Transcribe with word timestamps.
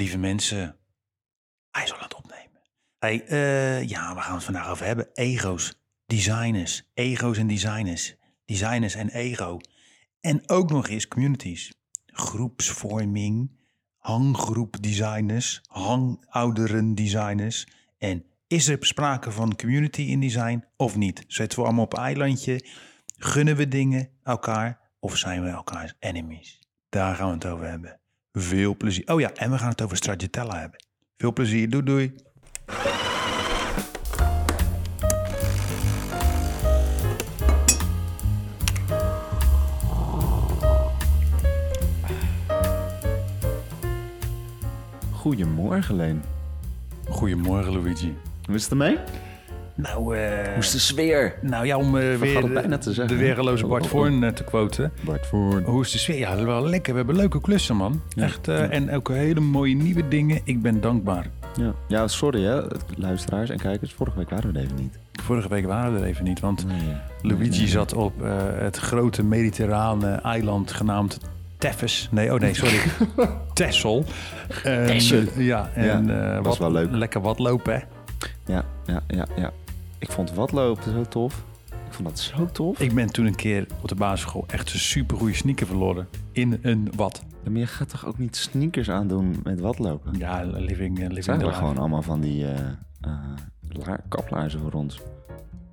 lieve 0.00 0.18
mensen, 0.18 0.76
hij 1.70 1.82
is 1.82 1.92
al 1.92 1.96
aan 1.96 2.02
het 2.02 2.14
opnemen. 2.14 2.60
Hey, 2.98 3.24
eh, 3.26 3.88
ja, 3.88 4.14
we 4.14 4.20
gaan 4.20 4.34
het 4.34 4.44
vandaag 4.44 4.68
over 4.70 4.86
hebben. 4.86 5.08
Ego's, 5.14 5.80
designers, 6.06 6.82
ego's 6.94 7.38
en 7.38 7.46
designers, 7.46 8.16
designers 8.44 8.94
en 8.94 9.08
ego. 9.08 9.58
En 10.20 10.48
ook 10.48 10.70
nog 10.70 10.88
eens 10.88 11.08
communities, 11.08 11.72
groepsvorming, 12.06 13.50
hanggroep 13.96 14.82
designers, 14.82 15.60
hangouderen 15.66 16.94
designers. 16.94 17.66
En 17.98 18.24
is 18.46 18.68
er 18.68 18.76
sprake 18.80 19.30
van 19.30 19.56
community 19.56 20.02
in 20.02 20.20
design 20.20 20.64
of 20.76 20.96
niet? 20.96 21.24
Zitten 21.26 21.58
we 21.58 21.64
allemaal 21.64 21.84
op 21.84 21.94
eilandje? 21.94 22.66
Gunnen 23.16 23.56
we 23.56 23.68
dingen 23.68 24.10
elkaar 24.22 24.80
of 24.98 25.16
zijn 25.16 25.42
we 25.42 25.48
elkaars 25.48 25.94
enemies? 25.98 26.58
Daar 26.88 27.14
gaan 27.14 27.28
we 27.28 27.34
het 27.34 27.46
over 27.46 27.66
hebben. 27.66 27.99
Veel 28.32 28.76
plezier. 28.76 29.12
Oh 29.12 29.20
ja, 29.20 29.32
en 29.32 29.50
we 29.50 29.58
gaan 29.58 29.68
het 29.68 29.82
over 29.82 29.96
Stracciatella 29.96 30.60
hebben. 30.60 30.84
Veel 31.16 31.32
plezier. 31.32 31.70
Doei 31.70 31.84
doei. 31.84 32.14
Goedemorgen, 45.12 45.96
Leen. 45.96 46.22
Goedemorgen 47.08 47.72
Luigi. 47.72 48.16
Hoe 48.44 48.54
is 48.54 48.62
het 48.62 48.70
ermee? 48.70 48.98
Nou, 49.82 50.16
eh, 50.16 50.48
Hoe 50.48 50.58
is 50.58 50.70
de 50.70 50.78
sfeer? 50.78 51.34
nou 51.40 51.66
ja, 51.66 51.76
om 51.76 51.96
eh, 51.98 52.16
weer 52.16 52.42
het 52.42 52.52
bijna 52.54 52.78
te 52.78 52.92
zeggen, 52.92 53.16
de 53.16 53.22
weergeloze 53.22 53.66
Bart 53.66 53.82
Oh, 53.84 53.86
oh, 53.92 53.96
Voorn 53.98 54.24
eh, 54.24 54.30
te 54.30 54.44
quoten. 54.44 54.92
Bart 55.00 55.26
voor. 55.26 55.60
Hoe 55.64 55.82
is 55.82 55.90
de 55.90 55.98
sfeer? 55.98 56.18
Ja, 56.18 56.44
wel 56.44 56.66
lekker. 56.66 56.92
We 56.92 56.98
hebben 56.98 57.16
leuke 57.16 57.40
klussen, 57.40 57.76
man. 57.76 58.02
Ja. 58.08 58.24
Echt. 58.24 58.48
En 58.48 58.92
ook 58.92 59.08
hele 59.08 59.40
mooie 59.40 59.74
nieuwe 59.74 60.08
dingen. 60.08 60.40
Ik 60.44 60.62
ben 60.62 60.80
dankbaar. 60.80 61.26
Ja. 61.56 61.74
ja, 61.88 62.08
sorry 62.08 62.42
hè, 62.42 62.60
luisteraars 62.96 63.50
en 63.50 63.58
kijkers. 63.58 63.92
Vorige 63.92 64.16
week 64.18 64.30
waren 64.30 64.52
we 64.52 64.58
er 64.58 64.64
even 64.64 64.76
niet. 64.76 64.98
Vorige 65.22 65.48
week 65.48 65.66
waren 65.66 65.94
we 65.94 66.00
er 66.00 66.04
even 66.06 66.24
niet, 66.24 66.40
want 66.40 66.66
Nee, 66.66 66.76
Luigi 67.22 67.58
nee, 67.58 67.68
zat 67.68 67.94
op 67.94 68.12
het 68.58 68.76
grote 68.76 69.24
mediterrane 69.24 70.10
eiland 70.14 70.72
genaamd 70.72 71.18
Teffes. 71.58 72.08
Nee, 72.10 72.32
oh 72.34 72.40
nee, 72.40 72.54
sorry. 72.54 72.78
Texel. 73.54 74.04
En. 74.64 75.28
Ja, 75.36 75.70
en 75.74 76.06
Ja, 76.06 76.34
was 76.42 76.58
wat, 76.58 76.58
wel 76.58 76.72
leuk. 76.82 76.90
lekker 76.90 77.20
wat 77.20 77.38
lopen, 77.38 77.72
hè? 77.74 77.80
Ja, 78.52 78.64
ja, 78.86 79.00
ja, 79.06 79.26
ja. 79.36 79.50
Ik 80.00 80.10
vond 80.10 80.32
watlopen 80.34 80.92
zo 80.92 81.02
tof. 81.02 81.44
Ik 81.86 81.96
vond 81.96 82.08
dat 82.08 82.18
zo 82.18 82.46
tof. 82.46 82.80
Ik 82.80 82.94
ben 82.94 83.06
toen 83.12 83.26
een 83.26 83.34
keer 83.34 83.66
op 83.82 83.88
de 83.88 83.94
basisschool 83.94 84.44
echt 84.46 84.72
een 84.72 84.78
supergoeie 84.78 85.34
sneaker 85.34 85.66
verloren. 85.66 86.08
In 86.32 86.58
een 86.62 86.88
wat? 86.96 87.22
Maar 87.44 87.52
je 87.58 87.66
gaat 87.66 87.88
toch 87.88 88.06
ook 88.06 88.18
niet 88.18 88.36
sneakers 88.36 88.90
aandoen 88.90 89.40
met 89.44 89.60
watlopen? 89.60 90.18
Ja, 90.18 90.42
living, 90.44 90.98
eh, 90.98 91.06
living 91.06 91.24
zijn 91.24 91.38
life. 91.44 91.52
gewoon 91.52 91.78
allemaal 91.78 92.02
van 92.02 92.20
die 92.20 92.46
eh 92.46 92.58
eh, 93.00 93.12
laar- 93.68 94.02
kaplaarzen 94.08 94.60
voor 94.60 94.72
ons. 94.72 95.00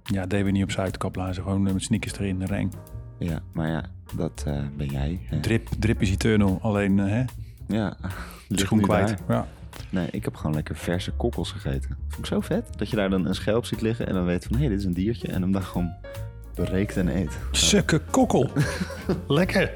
Ja, 0.03 0.25
deden 0.25 0.45
we 0.45 0.52
niet 0.52 0.64
op 0.64 0.72
Zuidkaplaarzen. 0.72 1.44
Gewoon 1.44 1.61
met 1.61 1.81
sneakers 1.83 2.14
erin, 2.20 2.44
reng. 2.44 2.73
Ja, 3.20 3.39
maar 3.53 3.67
ja, 3.70 3.83
dat 4.16 4.45
ben 4.78 4.88
jij. 4.88 5.20
hè. 5.23 5.39
Drip, 5.39 5.67
drip 5.80 6.02
is 6.02 6.11
eternal. 6.11 6.59
Alleen, 6.61 6.98
hè? 6.98 7.23
Ja, 7.67 7.98
Schoen 8.50 8.81
kwijt. 8.81 9.08
daar. 9.08 9.38
Ja. 9.38 9.48
Nee, 9.89 10.08
ik 10.11 10.23
heb 10.23 10.36
gewoon 10.36 10.56
lekker 10.56 10.75
verse 10.75 11.11
kokkels 11.11 11.52
gegeten. 11.52 11.97
Vond 12.08 12.17
ik 12.20 12.25
zo 12.25 12.39
vet. 12.39 12.66
Dat 12.78 12.89
je 12.89 12.95
daar 12.95 13.09
dan 13.09 13.25
een 13.25 13.36
schelp 13.36 13.66
ziet 13.66 13.81
liggen 13.81 14.08
en 14.08 14.14
dan 14.14 14.25
weet 14.25 14.44
van... 14.44 14.53
hé, 14.56 14.59
hey, 14.59 14.70
dit 14.70 14.80
is 14.80 14.86
een 14.86 14.94
diertje. 14.94 15.28
En 15.28 15.42
hem 15.42 15.52
dan 15.52 15.64
gewoon 15.64 15.94
bereekt 16.56 16.97
en 16.97 17.08
eet. 17.17 17.38
Sukke 17.52 18.02
kokkel. 18.11 18.50
lekker. 19.28 19.72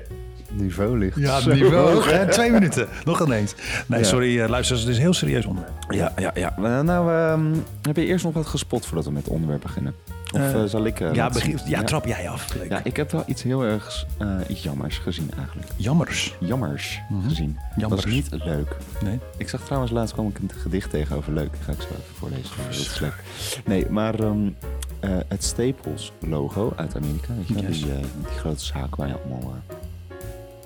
Niveau 0.54 0.98
ligt 0.98 1.18
Ja, 1.18 1.40
zo 1.40 1.54
niveau. 1.54 1.92
hoog. 1.94 2.12
hè? 2.18 2.28
Twee 2.32 2.52
minuten. 2.52 2.88
Nog 3.06 3.26
ineens. 3.26 3.56
Nee, 3.88 4.00
Ja. 4.00 4.06
sorry, 4.06 4.40
eh, 4.42 4.50
luisteraars. 4.50 4.82
Het 4.84 4.92
is 4.92 4.96
een 4.98 5.02
heel 5.04 5.14
serieus 5.14 5.46
onderwerp. 5.46 5.74
Ja, 5.90 6.14
ja, 6.18 6.32
ja. 6.34 6.54
Maar 6.58 6.84
Nou, 6.84 7.12
ehm, 7.12 7.54
heb 7.82 7.96
je 7.96 8.06
eerst 8.06 8.24
nog 8.26 8.34
wat 8.34 8.46
gespot 8.48 8.86
voordat 8.86 9.06
we 9.06 9.12
met 9.12 9.24
het 9.24 9.34
onderwerp 9.34 9.62
beginnen? 9.62 9.94
Of 10.32 10.40
Eh, 10.40 10.62
eh, 10.64 10.70
zal 10.70 10.86
ik... 10.86 11.00
eh, 11.00 11.14
ja, 11.14 11.30
begin, 11.30 11.60
ja, 11.66 11.84
trap 11.84 12.06
jij 12.06 12.30
af. 12.30 12.54
Leuk. 12.56 12.70
Ja, 12.70 12.82
ik 12.84 12.96
heb 12.96 13.12
wel 13.12 13.24
iets 13.26 13.44
heel 13.44 13.64
erg 13.64 14.06
iets 14.48 14.64
jammers 14.64 14.98
gezien 14.98 15.30
eigenlijk. 15.38 15.68
Jammers. 15.76 16.36
Jammers 16.40 17.00
Mhm. 17.10 17.28
gezien. 17.28 17.58
Jammers. 17.76 17.78
Dat 17.78 17.90
was 17.90 18.06
niet 18.06 18.44
leuk. 18.44 18.76
Nee. 19.04 19.20
Ik 19.38 19.50
zag 19.50 19.62
trouwens 19.66 19.92
laatst 19.92 20.14
kwam 20.14 20.28
ik 20.28 20.40
een 20.40 20.52
gedicht 20.58 20.90
tegen 20.90 21.16
over 21.16 21.34
leuk. 21.34 21.52
Die 21.52 21.62
ga 21.62 21.72
ik 21.72 21.82
zo 21.82 21.88
even 21.88 22.16
voorlezen. 22.16 22.50
Dat 22.66 22.76
is 22.76 23.00
leuk. 23.00 23.24
Nee, 23.66 23.90
maar 23.90 24.20
ehm, 24.20 24.48
eh, 25.00 25.10
het 25.28 25.44
Staples 25.44 26.12
logo 26.20 26.74
uit 26.76 26.96
Amerika. 26.96 27.34
Weet 27.38 27.48
je? 27.48 27.68
Yes. 27.68 27.78
Die, 27.82 27.86
die 27.94 28.38
grote 28.40 28.64
zaak 28.66 28.96
waar 28.96 29.08
je 29.08 29.16
allemaal 29.30 29.54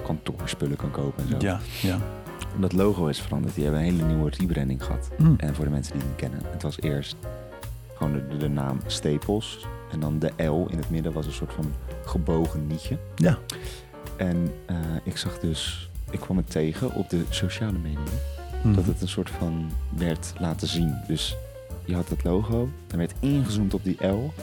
kantoorspullen 0.04 0.78
kan 0.78 0.92
kopen 0.92 1.24
en 1.24 1.30
zo. 1.30 1.36
Ja, 1.40 1.60
ja. 1.82 1.98
Dat 2.60 2.74
logo 2.74 3.08
is 3.08 3.20
veranderd. 3.22 3.56
Die 3.56 3.64
hebben 3.64 3.82
een 3.82 3.88
hele 3.94 4.04
nieuwe 4.04 4.30
rebranding 4.38 4.84
gehad. 4.84 5.10
Mm. 5.18 5.34
En 5.38 5.56
voor 5.56 5.66
de 5.66 5.72
mensen 5.72 5.94
die 5.94 6.02
het 6.02 6.10
niet 6.12 6.20
kennen. 6.20 6.40
Het 6.52 6.62
was 6.62 6.80
eerst 6.82 7.16
gewoon 7.96 8.14
de, 8.14 8.38
de 8.38 8.50
naam 8.50 8.80
Staples. 8.86 9.66
En 9.92 10.00
dan 10.00 10.20
de 10.20 10.44
L 10.46 10.66
in 10.70 10.78
het 10.78 10.90
midden 10.90 11.14
was 11.14 11.26
een 11.26 11.32
soort 11.32 11.54
van 11.54 11.74
gebogen 12.06 12.68
nietje. 12.68 12.98
Ja. 13.16 13.38
En 14.18 14.54
eh, 14.66 14.76
ik 15.04 15.18
zag 15.18 15.40
dus, 15.40 15.90
ik 16.10 16.20
kwam 16.20 16.38
het 16.38 16.50
tegen 16.52 16.94
op 16.94 17.10
de 17.10 17.24
sociale 17.30 17.78
media, 17.78 18.00
Mm. 18.64 18.76
dat 18.76 18.86
het 18.86 19.02
een 19.02 19.08
soort 19.08 19.30
van 19.30 19.72
werd 19.98 20.34
laten 20.40 20.68
zien. 20.68 20.96
Dus 21.08 21.36
je 21.86 21.96
had 21.96 22.10
het 22.10 22.24
logo, 22.24 22.70
dan 22.88 22.98
werd 22.98 23.14
ingezoomd 23.20 23.74
op 23.74 23.84
die 23.84 24.08
L. 24.08 24.34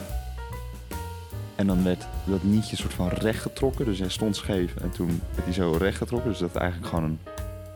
En 1.55 1.67
dan 1.67 1.83
werd 1.83 2.07
dat 2.25 2.43
nietje 2.43 2.75
soort 2.75 2.93
van 2.93 3.07
recht 3.07 3.41
getrokken, 3.41 3.85
dus 3.85 3.99
hij 3.99 4.09
stond 4.09 4.35
scheef. 4.35 4.75
En 4.75 4.89
toen 4.91 5.21
werd 5.33 5.43
hij 5.43 5.53
zo 5.53 5.75
recht 5.77 5.97
getrokken, 5.97 6.29
dus 6.29 6.39
dat 6.39 6.49
het 6.53 6.57
eigenlijk 6.61 6.89
gewoon 6.89 7.03
een, 7.09 7.19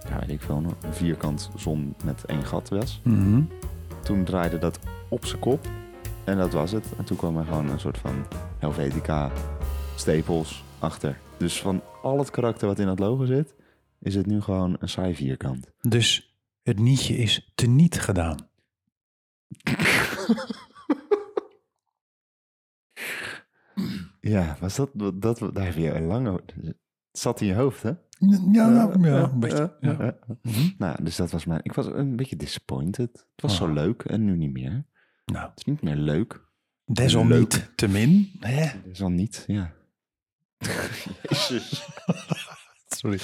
ja 0.10 0.20
weet 0.20 0.30
ik 0.30 0.42
veel, 0.42 0.58
een 0.58 0.94
vierkant 0.94 1.50
zon 1.56 1.96
met 2.04 2.26
één 2.26 2.46
gat 2.46 2.70
was. 2.70 3.00
Mhm. 3.04 3.42
Toen 4.08 4.24
draaide 4.24 4.58
dat 4.58 4.80
op 5.10 5.26
zijn 5.26 5.40
kop 5.40 5.68
en 6.26 6.38
dat 6.38 6.54
was 6.54 6.72
het. 6.72 6.86
En 6.98 7.06
toen 7.06 7.18
kwam 7.18 7.38
er 7.38 7.46
gewoon 7.46 7.70
een 7.70 7.80
soort 7.80 7.98
van 7.98 8.26
Helvetica 8.60 9.32
stapels 9.96 10.64
achter. 10.80 11.20
Dus 11.38 11.62
van 11.62 11.82
al 12.02 12.18
het 12.18 12.30
karakter 12.30 12.68
wat 12.68 12.80
in 12.80 12.86
dat 12.86 13.00
logo 13.00 13.26
zit, 13.26 13.56
is 14.00 14.16
het 14.16 14.26
nu 14.26 14.42
gewoon 14.42 14.76
een 14.80 14.90
saai 14.90 15.16
vierkant. 15.16 15.72
Dus 15.82 16.38
het 16.64 16.80
nietje 16.80 17.18
is 17.18 17.52
teniet 17.56 18.00
gedaan. 18.00 18.38
Ja, 24.20 24.58
was 24.60 24.76
dat, 24.76 24.90
dat, 24.94 25.22
dat 25.22 25.56
daar 25.56 25.66
heb 25.66 25.76
je 25.76 25.94
een 25.94 26.06
lange... 26.06 26.32
Het 26.32 26.76
zat 27.12 27.42
in 27.42 27.48
je 27.48 27.54
hoofd, 27.54 27.84
hè? 27.84 27.92
Ja, 28.20 28.38
nou, 28.70 29.04
ja, 29.04 29.16
Ja, 29.18 29.24
een 29.24 29.40
beetje. 29.40 29.76
ja, 29.80 29.96
Ja. 30.00 30.18
Mhm. 30.42 30.70
Nou, 30.78 31.04
dus 31.04 31.16
dat 31.16 31.32
was 31.32 31.46
mijn... 31.46 31.60
Ik 31.64 31.74
was 31.74 31.86
een 31.86 32.16
beetje 32.16 32.36
disappointed. 32.36 33.12
Het 33.12 33.42
was 33.42 33.56
zo 33.56 33.66
Ah. 33.68 33.74
leuk 33.74 34.02
en 34.02 34.26
nu 34.26 34.36
niet 34.38 34.52
meer. 34.54 34.86
Nou, 35.26 35.50
Het 35.50 35.58
is 35.58 35.64
niet 35.66 35.82
meer 35.82 35.96
leuk. 35.96 36.46
desalniettemin. 36.86 38.32
Hè? 38.40 38.62
Het 38.64 38.86
is 38.92 39.02
al 39.02 39.10
niet, 39.10 39.44
ja. 39.48 39.74
Jezus. 41.30 41.88
Sorry. 42.88 43.20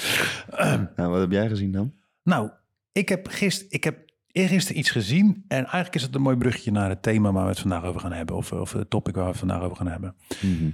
Nou, 0.96 1.10
wat 1.10 1.20
heb 1.20 1.30
jij 1.30 1.48
gezien 1.48 1.72
dan? 1.72 1.92
Nou, 2.22 2.50
ik 2.92 3.08
heb 3.08 3.26
gisteren, 3.28 3.72
ik 3.72 3.84
heb 3.84 4.12
eergisteren 4.32 4.78
iets 4.78 4.90
gezien. 4.90 5.44
En 5.48 5.58
eigenlijk 5.64 5.94
is 5.94 6.02
het 6.02 6.14
een 6.14 6.22
mooi 6.22 6.36
bruggetje 6.36 6.70
naar 6.70 6.88
het 6.88 7.02
thema 7.02 7.32
waar 7.32 7.42
we 7.44 7.50
het 7.50 7.60
vandaag 7.60 7.84
over 7.84 8.00
gaan 8.00 8.12
hebben. 8.12 8.36
Of, 8.36 8.52
of 8.52 8.72
het 8.72 8.90
topic 8.90 9.14
waar 9.14 9.24
we 9.24 9.30
het 9.30 9.38
vandaag 9.38 9.60
over 9.62 9.76
gaan 9.76 9.86
hebben. 9.86 10.14
Mhm. 10.42 10.70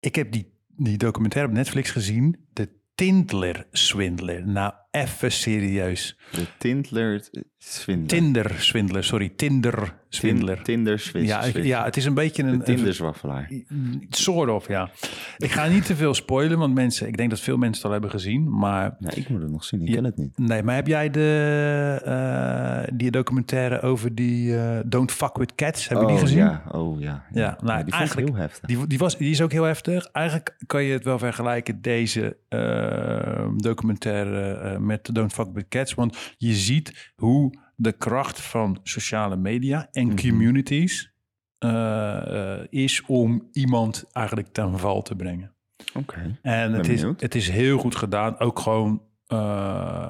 Ik 0.00 0.14
heb 0.14 0.32
die, 0.32 0.58
die 0.66 0.96
documentaire 0.98 1.50
op 1.50 1.56
Netflix 1.56 1.90
gezien. 1.90 2.46
De 2.52 2.68
Tindler-swindler. 2.98 4.46
Nou, 4.46 4.72
even 4.92 5.32
serieus. 5.32 6.16
De 6.30 6.46
Tindler 6.58 7.20
Swindler. 7.58 8.06
Tinder-swindler, 8.08 9.04
sorry. 9.04 9.32
Tinder-swindler. 9.36 10.62
Tinder 10.62 10.98
Switch. 10.98 11.26
Ja, 11.26 11.42
ik- 11.42 11.64
ja, 11.64 11.84
het 11.84 11.96
is 11.96 12.04
een 12.04 12.14
beetje 12.14 12.42
een... 12.42 12.62
Tinderzwaffelaar. 12.62 13.50
Soort 14.10 14.50
of, 14.50 14.68
ja. 14.68 14.90
Ik 15.38 15.50
ga 15.50 15.66
niet 15.66 15.86
te 15.86 15.96
veel 15.96 16.14
spoilen, 16.14 16.58
want 16.58 16.74
mensen, 16.74 17.06
ik 17.08 17.16
denk 17.16 17.30
dat 17.30 17.40
veel 17.40 17.56
mensen 17.56 17.74
het 17.76 17.84
al 17.84 17.90
hebben 17.92 18.10
gezien. 18.10 18.58
Maar 18.58 18.96
Nee, 18.98 19.12
ik 19.14 19.28
moet 19.28 19.42
het 19.42 19.50
nog 19.50 19.64
zien. 19.64 19.80
Ik 19.82 19.88
Ja. 19.88 19.94
ken 19.94 20.04
het 20.04 20.16
niet. 20.16 20.38
nee, 20.38 20.62
maar 20.62 20.74
heb 20.74 20.86
jij 20.86 21.10
de, 21.10 22.00
eh, 22.04 22.94
die 22.94 23.10
documentaire 23.10 23.80
over 23.80 24.14
die 24.14 24.56
eh, 24.58 24.78
Don't 24.86 25.12
Fuck 25.12 25.36
With 25.36 25.54
Cats? 25.54 25.88
Heb 25.88 25.98
je 26.00 26.06
die 26.06 26.14
Oh, 26.14 26.20
gezien? 26.20 26.38
Ja, 26.38 26.62
oh 26.70 27.00
ja. 27.00 27.24
Ja, 27.32 27.58
nou, 27.62 27.84
die 27.84 27.92
eigenlijk- 27.94 28.28
heel 28.28 28.36
heftig. 28.38 28.68
Die, 28.68 28.86
die, 28.86 28.98
was, 28.98 29.16
die 29.18 29.30
is 29.30 29.40
ook 29.42 29.52
heel 29.52 29.64
heftig. 29.64 30.06
Eigenlijk 30.12 30.56
kan 30.66 30.82
je 30.84 30.92
het 30.92 31.04
wel 31.04 31.18
vergelijken, 31.18 31.82
deze 31.82 32.36
eh, 32.48 33.46
documentaire, 33.56 34.78
met 34.84 35.14
Don't 35.14 35.32
Fuck 35.32 35.48
With 35.52 35.68
Cats. 35.68 35.94
Want 35.94 36.34
je 36.38 36.54
ziet 36.54 37.12
hoe 37.16 37.58
de 37.76 37.92
kracht 37.92 38.40
van 38.40 38.78
sociale 38.82 39.36
media 39.36 39.88
en 39.92 40.06
Mhm. 40.06 40.16
communities 40.16 41.10
eh, 41.58 42.58
eh, 42.58 42.66
is 42.70 43.02
om 43.06 43.48
iemand 43.52 44.04
eigenlijk 44.12 44.48
ten 44.52 44.78
val 44.78 45.02
te 45.02 45.16
brengen. 45.16 45.54
Oké. 45.94 46.38
En 46.42 46.72
het 46.72 46.88
is, 46.88 47.02
het 47.02 47.34
is 47.34 47.48
heel 47.48 47.78
goed 47.78 47.96
gedaan. 47.96 48.38
Ook 48.38 48.58
gewoon, 48.58 49.02
eh, 49.26 49.38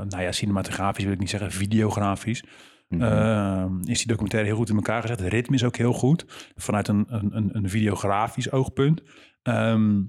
nou 0.08 0.22
ja, 0.22 0.32
cinematografisch 0.32 1.04
wil 1.04 1.12
ik 1.12 1.18
niet 1.18 1.30
zeggen, 1.30 1.50
videografisch. 1.50 2.44
Mhm. 2.88 3.02
Eh, 3.02 3.64
is 3.84 3.98
die 3.98 4.06
documentaire 4.06 4.48
heel 4.48 4.56
goed 4.58 4.68
in 4.68 4.76
elkaar 4.76 5.00
gezet. 5.02 5.20
Het 5.20 5.32
ritme 5.32 5.54
is 5.54 5.64
ook 5.64 5.76
heel 5.76 5.92
goed. 5.92 6.50
Vanuit 6.54 6.88
een, 6.88 7.04
een, 7.08 7.36
een, 7.36 7.48
een 7.56 7.68
videografisch 7.68 8.50
oogpunt. 8.52 9.02
Ehm, 9.42 10.00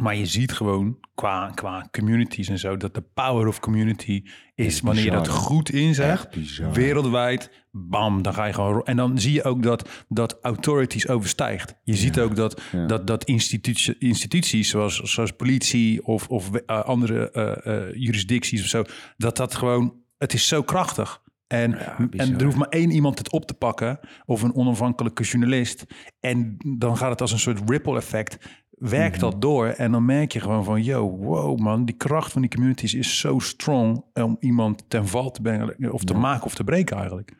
Maar 0.00 0.16
je 0.16 0.26
ziet 0.26 0.52
gewoon 0.52 0.98
qua, 1.14 1.50
qua 1.54 1.88
communities 1.90 2.48
en 2.48 2.58
zo 2.58 2.76
dat 2.76 2.94
de 2.94 3.02
power 3.14 3.46
of 3.46 3.60
community 3.60 4.24
is, 4.54 4.80
wanneer 4.80 5.04
je 5.04 5.10
dat 5.10 5.28
goed 5.28 5.70
bizar. 5.70 6.28
Wereldwijd, 6.72 7.50
bam, 7.70 8.22
dan 8.22 8.34
ga 8.34 8.44
je 8.44 8.52
gewoon. 8.52 8.84
En 8.84 8.96
dan 8.96 9.18
zie 9.18 9.32
je 9.32 9.44
ook 9.44 9.62
dat 9.62 10.04
dat 10.08 10.38
authorities 10.42 11.08
overstijgt. 11.08 11.74
Je 11.84 11.96
ziet 11.96 12.20
ook 12.20 12.36
dat, 12.36 12.62
ja. 12.72 12.86
dat, 12.86 13.06
dat 13.06 13.24
instituties, 13.24 13.98
instituties 13.98 14.68
zoals, 14.68 15.00
zoals 15.00 15.30
politie 15.30 16.06
of, 16.06 16.28
of 16.28 16.52
eh, 16.52 16.82
andere 16.82 17.30
eh, 17.30 17.66
eh, 17.76 17.94
jurisdicties 17.94 18.62
of 18.62 18.68
zo, 18.68 18.84
dat 19.16 19.36
dat 19.36 19.54
gewoon, 19.54 19.94
het 20.18 20.32
is 20.32 20.48
zo 20.48 20.62
krachtig. 20.62 21.22
En, 21.46 21.78
en 22.10 22.38
er 22.38 22.44
hoeft 22.44 22.56
maar 22.56 22.68
één 22.68 22.90
iemand 22.90 23.18
het 23.18 23.30
op 23.30 23.46
te 23.46 23.54
pakken, 23.54 24.00
of 24.24 24.42
een 24.42 24.54
onafhankelijke 24.54 25.22
journalist. 25.22 25.84
En 26.20 26.56
dan 26.78 26.96
gaat 26.96 27.10
het 27.10 27.20
als 27.20 27.32
een 27.32 27.38
soort 27.38 27.70
ripple 27.70 27.96
effect. 27.96 28.38
Werkt 28.80 29.20
Mhm. 29.20 29.30
dat 29.30 29.40
door 29.40 29.66
en 29.66 29.92
dan 29.92 30.04
merk 30.04 30.32
je 30.32 30.40
gewoon 30.40 30.64
van, 30.64 30.82
yo, 30.82 31.10
wow 31.16 31.58
man, 31.58 31.84
die 31.84 31.96
kracht 31.96 32.32
van 32.32 32.40
die 32.40 32.50
communities 32.50 32.94
is 32.94 33.18
zo 33.18 33.38
strong 33.38 34.04
om 34.14 34.36
iemand 34.40 34.84
ten 34.88 35.06
val 35.08 35.30
te 35.30 35.42
brengen 35.42 35.92
of 35.92 36.04
te 36.04 36.14
maken 36.14 36.44
of 36.44 36.54
te 36.54 36.64
breken 36.64 36.96
eigenlijk. 36.96 37.32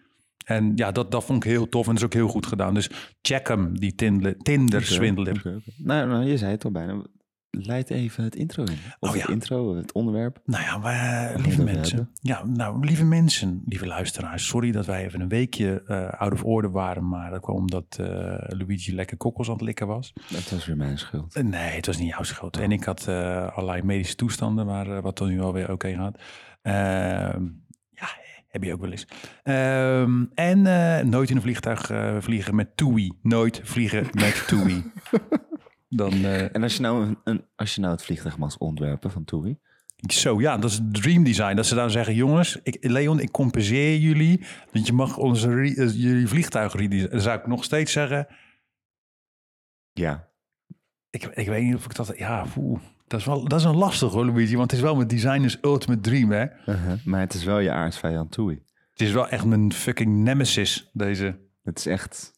En 0.45 0.73
ja, 0.75 0.93
dat, 0.93 1.11
dat 1.11 1.25
vond 1.25 1.45
ik 1.45 1.51
heel 1.51 1.69
tof 1.69 1.87
en 1.87 1.93
dat 1.93 1.99
is 1.99 2.05
ook 2.07 2.13
heel 2.13 2.29
goed 2.29 2.47
gedaan. 2.47 2.75
Dus 2.75 2.91
check 3.23 3.49
hem, 3.49 3.79
die 3.79 3.95
Tinder, 3.95 4.37
Tinder 4.37 4.81
oké. 5.39 5.61
Nou, 5.77 6.09
nou, 6.09 6.25
je 6.25 6.37
zei 6.37 6.51
het 6.51 6.65
al 6.65 6.71
bijna. 6.71 7.03
Leid 7.51 7.91
even 7.91 8.25
het 8.25 8.37
intro 8.37 8.63
in. 8.65 8.73
Of 8.99 9.09
Oh, 9.09 9.15
het 9.17 9.27
ja. 9.27 9.29
intro, 9.33 9.77
het 9.77 9.93
onderwerp. 9.93 10.41
Nou 10.45 10.63
ja, 10.65 10.79
maar, 10.79 11.33
lieve 11.37 11.63
het 11.63 11.73
mensen. 11.75 11.97
hebben? 11.97 12.15
Ja, 12.21 12.45
nou, 12.47 12.85
lieve 12.85 13.05
mensen, 13.05 13.63
lieve 13.67 13.87
luisteraars. 13.87 14.47
Sorry 14.47 14.73
dat 14.73 14.87
wij 14.87 15.05
even 15.05 15.21
een 15.21 15.29
weekje 15.29 15.83
eh 15.87 16.09
out 16.21 16.33
of 16.33 16.45
order 16.45 16.71
waren. 16.71 17.09
Maar 17.09 17.31
dat 17.31 17.41
kwam 17.41 17.57
omdat 17.57 17.97
eh, 18.01 18.07
Luigi 18.59 18.95
lekker 18.95 19.17
kokkels 19.17 19.47
aan 19.49 19.53
het 19.55 19.63
likken 19.63 19.87
was. 19.87 20.13
Dat 20.29 20.51
was 20.51 20.67
weer 20.67 20.77
mijn 20.77 20.99
schuld. 20.99 21.35
Eh, 21.35 21.45
Nee, 21.45 21.71
het 21.77 21.87
was 21.87 21.99
niet 21.99 22.09
jouw 22.09 22.23
schuld. 22.23 22.57
En 22.57 22.73
ik 22.73 22.85
had 22.85 23.09
allerlei 23.09 23.83
medische 23.83 24.15
toestanden, 24.17 24.67
waar, 24.67 24.97
eh, 24.97 25.03
wat 25.03 25.19
dan 25.19 25.29
nu 25.29 25.41
alweer 25.41 25.73
oké 25.73 25.95
gaat. 25.95 26.19
Ehm, 26.63 27.45
ja, 27.91 28.09
heb 28.49 28.63
je 28.65 28.73
ook 28.73 28.81
wel 28.81 28.91
eens. 28.91 29.07
Ehm, 29.43 30.25
en 30.35 30.63
nooit 31.09 31.31
in 31.31 31.37
een 31.37 31.43
vliegtuig 31.43 31.91
vliegen 32.25 32.55
met 32.55 32.77
TUI. 32.77 33.13
Nooit 33.23 33.61
vliegen 33.65 34.07
met 34.13 34.45
TUI. 34.47 34.83
Dan, 35.93 36.13
eh, 36.13 36.55
En 36.55 36.63
als 36.63 36.75
je 36.77 36.81
nou, 36.83 37.05
een, 37.07 37.19
een- 37.25 37.45
als 37.57 37.75
je 37.75 37.81
nou 37.81 37.93
het 37.93 38.03
vliegtuig 38.03 38.39
mag 38.39 38.59
ontwerpen 38.59 39.11
van 39.11 39.25
TUI. 39.25 39.59
Zo, 39.97 40.41
ja, 40.41 40.57
dat 40.59 40.71
is 40.71 40.81
dream 40.93 41.25
design. 41.25 41.55
Dat 41.57 41.67
ze 41.67 41.75
dan 41.75 41.91
zeggen, 41.91 42.15
jongens, 42.15 42.59
ik, 42.63 42.77
Leon, 42.81 43.21
ik 43.21 43.31
compenseer 43.31 43.99
jullie. 43.99 44.45
Want 44.73 44.87
je 44.87 44.93
mag 44.93 45.17
onze 45.17 45.55
re- 45.55 45.75
eh, 45.75 45.95
jullie 45.95 46.29
vliegtuig 46.29 46.73
redesignen. 46.75 47.11
Dan 47.11 47.21
zou 47.21 47.39
ik 47.39 47.47
nog 47.47 47.65
steeds 47.65 47.93
zeggen, 47.93 48.27
Ja. 49.93 50.29
ik, 51.11 51.25
ik 51.25 51.47
weet 51.47 51.63
niet 51.63 51.75
of 51.75 51.85
ik 51.85 51.95
dat... 51.95 52.13
Ja, 52.17 52.47
dat 53.07 53.21
is 53.21 53.27
wel 53.27 53.49
dat 53.49 53.59
is 53.61 53.65
een 53.67 53.77
lastig 53.77 54.13
hoor, 54.13 54.25
Luigi. 54.27 54.57
Want 54.57 54.71
het 54.71 54.81
is 54.81 54.85
wel 54.87 54.97
mijn 54.97 55.09
designers 55.09 55.59
ultimate 55.63 56.01
dream, 56.01 56.31
hè. 56.31 56.45
Uh-huh. 56.67 57.05
Maar 57.05 57.21
het 57.21 57.35
is 57.35 57.45
wel 57.45 57.59
je 57.59 57.71
aardsvijand 57.73 58.31
TUI. 58.33 58.63
Het 58.91 59.01
is 59.01 59.13
wel 59.13 59.29
echt 59.29 59.45
mijn 59.45 59.73
fucking 59.73 60.17
nemesis, 60.17 60.91
deze. 60.93 61.39
Het 61.63 61.79
is 61.79 61.87
echt 61.87 62.33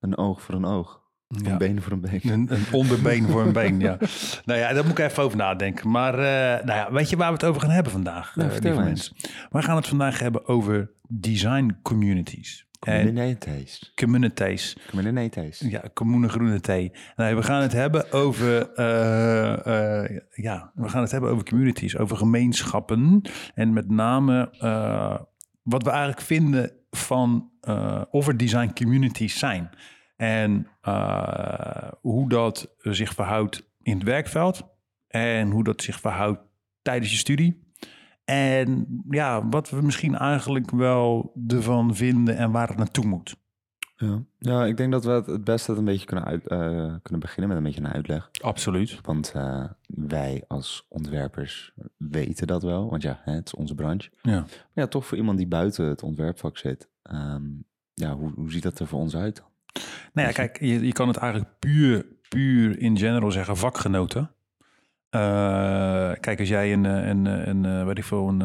een 0.00 0.16
oog 0.16 0.42
voor 0.42 0.54
een 0.54 0.64
oog. 0.64 0.97
Een 1.28 1.58
been 1.58 1.82
voor 1.82 1.92
een 1.92 2.00
been. 2.00 2.20
Een, 2.22 2.46
een 2.52 2.64
onderbeen 2.72 3.28
voor 3.28 3.42
een 3.42 3.52
been, 3.52 3.80
ja. 3.80 3.98
Nou 4.44 4.58
ja, 4.58 4.72
daar 4.72 4.82
moet 4.82 4.98
ik 4.98 5.04
even 5.10 5.22
over 5.22 5.36
nadenken. 5.36 5.90
Maar 5.90 6.14
eh, 6.14 6.64
nou 6.64 6.78
ja, 6.78 6.92
weet 6.92 7.10
je 7.10 7.16
waar 7.16 7.28
we 7.28 7.34
het 7.34 7.44
over 7.44 7.60
gaan 7.60 7.70
hebben 7.70 7.92
vandaag, 7.92 8.36
Nou, 8.36 8.50
lieve 8.50 8.68
eens. 8.68 8.76
mensen? 8.78 9.16
We 9.50 9.62
gaan 9.62 9.76
het 9.76 9.86
vandaag 9.86 10.18
hebben 10.18 10.46
over 10.46 10.90
design 11.08 11.78
communities. 11.82 12.66
Communities. 12.78 13.92
communities. 13.94 14.76
Communities. 14.90 15.58
Ja, 15.58 15.82
commune 15.94 16.28
groene 16.28 16.60
thee. 16.60 16.92
Nee, 17.16 17.34
we 17.34 17.42
gaan 17.42 17.62
het 17.62 17.72
hebben 17.72 18.12
over, 18.12 18.72
eh, 18.72 20.18
ja, 20.30 20.70
we 20.74 20.88
gaan 20.88 21.02
het 21.02 21.10
hebben 21.10 21.30
over 21.30 21.44
communities, 21.44 21.96
over 21.96 22.16
gemeenschappen. 22.16 23.22
En 23.54 23.72
met 23.72 23.90
name 23.90 24.50
wat 25.62 25.82
we 25.82 25.90
eigenlijk 25.90 26.20
vinden 26.20 26.72
van 26.90 27.50
of 28.10 28.28
er 28.28 28.36
design 28.36 28.70
communities 28.74 29.38
zijn. 29.38 29.70
En 30.18 30.66
eh, 30.80 31.92
hoe 32.00 32.28
dat 32.28 32.74
zich 32.80 33.14
verhoudt 33.14 33.68
in 33.82 33.94
het 33.94 34.02
werkveld. 34.02 34.66
En 35.06 35.50
hoe 35.50 35.64
dat 35.64 35.82
zich 35.82 36.00
verhoudt 36.00 36.40
tijdens 36.82 37.10
je 37.10 37.16
studie. 37.16 37.66
En 38.24 38.86
ja, 39.10 39.48
wat 39.48 39.70
we 39.70 39.82
misschien 39.82 40.14
eigenlijk 40.14 40.70
wel 40.70 41.32
ervan 41.46 41.94
vinden 41.96 42.36
en 42.36 42.50
waar 42.50 42.68
het 42.68 42.76
naartoe 42.76 43.06
moet. 43.06 43.36
Ja. 43.96 44.22
ja, 44.38 44.64
ik 44.66 44.76
denk 44.76 44.92
dat 44.92 45.04
we 45.04 45.10
het, 45.10 45.26
het 45.26 45.44
beste 45.44 45.72
een 45.72 45.84
beetje 45.84 46.06
kunnen, 46.06 46.24
uit, 46.24 46.46
eh, 46.46 46.94
kunnen 47.02 47.20
beginnen 47.20 47.48
met 47.48 47.56
een 47.56 47.62
beetje 47.62 47.80
een 47.80 47.92
uitleg. 47.92 48.28
Absoluut. 48.40 48.98
Want 49.02 49.32
eh, 49.34 49.64
wij 49.86 50.44
als 50.48 50.86
ontwerpers 50.88 51.72
weten 51.96 52.46
dat 52.46 52.62
wel. 52.62 52.90
Want 52.90 53.02
ja, 53.02 53.20
het 53.24 53.46
is 53.46 53.54
onze 53.54 53.74
branche. 53.74 54.10
Ja. 54.22 54.40
Maar 54.40 54.48
ja, 54.72 54.86
toch 54.86 55.06
voor 55.06 55.16
iemand 55.16 55.38
die 55.38 55.46
buiten 55.46 55.84
het 55.84 56.02
ontwerpvak 56.02 56.56
zit. 56.58 56.88
ehm, 57.02 57.44
ja, 57.94 58.16
hoe, 58.16 58.32
hoe 58.34 58.50
ziet 58.50 58.62
dat 58.62 58.78
er 58.78 58.86
voor 58.86 59.00
ons 59.00 59.16
uit? 59.16 59.42
Nou 60.12 60.26
ja, 60.28 60.32
kijk, 60.32 60.60
je, 60.60 60.86
je 60.86 60.92
kan 60.92 61.08
het 61.08 61.16
eigenlijk 61.16 61.58
puur, 61.58 62.06
puur 62.28 62.78
in 62.78 62.98
general 62.98 63.30
zeggen 63.30 63.56
vakgenoten. 63.56 64.30
Eh, 65.10 66.12
kijk, 66.20 66.38
als 66.38 66.48
jij 66.48 66.72
een, 66.72 66.86
eh, 66.86 67.06
een, 67.06 67.26
eh, 67.26 67.46
een, 67.46 67.86
weet 67.86 67.98
ik 67.98 68.04
veel, 68.04 68.28
een, 68.28 68.40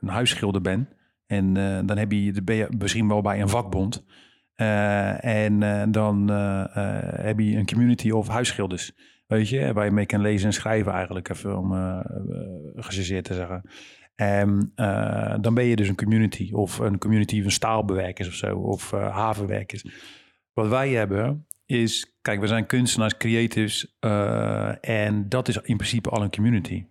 een 0.00 0.08
huisschilder 0.08 0.60
bent... 0.60 0.88
en 1.26 1.54
dan 1.86 1.96
heb 1.96 2.12
je, 2.12 2.42
ben 2.42 2.56
je 2.56 2.66
misschien 2.78 3.08
wel 3.08 3.20
bij 3.20 3.40
een 3.40 3.48
vakbond... 3.48 4.04
En 4.58 5.60
dan 5.90 6.28
heb 6.28 7.38
je 7.38 7.56
een 7.56 7.66
community 7.66 8.10
of 8.10 8.28
huisschilders, 8.28 8.92
weet 9.26 9.48
je, 9.48 9.72
waar 9.72 9.84
je 9.84 9.90
mee 9.90 10.06
kan 10.06 10.20
lezen 10.20 10.46
en 10.46 10.52
schrijven 10.52 10.92
eigenlijk, 10.92 11.28
even 11.28 11.58
om 11.58 11.72
eh, 11.72 12.00
gechargeerd 12.74 13.24
te 13.24 13.34
zeggen. 13.34 13.62
En 14.14 14.72
dan 15.40 15.54
ben 15.54 15.64
je 15.64 15.76
dus 15.76 15.88
een 15.88 15.96
community 15.96 16.52
of 16.52 16.78
een 16.78 16.98
community 16.98 17.42
van 17.42 17.50
staalbewerkers 17.50 18.28
of 18.28 18.34
zo, 18.34 18.56
of 18.56 18.90
havenwerkers. 18.90 19.84
Wat 20.58 20.68
wij 20.68 20.90
hebben 20.90 21.46
is, 21.66 22.18
kijk, 22.22 22.40
we 22.40 22.46
zijn 22.46 22.66
kunstenaars, 22.66 23.16
creatives 23.16 23.96
eh, 24.00 24.88
en 24.88 25.28
dat 25.28 25.48
is 25.48 25.56
in 25.56 25.76
principe 25.76 26.10
al 26.10 26.22
een 26.22 26.30
community. 26.30 26.84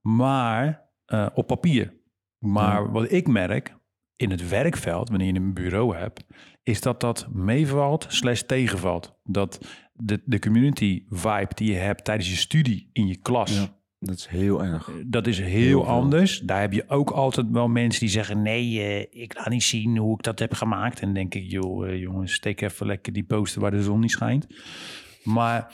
Maar 0.00 0.88
eh, 1.04 1.26
op 1.34 1.46
papier. 1.46 1.94
Maar 2.38 2.92
wat 2.92 3.12
ik 3.12 3.28
merk 3.28 3.76
in 4.16 4.30
het 4.30 4.48
werkveld, 4.48 5.08
wanneer 5.08 5.26
je 5.26 5.34
een 5.34 5.54
bureau 5.54 5.96
hebt, 5.96 6.24
is 6.62 6.80
dat 6.80 7.00
dat 7.00 7.26
meevalt 7.32 8.06
slash 8.08 8.40
tegenvalt. 8.40 9.18
Dat 9.24 9.66
de, 9.92 10.22
de 10.24 10.38
community 10.38 11.04
vibe 11.08 11.54
die 11.54 11.72
je 11.72 11.78
hebt 11.78 12.04
tijdens 12.04 12.30
je 12.30 12.36
studie 12.36 12.90
in 12.92 13.06
je 13.06 13.16
klas, 13.16 13.58
Ja. 13.58 13.80
Dat 14.04 14.16
is 14.16 14.26
heel 14.26 14.64
erg. 14.64 14.90
dat 15.06 15.26
is 15.26 15.38
heel, 15.38 15.48
Heel 15.48 15.82
veel. 15.82 15.88
anders. 15.88 16.38
Daar 16.38 16.60
heb 16.60 16.72
je 16.72 16.88
ook 16.88 17.10
altijd 17.10 17.46
wel 17.50 17.68
mensen 17.68 18.00
die 18.00 18.08
zeggen: 18.08 18.42
nee, 18.42 18.80
eh, 18.80 19.22
ik 19.22 19.34
laat 19.34 19.48
niet 19.48 19.62
zien 19.62 19.96
hoe 19.96 20.14
ik 20.14 20.22
dat 20.22 20.38
heb 20.38 20.54
gemaakt. 20.54 21.00
En 21.00 21.04
dan 21.04 21.14
denk 21.14 21.34
ik, 21.34 21.50
joh, 21.50 21.88
eh, 21.88 22.00
jongens, 22.00 22.32
steek 22.32 22.60
even 22.60 22.86
lekker 22.86 23.12
die 23.12 23.24
poster 23.24 23.60
waar 23.60 23.70
de 23.70 23.82
zon 23.82 24.00
niet 24.00 24.10
schijnt. 24.10 24.46
Maar 25.24 25.72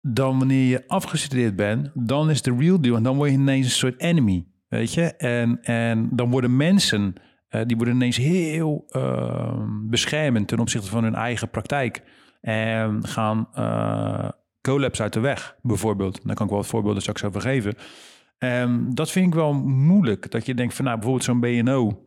dan 0.00 0.38
wanneer 0.38 0.68
je 0.68 0.84
afgestudeerd 0.88 1.56
bent, 1.56 1.90
dan 1.94 2.30
is 2.30 2.42
de 2.42 2.56
real 2.58 2.80
deal. 2.80 2.96
En 2.96 3.02
dan 3.02 3.16
word 3.16 3.30
je 3.30 3.36
ineens 3.36 3.64
een 3.66 3.72
soort 3.72 4.00
enemy, 4.00 4.46
weet 4.68 4.94
je. 4.94 5.02
En, 5.16 5.62
en 5.62 6.08
dan 6.12 6.30
worden 6.30 6.56
mensen, 6.56 7.14
eh, 7.48 7.60
die 7.66 7.76
worden 7.76 7.94
ineens 7.94 8.16
heel 8.16 8.84
eh, 8.88 9.62
beschermend 9.88 10.48
ten 10.48 10.58
opzichte 10.58 10.88
van 10.90 11.04
hun 11.04 11.14
eigen 11.14 11.50
praktijk. 11.50 12.02
En 12.40 13.06
gaan 13.06 13.48
eh 13.54 14.28
collabs 14.60 15.00
uit 15.02 15.12
de 15.12 15.20
weg, 15.20 15.56
bijvoorbeeld. 15.62 16.20
Daar 16.26 16.34
kan 16.34 16.44
ik 16.44 16.52
wel 16.52 16.60
wat 16.60 16.70
voorbeelden 16.70 17.02
straks 17.02 17.24
over 17.24 17.40
geven. 17.40 17.74
En 18.38 18.90
dat 18.94 19.10
vind 19.10 19.26
ik 19.26 19.34
wel 19.34 19.52
moeilijk. 19.64 20.30
Dat 20.30 20.46
je 20.46 20.54
denkt 20.54 20.74
van, 20.74 20.84
nou, 20.84 20.96
bijvoorbeeld 20.96 21.26
zo'n 21.26 21.40
BNO... 21.40 22.02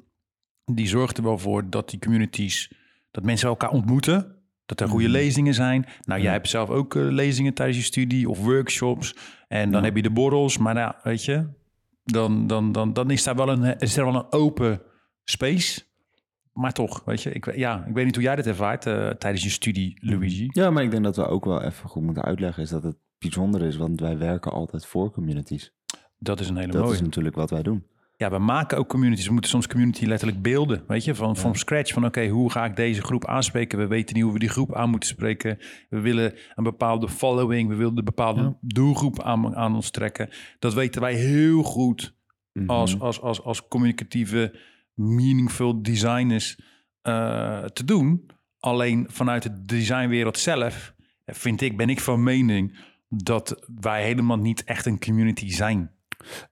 die 0.65 0.88
zorgt 0.88 1.17
er 1.17 1.24
wel 1.24 1.38
voor 1.38 1.69
dat 1.69 1.89
die 1.89 2.00
communities... 2.00 2.74
dat 3.12 3.24
mensen 3.24 3.48
elkaar 3.48 3.69
ontmoeten. 3.69 4.36
Dat 4.65 4.79
er 4.79 4.88
goede 4.88 5.03
Mhm. 5.07 5.13
lezingen 5.13 5.53
zijn. 5.53 5.86
Nou, 6.01 6.19
jij 6.19 6.29
Ja. 6.29 6.36
hebt 6.36 6.50
zelf 6.50 6.69
ook 6.69 6.95
eh, 6.95 7.03
lezingen 7.03 7.53
tijdens 7.53 7.77
je 7.77 7.83
studie 7.83 8.29
of 8.29 8.39
workshops. 8.39 9.15
En 9.48 9.72
dan 9.72 9.79
Ja. 9.79 9.86
heb 9.86 9.95
je 9.95 10.01
de 10.01 10.12
borrels. 10.12 10.57
Maar 10.57 10.74
nou, 10.74 10.93
weet 11.03 11.25
je, 11.25 11.48
dan, 12.03 12.48
dan, 12.48 12.72
dan, 12.72 12.93
dan 12.93 13.12
is 13.12 13.24
daar 13.24 13.36
wel 13.36 13.50
een, 13.50 13.77
is 13.77 13.98
er 13.98 14.05
wel 14.05 14.15
een 14.15 14.31
open 14.31 14.81
space. 15.24 15.81
Maar 16.53 16.74
toch, 16.74 17.01
weet 17.05 17.22
je, 17.24 17.31
ik, 17.31 17.55
ja, 17.55 17.86
ik 17.88 17.93
weet 17.93 18.05
niet 18.05 18.15
hoe 18.15 18.24
jij 18.24 18.36
dat 18.36 18.45
ervaart 18.45 18.86
eh, 18.86 19.10
tijdens 19.10 19.43
je 19.43 19.50
studie, 19.50 19.98
Luigi. 20.01 20.48
Ja, 20.51 20.69
maar 20.69 20.83
ik 20.83 20.91
denk 20.91 21.03
dat 21.03 21.15
we 21.15 21.25
ook 21.25 21.45
wel 21.45 21.62
even 21.62 21.89
goed 21.89 22.03
moeten 22.03 22.24
uitleggen 22.24 22.63
is 22.63 22.69
dat 22.69 22.83
het 22.83 22.95
bijzonder 23.19 23.62
is, 23.62 23.75
want 23.75 24.00
wij 24.00 24.17
werken 24.17 24.51
altijd 24.51 24.86
voor 24.86 25.12
communities. 25.12 25.74
Dat 26.19 26.39
is 26.39 26.50
een 26.50 26.57
hele 26.57 26.72
Dat 26.72 26.81
mooie. 26.81 26.93
is 26.93 27.01
natuurlijk 27.01 27.36
wat 27.36 27.50
wij 27.50 27.63
doen. 27.63 27.83
Ja, 28.17 28.29
we 28.31 28.38
maken 28.38 28.77
ook 28.77 28.88
communities. 28.89 29.25
We 29.25 29.31
moeten 29.31 29.50
soms 29.51 29.67
community 29.67 30.05
letterlijk 30.05 30.41
beelden, 30.41 30.83
weet 30.88 31.03
je, 31.03 31.15
van 31.15 31.38
from 31.38 31.55
scratch. 31.55 31.93
Van 31.93 32.05
oké, 32.05 32.27
hoe 32.27 32.51
ga 32.51 32.65
ik 32.65 32.75
deze 32.75 33.01
groep 33.01 33.25
aanspreken? 33.27 33.77
We 33.79 33.88
weten 33.88 34.15
niet 34.15 34.24
hoe 34.24 34.33
we 34.33 34.39
die 34.39 34.50
groep 34.50 34.75
aan 34.75 34.89
moeten 34.89 35.10
spreken. 35.10 35.57
We 35.89 36.00
willen 36.00 36.33
een 36.55 36.63
bepaalde 36.63 37.10
following. 37.10 37.69
We 37.69 37.75
willen 37.75 37.98
een 37.98 38.03
bepaalde 38.03 38.41
Ja. 38.41 38.55
doelgroep 38.62 39.22
aan, 39.22 39.55
aan 39.55 39.75
ons 39.75 39.89
trekken. 39.89 40.29
Dat 40.60 40.74
weten 40.74 41.01
wij 41.01 41.13
heel 41.13 41.63
goed 41.63 42.15
Mhm. 42.53 42.69
als, 42.69 43.00
als, 43.00 43.22
als, 43.22 43.41
als 43.43 43.67
communicatieve, 43.67 44.55
meaningful 44.94 45.82
designers 45.82 46.60
eh, 47.02 47.64
te 47.64 47.84
doen. 47.84 48.30
Alleen 48.60 49.06
vanuit 49.10 49.44
de 49.44 49.62
designwereld 49.62 50.38
zelf, 50.38 50.94
eh, 51.26 51.36
vind 51.36 51.62
ik, 51.62 51.78
ben 51.78 51.90
ik 51.90 52.00
van 52.00 52.24
mening 52.24 52.78
dat 53.08 53.68
wij 53.82 54.04
helemaal 54.04 54.38
niet 54.38 54.64
echt 54.64 54.86
een 54.86 55.00
community 55.00 55.50
zijn. 55.50 55.92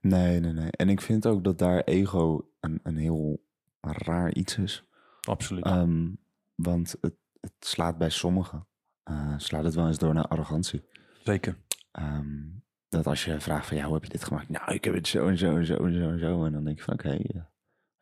Nee, 0.00 0.40
nee, 0.40 0.52
nee. 0.52 0.70
En 0.70 0.88
ik 0.88 1.00
vind 1.00 1.26
ook 1.26 1.44
dat 1.44 1.58
daar 1.58 1.80
ego 1.80 2.50
een, 2.60 2.80
een 2.82 2.96
heel 2.96 3.44
raar 3.80 4.34
iets 4.34 4.58
is. 4.58 4.84
Absoluut. 5.20 5.64
Ehm, 5.64 6.08
want 6.54 6.96
het, 7.00 7.14
het 7.40 7.52
slaat 7.60 7.98
bij 7.98 8.10
sommigen, 8.10 8.66
eh, 9.02 9.34
slaat 9.36 9.64
het 9.64 9.74
wel 9.74 9.86
eens 9.86 9.98
door 9.98 10.14
naar 10.14 10.28
arrogantie. 10.28 10.82
Zeker. 11.24 11.56
Ehm, 11.92 12.40
dat 12.88 13.06
als 13.06 13.24
je 13.24 13.40
vraagt 13.40 13.66
van, 13.66 13.76
ja, 13.76 13.84
hoe 13.84 13.94
heb 13.94 14.04
je 14.04 14.10
dit 14.10 14.24
gemaakt? 14.24 14.48
Nou, 14.48 14.72
ik 14.72 14.84
heb 14.84 14.94
het 14.94 15.08
zo 15.08 15.28
en 15.28 15.38
zo 15.38 15.56
en 15.56 15.66
zo 15.66 15.76
en 15.76 15.94
zo 15.94 16.10
en 16.10 16.18
zo. 16.18 16.44
En 16.44 16.52
dan 16.52 16.64
denk 16.64 16.78
je 16.78 16.84
van, 16.84 16.94
oké. 16.94 17.18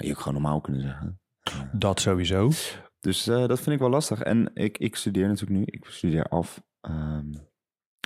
Had 0.00 0.08
je 0.08 0.14
ook 0.14 0.22
gewoon 0.22 0.42
normaal 0.42 0.60
kunnen 0.60 0.82
zeggen. 0.82 1.20
Dat 1.72 2.00
sowieso. 2.00 2.50
Dus 3.00 3.26
eh, 3.26 3.46
dat 3.46 3.60
vind 3.60 3.74
ik 3.74 3.78
wel 3.78 3.90
lastig. 3.90 4.22
En 4.22 4.50
ik, 4.54 4.78
ik 4.78 4.96
studeer 4.96 5.28
natuurlijk 5.28 5.58
nu. 5.58 5.64
Ik 5.66 5.84
studeer 5.84 6.24
af. 6.24 6.62
ehm, 6.80 7.32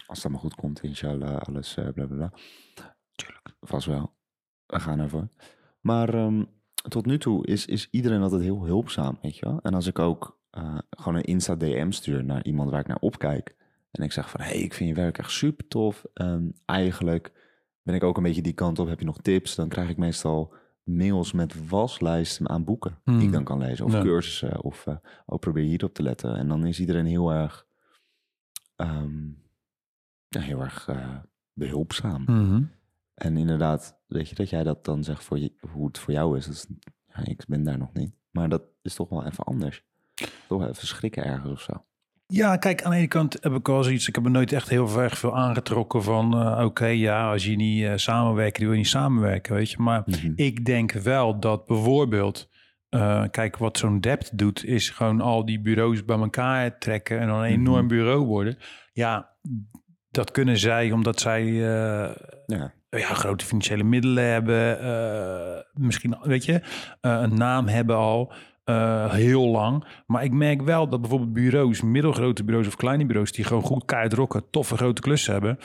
als 0.06 0.22
dat 0.22 0.30
maar 0.30 0.40
goed 0.40 0.54
komt, 0.54 0.82
inshallah, 0.82 1.36
alles 1.36 1.76
eh 1.76 1.88
bla 1.88 2.06
bla 2.06 2.16
bla. 2.16 2.32
Tuurlijk. 3.12 3.54
Vast 3.60 3.86
wel. 3.86 4.14
We 4.66 4.80
gaan 4.80 4.98
ervoor. 4.98 5.28
Maar 5.80 6.14
ehm, 6.14 6.44
tot 6.88 7.06
nu 7.06 7.18
toe 7.18 7.46
is, 7.46 7.66
is 7.66 7.88
iedereen 7.90 8.22
altijd 8.22 8.42
heel 8.42 8.64
hulpzaam, 8.64 9.18
weet 9.22 9.36
je 9.36 9.46
wel. 9.46 9.60
En 9.62 9.74
als 9.74 9.86
ik 9.86 9.98
ook 9.98 10.38
eh, 10.50 10.78
gewoon 10.90 11.14
een 11.14 11.24
Insta-DM 11.24 11.90
stuur 11.90 12.24
naar 12.24 12.44
iemand 12.44 12.70
waar 12.70 12.80
ik 12.80 12.86
naar 12.86 12.98
opkijk... 13.00 13.56
en 13.90 14.02
ik 14.02 14.12
zeg 14.12 14.30
van, 14.30 14.40
hé, 14.40 14.46
hey, 14.46 14.60
ik 14.60 14.74
vind 14.74 14.88
je 14.88 14.94
werk 14.94 15.18
echt 15.18 15.30
super 15.30 15.68
tof. 15.68 16.04
Ehm, 16.14 16.48
eigenlijk 16.64 17.32
ben 17.82 17.94
ik 17.94 18.02
ook 18.02 18.16
een 18.16 18.22
beetje 18.22 18.42
die 18.42 18.52
kant 18.52 18.78
op. 18.78 18.88
Heb 18.88 18.98
je 18.98 19.04
nog 19.04 19.20
tips? 19.20 19.54
Dan 19.54 19.68
krijg 19.68 19.88
ik 19.88 19.96
meestal 19.96 20.54
mails 20.85 21.33
met 21.33 21.69
waslijsten 21.69 22.49
aan 22.49 22.64
boeken 22.64 22.99
die 23.05 23.14
ik 23.14 23.21
Hmm. 23.23 23.31
dan 23.33 23.45
kan 23.45 23.59
lezen. 23.59 23.85
Of 23.85 23.93
Ja. 23.93 24.03
cursussen, 24.03 24.62
of 24.62 24.87
eh 24.87 24.97
oh, 25.26 25.38
probeer 25.38 25.64
hierop 25.64 25.95
te 25.95 26.03
letten. 26.03 26.37
En 26.37 26.49
dan 26.49 26.67
is 26.67 26.81
iedereen 26.81 27.07
heel 27.07 27.31
erg, 27.33 27.67
ehm, 28.76 29.26
ja, 30.29 30.41
heel 30.41 30.61
erg 30.61 30.88
eh, 30.88 31.17
behulpzaam. 31.53 32.23
Mhm. 32.23 32.62
En 33.14 33.37
inderdaad, 33.37 33.99
weet 34.07 34.29
je, 34.29 34.35
dat 34.35 34.50
jij 34.50 34.62
dat 34.62 34.85
dan 34.85 35.05
zegt 35.05 35.25
voor 35.25 35.38
je, 35.38 35.53
hoe 35.73 35.87
het 35.87 35.99
voor 35.99 36.12
jou 36.12 36.37
is. 36.37 36.49
Is 36.49 36.67
ja, 37.07 37.25
ik 37.25 37.45
ben 37.49 37.62
daar 37.62 37.79
nog 37.79 37.93
niet. 37.93 38.14
Maar 38.31 38.49
dat 38.49 38.62
is 38.83 38.95
toch 38.95 39.09
wel 39.09 39.25
even 39.25 39.45
anders. 39.45 39.85
Toch 40.49 40.67
even 40.67 40.87
schrikken 40.87 41.25
ergens 41.25 41.50
of 41.53 41.61
zo. 41.61 41.85
Ja, 42.26 42.57
kijk, 42.57 42.83
aan 42.83 42.90
de 42.90 42.97
ene 42.97 43.07
kant 43.09 43.37
heb 43.40 43.52
ik 43.54 43.66
wel 43.66 43.83
zoiets. 43.83 44.09
Ik 44.09 44.14
heb 44.14 44.25
er 44.25 44.31
nooit 44.31 44.52
echt 44.52 44.69
heel 44.69 45.00
erg 45.00 45.19
veel 45.19 45.37
aangetrokken 45.37 46.02
van. 46.02 46.35
eh, 46.35 46.64
Oké, 46.64 46.87
ja, 46.87 47.31
als 47.31 47.45
je 47.45 47.57
niet 47.57 47.85
eh, 47.85 47.93
samenwerkt, 47.97 48.54
dan 48.57 48.64
wil 48.64 48.73
je 48.75 48.81
niet 48.81 48.88
samenwerken, 48.90 49.54
weet 49.54 49.71
je. 49.71 49.76
Maar 49.78 50.02
Mhm. 50.07 50.33
ik 50.37 50.64
denk 50.64 50.93
wel 50.93 51.40
dat 51.40 51.66
bijvoorbeeld. 51.66 52.52
eh, 52.88 53.23
kijk, 53.31 53.57
wat 53.57 53.78
zo'n 53.78 54.00
debt 54.00 54.38
doet, 54.38 54.64
is 54.64 54.90
gewoon 54.90 55.21
al 55.21 55.45
die 55.45 55.61
bureaus 55.61 56.04
bij 56.04 56.19
elkaar 56.19 56.78
trekken 56.78 57.21
en 57.21 57.26
dan 57.26 57.37
een 57.43 57.50
Mhm. 57.50 57.61
enorm 57.61 57.88
bureau 57.88 58.25
worden. 58.25 58.57
Ja, 58.93 59.31
dat 60.11 60.31
kunnen 60.31 60.59
zij 60.59 60.90
omdat 60.93 61.21
zij 61.21 61.45
Ja, 62.47 62.73
ja, 62.90 63.07
grote 63.14 63.45
financiële 63.45 63.83
middelen 63.85 64.25
hebben. 64.25 64.78
misschien, 65.73 66.16
weet 66.23 66.45
je, 66.45 66.61
een 67.00 67.35
naam 67.35 67.66
hebben 67.66 67.97
al. 67.97 68.33
Eh, 68.64 69.12
heel 69.12 69.49
lang. 69.49 69.85
Maar 70.06 70.25
ik 70.25 70.33
merk 70.33 70.62
wel 70.62 70.88
dat 70.88 71.00
bijvoorbeeld 71.00 71.33
bureaus, 71.33 71.83
middelgrote 71.83 72.44
bureaus 72.44 72.66
of 72.66 72.76
kleine 72.76 73.06
bureaus, 73.06 73.33
die 73.33 73.44
gewoon 73.44 73.62
goed 73.62 73.85
keihard 73.85 74.12
rocken, 74.12 74.50
toffe 74.50 74.76
grote 74.76 75.00
klussen 75.00 75.33
hebben. 75.33 75.59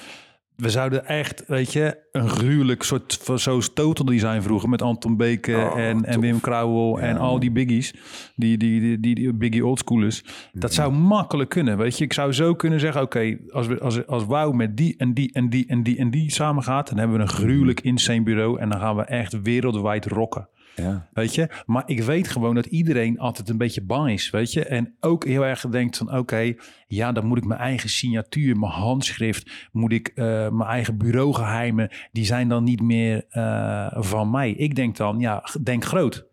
We 0.56 0.70
zouden 0.70 1.06
echt, 1.06 1.44
weet 1.48 1.74
je, 1.74 1.98
een 2.12 2.30
gruwelijk 2.30 2.84
soort 2.84 3.20
van 3.22 3.40
zoals 3.40 3.74
Total 3.74 4.06
Design 4.06 4.42
vroeger 4.42 4.70
met 4.70 4.82
Anton 4.82 5.18
Beke 5.18 5.56
Oh, 5.56 5.80
en, 5.80 6.06
en. 6.06 6.20
Wim 6.20 6.40
Krauwel 6.40 7.00
en 7.00 7.18
al 7.18 7.40
die 7.40 7.52
biggies, 7.52 7.94
die, 8.36 8.58
die, 8.58 8.80
die, 8.80 9.00
die, 9.00 9.16
die 9.16 9.34
biggie 9.34 9.66
oldschoolers. 9.66 10.24
Dat 10.54 10.74
zou 10.74 10.94
makkelijk 10.94 11.50
kunnen, 11.50 11.78
weet 11.78 11.98
je. 11.98 12.04
Ik 12.04 12.14
zou 12.14 12.34
zo 12.34 12.56
kunnen 12.56 12.80
zeggen, 12.80 13.02
oké, 13.02 13.38
als, 13.50 13.68
we, 13.68 13.80
als, 13.80 14.08
als 14.08 14.52
met 14.52 14.78
die 14.78 14.96
en 14.98 15.14
die 15.14 15.34
en 15.34 15.50
die 15.50 15.68
en 15.68 15.84
die 15.84 15.98
en 15.98 16.12
die 16.12 16.32
samen 16.32 16.64
gaat, 16.64 16.90
dan 16.90 16.98
hebben 16.98 17.18
we 17.18 17.24
een 17.24 17.30
gruwelijk 17.30 17.82
insane 17.82 18.24
bureau 18.24 18.60
en 18.60 18.70
dan 18.70 18.80
gaan 18.80 18.96
we 18.96 19.04
echt 19.04 19.42
wereldwijd 19.42 20.06
rocken. 20.06 20.50
Ja. 20.82 21.10
Weet 21.14 21.36
je, 21.36 21.50
maar 21.66 21.84
ik 21.86 22.02
weet 22.02 22.28
gewoon 22.28 22.56
dat 22.56 22.66
iedereen 22.66 23.20
altijd 23.20 23.50
een 23.50 23.58
beetje 23.58 23.82
bang 23.82 24.12
is, 24.12 24.30
weet 24.30 24.54
je. 24.54 24.66
En 24.66 24.96
ook 25.00 25.26
heel 25.26 25.46
erg 25.46 25.62
denkt 25.62 25.98
van, 25.98 26.18
oké, 26.18 26.54
ja, 26.88 27.12
dan 27.12 27.26
moet 27.26 27.38
ik 27.38 27.46
mijn 27.46 27.60
eigen 27.60 27.90
signatuur, 27.90 28.58
mijn 28.58 28.72
handschrift, 28.72 29.70
moet 29.72 29.92
ik 29.92 30.08
eh, 30.08 30.26
mijn 30.50 30.70
eigen 30.70 30.98
bureaugeheimen, 30.98 31.90
die 32.12 32.26
zijn 32.26 32.50
dan 32.50 32.64
niet 32.64 32.82
meer 32.82 33.26
eh, 33.30 33.88
van 33.92 34.32
mij. 34.32 34.52
Ik 34.52 34.76
denk 34.76 34.98
dan, 34.98 35.20
ja, 35.20 35.44
denk 35.64 35.86
groot. 35.86 36.28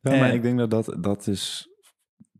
Ja, 0.00 0.16
maar 0.16 0.34
ik 0.34 0.42
denk 0.42 0.58
dat, 0.58 0.70
dat 0.70 0.96
dat 1.00 1.26
is... 1.26 1.68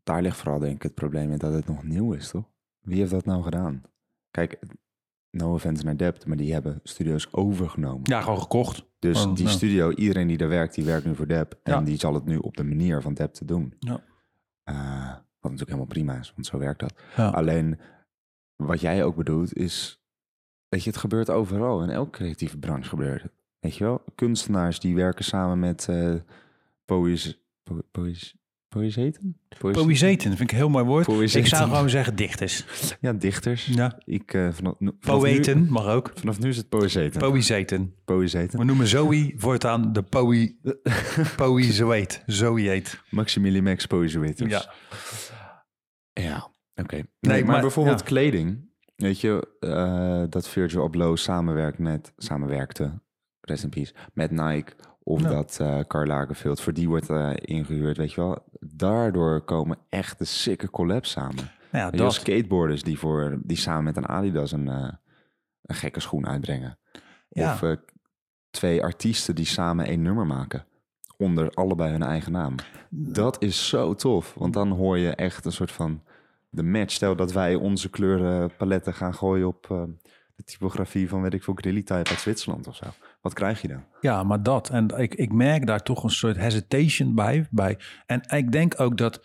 Daar 0.02 0.22
ligt 0.22 0.36
vooral 0.36 0.58
denk 0.58 0.74
ik 0.74 0.82
het 0.82 0.94
probleem 0.94 1.32
in 1.32 1.38
dat 1.38 1.52
het 1.52 1.66
nog 1.66 1.82
nieuw 1.82 2.12
is, 2.12 2.28
toch? 2.28 2.44
Wie 2.80 2.98
heeft 2.98 3.10
dat 3.10 3.24
nou 3.24 3.42
gedaan? 3.42 3.82
Kijk, 4.30 4.58
no 5.30 5.52
offense 5.52 5.84
naar 5.84 5.96
Dept, 5.96 6.26
maar 6.26 6.36
die 6.36 6.52
hebben 6.52 6.80
studio's 6.82 7.28
overgenomen. 7.30 8.00
Ja, 8.02 8.20
gewoon 8.20 8.40
gekocht. 8.40 8.86
Dus 9.06 9.24
Oh, 9.26 9.34
die 9.34 9.44
ja. 9.44 9.50
studio, 9.50 9.90
iedereen 9.90 10.26
die 10.26 10.36
daar 10.36 10.48
werkt, 10.48 10.74
die 10.74 10.84
werkt 10.84 11.06
nu 11.06 11.14
voor 11.14 11.26
Dep. 11.26 11.58
En 11.62 11.72
Ja. 11.72 11.80
die 11.80 11.98
zal 11.98 12.14
het 12.14 12.24
nu 12.24 12.36
op 12.36 12.56
de 12.56 12.64
manier 12.64 13.02
van 13.02 13.14
Dep 13.14 13.32
te 13.32 13.44
doen. 13.44 13.74
Ja. 13.78 14.00
Eh, 14.62 15.08
wat 15.40 15.50
natuurlijk 15.52 15.60
helemaal 15.70 15.86
prima 15.86 16.14
is, 16.14 16.32
want 16.34 16.46
zo 16.46 16.58
werkt 16.58 16.80
dat. 16.80 16.94
Alleen, 17.34 17.78
wat 18.56 18.80
jij 18.80 19.04
ook 19.04 19.16
bedoelt, 19.16 19.54
is... 19.54 20.00
Weet 20.68 20.84
je, 20.84 20.90
het 20.90 20.98
gebeurt 20.98 21.30
overal. 21.30 21.82
In 21.82 21.90
elke 21.90 22.10
creatieve 22.10 22.58
branche 22.58 22.88
gebeurt 22.88 23.22
het. 23.22 23.32
Weet 23.60 23.76
je 23.76 23.84
wel? 23.84 24.04
Kunstenaars 24.14 24.80
die 24.80 24.94
werken 24.94 25.24
samen 25.24 25.58
met 25.58 25.88
eh 25.88 26.14
poëz... 26.84 27.32
Po, 27.62 27.80
poëz, 27.92 28.34
poëzeten? 28.80 29.38
Poëzeten, 29.58 30.28
vind 30.28 30.40
ik 30.40 30.50
een 30.50 30.56
heel 30.56 30.68
mooi 30.68 30.84
woord. 30.84 31.04
Poëzeten. 31.06 31.40
Ik 31.40 31.46
zou 31.46 31.70
gewoon 31.70 31.90
zeggen 31.90 32.16
dichters. 32.16 32.64
Ja, 33.00 33.12
dichters. 33.12 33.66
Ja. 33.66 33.98
Ik, 34.04 34.34
eh, 34.34 34.48
vanaf, 34.52 34.74
nu- 34.78 34.92
vanaf 35.00 35.20
Poëten 35.20 35.62
Nu, 35.62 35.70
mag 35.70 35.86
ook. 35.86 36.10
vanaf 36.14 36.38
nu 36.38 36.48
is 36.48 36.56
het 36.56 36.68
poëzeten. 36.68 37.20
Poëzeten. 37.20 37.94
poëzeten. 38.04 38.58
We 38.58 38.64
noemen 38.64 38.86
Zoe 38.86 39.34
voortaan 39.36 39.92
de 39.92 40.02
poë... 40.02 40.56
Poëzoeet. 41.36 42.22
Zoe 42.26 42.60
heet. 42.60 43.02
Maximilian 43.10 43.64
Max 43.64 43.86
Poëzoeters. 43.86 44.50
Ja. 44.50 44.72
Ja, 46.12 46.50
oké. 46.74 46.94
Nee, 46.94 47.04
Nee, 47.20 47.42
maar, 47.42 47.52
maar- 47.52 47.60
bijvoorbeeld 47.60 47.98
ja. 48.00 48.04
kleding. 48.04 48.64
Weet 48.96 49.20
je, 49.20 49.48
eh, 49.60 50.22
dat 50.30 50.48
Virgil 50.48 50.82
Abloh 50.82 51.16
samenwerkt 51.16 51.78
met, 51.78 52.12
samenwerkte, 52.16 53.00
rest 53.40 53.62
in 53.64 53.70
peace, 53.70 53.92
met 54.12 54.30
Nike. 54.30 54.72
Of 55.08 55.22
Ja. 55.22 55.28
dat 55.28 55.58
eh 55.60 55.78
Karl 55.86 56.06
Lagerfeld 56.06 56.60
voor 56.60 56.72
die 56.72 56.88
wordt 56.88 57.10
eh, 57.10 57.30
ingehuurd, 57.34 57.96
weet 57.96 58.12
je 58.12 58.20
wel. 58.20 58.44
Daardoor 58.60 59.40
komen 59.40 59.78
echt 59.88 60.18
de 60.18 60.24
sikke 60.24 60.70
collabs 60.70 61.10
samen. 61.10 61.50
Nou 61.70 61.84
ja, 61.84 61.90
dat. 61.90 62.12
skateboarders 62.14 62.82
die, 62.82 62.98
voor, 62.98 63.38
die 63.42 63.56
samen 63.56 63.84
met 63.84 63.96
een 63.96 64.08
Adidas 64.08 64.52
een, 64.52 64.68
eh, 64.68 64.92
een 65.62 65.74
gekke 65.74 66.00
schoen 66.00 66.26
uitbrengen. 66.26 66.78
Ja. 67.28 67.52
Of 67.52 67.76
twee 68.50 68.82
artiesten 68.82 69.34
die 69.34 69.44
samen 69.44 69.86
één 69.86 70.02
nummer 70.02 70.26
maken. 70.26 70.66
Onder 71.16 71.50
allebei 71.50 71.90
hun 71.90 72.02
eigen 72.02 72.32
naam. 72.32 72.54
Dat 72.90 73.42
is 73.42 73.68
zo 73.68 73.94
tof. 73.94 74.34
Want 74.34 74.54
dan 74.54 74.70
hoor 74.70 74.98
je 74.98 75.10
echt 75.14 75.44
een 75.44 75.52
soort 75.52 75.72
van 75.72 76.02
de 76.50 76.62
match. 76.62 76.92
Stel 76.92 77.16
dat 77.16 77.32
wij 77.32 77.54
onze 77.54 77.90
kleurenpaletten 77.90 78.94
gaan 78.94 79.14
gooien 79.14 79.46
op 79.46 79.66
de 80.36 80.44
typografie 80.44 81.08
van, 81.08 81.22
weet 81.22 81.34
ik 81.34 81.42
veel, 81.42 81.54
Grilly 81.54 81.82
Type 81.82 82.10
uit 82.10 82.20
Zwitserland 82.20 82.66
of 82.66 82.76
zo. 82.76 82.86
Wat 83.26 83.34
krijg 83.34 83.62
je 83.62 83.68
dan? 83.68 83.84
Ja, 84.00 84.22
maar 84.22 84.42
dat. 84.42 84.68
En 84.70 84.88
ik, 84.88 85.14
ik 85.14 85.32
merk 85.32 85.66
daar 85.66 85.82
toch 85.82 86.02
een 86.02 86.10
soort 86.10 86.36
hesitation 86.36 87.14
bij, 87.14 87.46
bij. 87.50 87.78
En 88.06 88.20
ik 88.20 88.52
denk 88.52 88.80
ook 88.80 88.96
dat... 88.96 89.24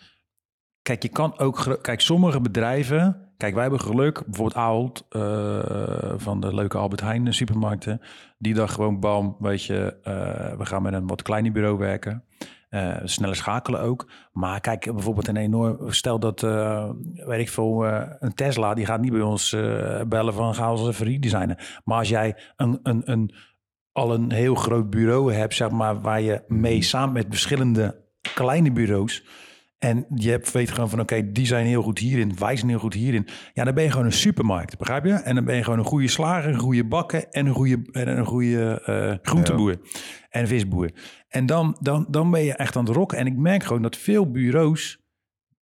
Kijk, 0.82 1.02
je 1.02 1.08
kan 1.08 1.38
ook... 1.38 1.78
Kijk, 1.82 2.00
sommige 2.00 2.40
bedrijven... 2.40 3.32
Kijk, 3.36 3.52
wij 3.52 3.62
hebben 3.62 3.80
geluk. 3.80 4.22
Bijvoorbeeld 4.24 4.56
Ahold 4.56 5.06
eh, 5.08 6.12
van 6.16 6.40
de 6.40 6.54
leuke 6.54 6.78
Albert 6.78 7.00
Heijn 7.00 7.26
eh, 7.26 7.32
supermarkten. 7.32 8.00
Die 8.38 8.54
dacht 8.54 8.74
gewoon, 8.74 9.00
bam, 9.00 9.36
weet 9.38 9.64
je... 9.64 9.96
eh, 10.02 10.58
we 10.58 10.66
gaan 10.66 10.82
met 10.82 10.92
een 10.92 11.06
wat 11.06 11.22
kleiner 11.22 11.52
bureau 11.52 11.78
werken. 11.78 12.24
Eh, 12.68 12.96
sneller 13.04 13.36
schakelen 13.36 13.80
ook. 13.80 14.10
Maar 14.32 14.60
kijk, 14.60 14.92
bijvoorbeeld 14.92 15.28
een 15.28 15.36
enorm... 15.36 15.90
Stel 15.92 16.18
dat, 16.18 16.42
eh, 16.42 16.90
weet 17.14 17.40
ik 17.40 17.48
veel, 17.48 17.86
een 18.18 18.34
Tesla... 18.34 18.74
die 18.74 18.86
gaat 18.86 19.00
niet 19.00 19.12
bij 19.12 19.20
ons 19.20 19.56
bellen 20.08 20.34
van... 20.34 20.54
ga 20.54 20.70
ons 20.70 20.88
even 20.88 21.06
redesignen. 21.06 21.56
Maar 21.84 21.98
als 21.98 22.08
jij 22.08 22.36
een, 22.56 22.80
een, 22.82 23.02
een 23.04 23.34
al 23.92 24.14
een 24.14 24.32
heel 24.32 24.54
groot 24.54 24.90
bureau 24.90 25.32
hebt, 25.32 25.54
zeg 25.54 25.70
maar, 25.70 26.00
waar 26.00 26.20
je 26.20 26.42
mee 26.48 26.82
samen 26.82 27.12
met 27.12 27.26
verschillende 27.28 28.04
kleine 28.34 28.72
bureaus. 28.72 29.24
En 29.78 30.06
je 30.14 30.30
hebt, 30.30 30.52
weet 30.52 30.70
gewoon 30.70 30.90
van, 30.90 31.00
oké, 31.00 31.32
die 31.32 31.46
zijn 31.46 31.66
heel 31.66 31.82
goed 31.82 31.98
hierin, 31.98 32.38
wij 32.38 32.56
zijn 32.56 32.68
heel 32.68 32.78
goed 32.78 32.94
hierin. 32.94 33.28
Ja, 33.52 33.64
dan 33.64 33.74
ben 33.74 33.84
je 33.84 33.90
gewoon 33.90 34.06
een 34.06 34.12
supermarkt, 34.12 34.78
begrijp 34.78 35.04
je? 35.04 35.12
En 35.12 35.34
dan 35.34 35.44
ben 35.44 35.56
je 35.56 35.64
gewoon 35.64 35.78
een 35.78 35.84
goede 35.84 36.08
slager, 36.08 36.52
een 36.52 36.58
goede 36.58 36.84
bakker 36.84 37.28
en 37.28 37.46
een 37.46 37.54
goede, 37.54 37.82
en 37.92 38.18
een 38.18 38.26
goede 38.26 38.82
eh 38.84 39.14
groenteboer 39.22 39.80
en 40.30 40.46
visboer. 40.46 40.90
En 41.28 41.46
dan, 41.46 41.76
dan, 41.80 42.06
dan 42.08 42.30
ben 42.30 42.44
je 42.44 42.54
echt 42.54 42.76
aan 42.76 42.84
het 42.84 42.94
rocken. 42.94 43.18
En 43.18 43.26
ik 43.26 43.36
merk 43.36 43.64
gewoon 43.64 43.82
dat 43.82 43.96
veel 43.96 44.30
bureaus 44.30 45.00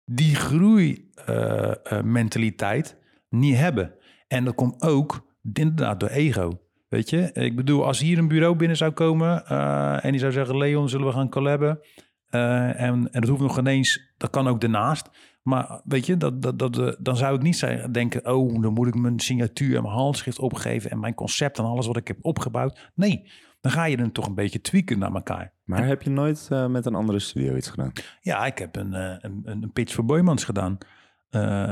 die 0.06 0.36
groeimentaliteit 0.36 2.98
niet 3.30 3.58
hebben. 3.58 3.94
En 4.28 4.44
dat 4.44 4.56
komt 4.56 4.82
ook 4.82 5.28
inderdaad 5.54 6.00
door 6.00 6.10
ego. 6.10 6.60
Weet 6.92 7.10
je, 7.10 7.32
ik 7.34 7.56
bedoel, 7.56 7.86
als 7.86 8.00
hier 8.00 8.18
een 8.18 8.28
bureau 8.28 8.56
binnen 8.56 8.78
zou 8.78 8.92
komen 8.92 9.46
eh, 9.46 10.06
en 10.06 10.12
die 10.12 10.20
zou 10.20 10.32
zeggen: 10.32 10.58
Leon, 10.58 10.90
zullen 10.90 11.08
we 11.08 11.14
gaan 11.14 11.30
collaben? 11.30 11.80
Eh, 12.28 12.82
en, 12.82 13.12
en 13.12 13.22
dat 13.22 13.30
hoeft 13.30 13.42
nog 13.42 13.58
ineens, 13.58 14.14
dat 14.18 14.30
kan 14.30 14.48
ook 14.48 14.62
daarnaast. 14.62 15.10
Maar 15.44 15.82
weet 15.84 16.06
je, 16.06 16.18
dat, 16.18 16.42
dat, 16.42 16.60
dat, 16.60 16.78
eh, 16.78 16.94
dan 17.00 17.18
zou 17.18 17.36
ik 17.36 17.42
niet 17.42 17.58
zijn, 17.58 17.92
denken... 17.92 18.34
oh, 18.34 18.62
dan 18.62 18.74
moet 18.74 18.88
ik 18.88 18.96
mijn 18.96 19.20
signatuur 19.20 19.76
en 19.76 19.82
mijn 19.82 19.94
handschrift 19.94 20.40
opgeven... 20.40 20.92
en 20.92 21.00
mijn 21.00 21.14
concept 21.14 21.58
en 21.58 21.64
alles 21.64 21.88
wat 21.88 21.98
ik 21.98 22.08
heb 22.08 22.18
opgebouwd. 22.22 22.92
Nee, 22.96 23.32
dan 23.62 23.72
ga 23.72 23.86
je 23.86 23.98
dan 23.98 24.12
toch 24.12 24.28
een 24.28 24.36
beetje 24.36 24.62
tweaken 24.62 25.00
naar 25.00 25.14
elkaar. 25.14 25.54
Maar 25.64 25.86
heb 25.86 26.02
je 26.02 26.10
nooit 26.10 26.50
met 26.70 26.86
een 26.86 26.96
andere 26.96 27.20
studio 27.20 27.56
iets 27.56 27.70
gedaan? 27.70 27.92
Ja, 28.22 28.46
ik 28.46 28.58
heb 28.58 28.76
een, 28.76 28.94
een, 28.94 29.42
een 29.44 29.72
pitch 29.74 29.94
voor 29.94 30.06
Boymans 30.06 30.44
gedaan... 30.44 30.78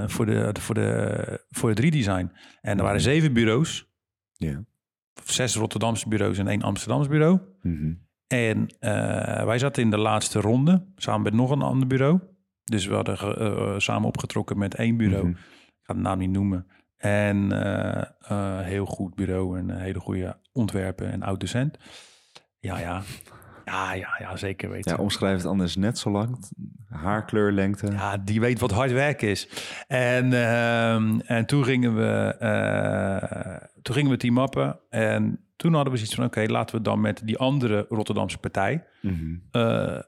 voor, 0.07 0.25
de, 0.25 0.49
voor, 0.59 0.75
de, 0.75 1.45
voor 1.49 1.69
het 1.69 1.79
redesign. 1.79 2.31
En 2.61 2.77
er 2.77 2.83
waren 2.83 3.01
zeven 3.01 3.33
bureaus. 3.33 3.87
Ja. 4.33 4.63
Zes 5.25 5.55
Rotterdamse 5.55 6.07
bureaus 6.09 6.37
en 6.37 6.47
één 6.47 6.61
Amsterdamse 6.61 7.09
bureau. 7.09 7.39
Mhm. 7.61 7.93
En 8.27 8.67
eh, 8.79 9.43
wij 9.45 9.57
zaten 9.59 9.83
in 9.83 9.89
de 9.89 9.97
laatste 9.97 10.39
ronde 10.41 10.85
samen 10.95 11.21
met 11.21 11.33
nog 11.33 11.51
een 11.51 11.61
ander 11.61 11.87
bureau. 11.87 12.19
Dus 12.63 12.85
we 12.85 12.93
hadden 12.95 13.17
ge- 13.17 13.35
eh, 13.37 13.79
samen 13.79 14.07
opgetrokken 14.07 14.57
met 14.57 14.75
één 14.75 14.97
bureau. 14.97 15.23
Mhm. 15.27 15.37
Ik 15.37 15.79
ga 15.83 15.93
de 15.93 15.99
naam 15.99 16.17
niet 16.17 16.31
noemen. 16.31 16.67
En 16.97 17.51
eh, 17.63 18.01
eh, 18.27 18.65
heel 18.65 18.85
goed 18.85 19.15
bureau 19.15 19.57
en 19.59 19.69
hele 19.79 19.99
goede 19.99 20.37
ontwerpen 20.51 21.11
en 21.11 21.23
oud 21.23 21.39
docent. 21.39 21.77
Ja, 22.59 22.79
ja. 22.79 23.01
Ja, 23.65 23.93
ja, 23.93 24.09
ja, 24.19 24.35
zeker 24.37 24.69
weten. 24.69 24.91
Ja, 24.91 24.97
omschrijf 24.97 25.37
het 25.37 25.45
anders 25.45 25.75
net 25.75 25.97
zo 25.97 26.11
lang. 26.11 26.37
Haarkleur, 26.89 27.51
lengte. 27.51 27.91
Ja, 27.91 28.17
die 28.17 28.39
weet 28.39 28.59
wat 28.59 28.71
hard 28.71 28.91
werk 28.91 29.21
is. 29.21 29.49
En, 29.87 30.33
ehm, 30.33 31.19
en 31.19 31.45
toen 31.45 31.63
gingen 31.63 31.95
we 31.95 32.35
eh, 32.39 33.67
toen 33.81 33.95
gingen 33.95 34.11
we 34.11 34.17
team 34.17 34.33
mappen. 34.33 34.79
En 34.89 35.39
toen 35.55 35.73
hadden 35.73 35.91
we 35.93 35.97
zoiets 35.99 36.15
van: 36.15 36.25
oké, 36.25 36.45
laten 36.47 36.75
we 36.75 36.81
dan 36.81 37.01
met 37.01 37.21
die 37.25 37.37
andere 37.37 37.85
Rotterdamse 37.89 38.37
partij 38.37 38.85
Mhm. 39.01 39.35
eh, 39.51 39.99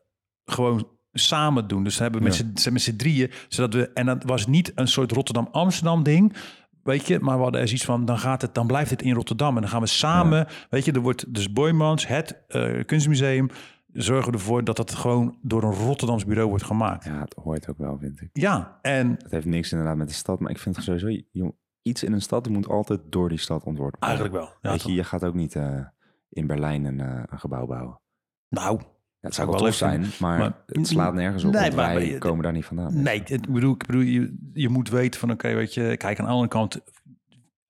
gewoon 0.45 0.87
samen 1.13 1.67
doen. 1.67 1.83
Dus 1.83 1.97
we 1.97 2.03
hebben 2.03 2.23
met 2.23 2.37
Ja. 2.37 2.45
z'n- 2.55 2.71
met 2.73 2.81
z'n 2.81 2.95
drieën, 2.95 3.31
zodat 3.47 3.73
we 3.73 3.89
en 3.93 4.05
dat 4.05 4.23
was 4.23 4.47
niet 4.47 4.71
een 4.75 4.87
soort 4.87 5.11
Rotterdam-Amsterdam 5.11 6.03
ding. 6.03 6.35
Weet 6.83 7.07
je, 7.07 7.19
maar 7.19 7.37
we 7.37 7.43
hadden 7.43 7.61
er 7.61 7.67
zoiets 7.67 7.85
van, 7.85 8.05
dan 8.05 8.17
gaat 8.19 8.41
het, 8.41 8.53
dan 8.53 8.67
blijft 8.67 8.89
het 8.89 9.01
in 9.01 9.13
Rotterdam. 9.13 9.55
En 9.55 9.61
dan 9.61 9.69
gaan 9.69 9.81
we 9.81 9.87
samen, 9.87 10.47
weet 10.69 10.85
je, 10.85 10.91
er 10.91 10.99
wordt 10.99 11.33
dus 11.33 11.51
Boymans, 11.53 12.07
het 12.07 12.43
eh, 12.47 12.83
kunstmuseum, 12.85 13.49
zorgen 13.93 14.33
ervoor 14.33 14.63
dat 14.63 14.75
dat 14.75 14.93
gewoon 14.95 15.37
door 15.41 15.63
een 15.63 15.73
Rotterdams 15.73 16.25
bureau 16.25 16.49
wordt 16.49 16.63
gemaakt. 16.63 17.05
Ja, 17.05 17.19
het 17.19 17.33
hoort 17.43 17.69
ook 17.69 17.77
wel, 17.77 17.97
vind 17.99 18.21
ik. 18.21 18.29
Ja, 18.33 18.79
en 18.81 19.09
Het 19.11 19.31
heeft 19.31 19.45
niks 19.45 19.71
inderdaad 19.71 19.97
met 19.97 20.07
de 20.07 20.13
stad, 20.13 20.39
maar 20.39 20.51
ik 20.51 20.57
vind 20.59 20.75
het 20.75 20.85
sowieso... 20.85 21.21
Iets 21.81 22.03
in 22.03 22.13
een 22.13 22.21
stad 22.21 22.49
moet 22.49 22.67
altijd 22.67 22.99
door 23.09 23.29
die 23.29 23.37
stad 23.37 23.63
ontworpen 23.63 23.99
worden. 23.99 24.17
eigenlijk 24.17 24.33
wel. 24.33 24.57
Ja, 24.61 24.69
Weet 24.71 24.83
je, 24.83 24.93
je 24.93 25.03
gaat 25.03 25.23
ook 25.23 25.33
niet 25.33 25.55
eh, 25.55 25.79
in 26.29 26.47
Berlijn 26.47 26.85
een, 26.85 26.99
eh, 26.99 27.23
een 27.25 27.39
gebouw 27.39 27.65
bouwen. 27.65 27.99
nou, 28.49 28.79
Ja, 29.19 29.27
het 29.27 29.35
Zou 29.35 29.49
wel 29.49 29.61
leuk 29.63 29.73
zijn, 29.73 30.05
maar, 30.19 30.37
maar- 30.39 30.63
het 30.65 30.87
slaat 30.87 31.13
nergens 31.13 31.43
op, 31.43 31.51
Nee, 31.51 31.61
want 31.61 31.75
maar- 31.75 31.95
wij 31.95 32.09
maar- 32.09 32.19
komen 32.19 32.43
daar 32.43 32.51
niet 32.51 32.65
vandaan. 32.65 33.01
Nee, 33.01 33.23
ik 33.25 33.51
bedoel, 33.51 33.73
ik 33.73 33.85
bedoel 33.85 34.01
je, 34.01 34.37
je 34.53 34.69
moet 34.69 34.89
weten 34.89 35.19
van, 35.19 35.31
oké, 35.31 35.53
weet 35.53 35.73
je, 35.73 35.97
kijk, 35.97 36.19
aan 36.19 36.25
de 36.25 36.31
andere 36.31 36.47
kant 36.49 36.79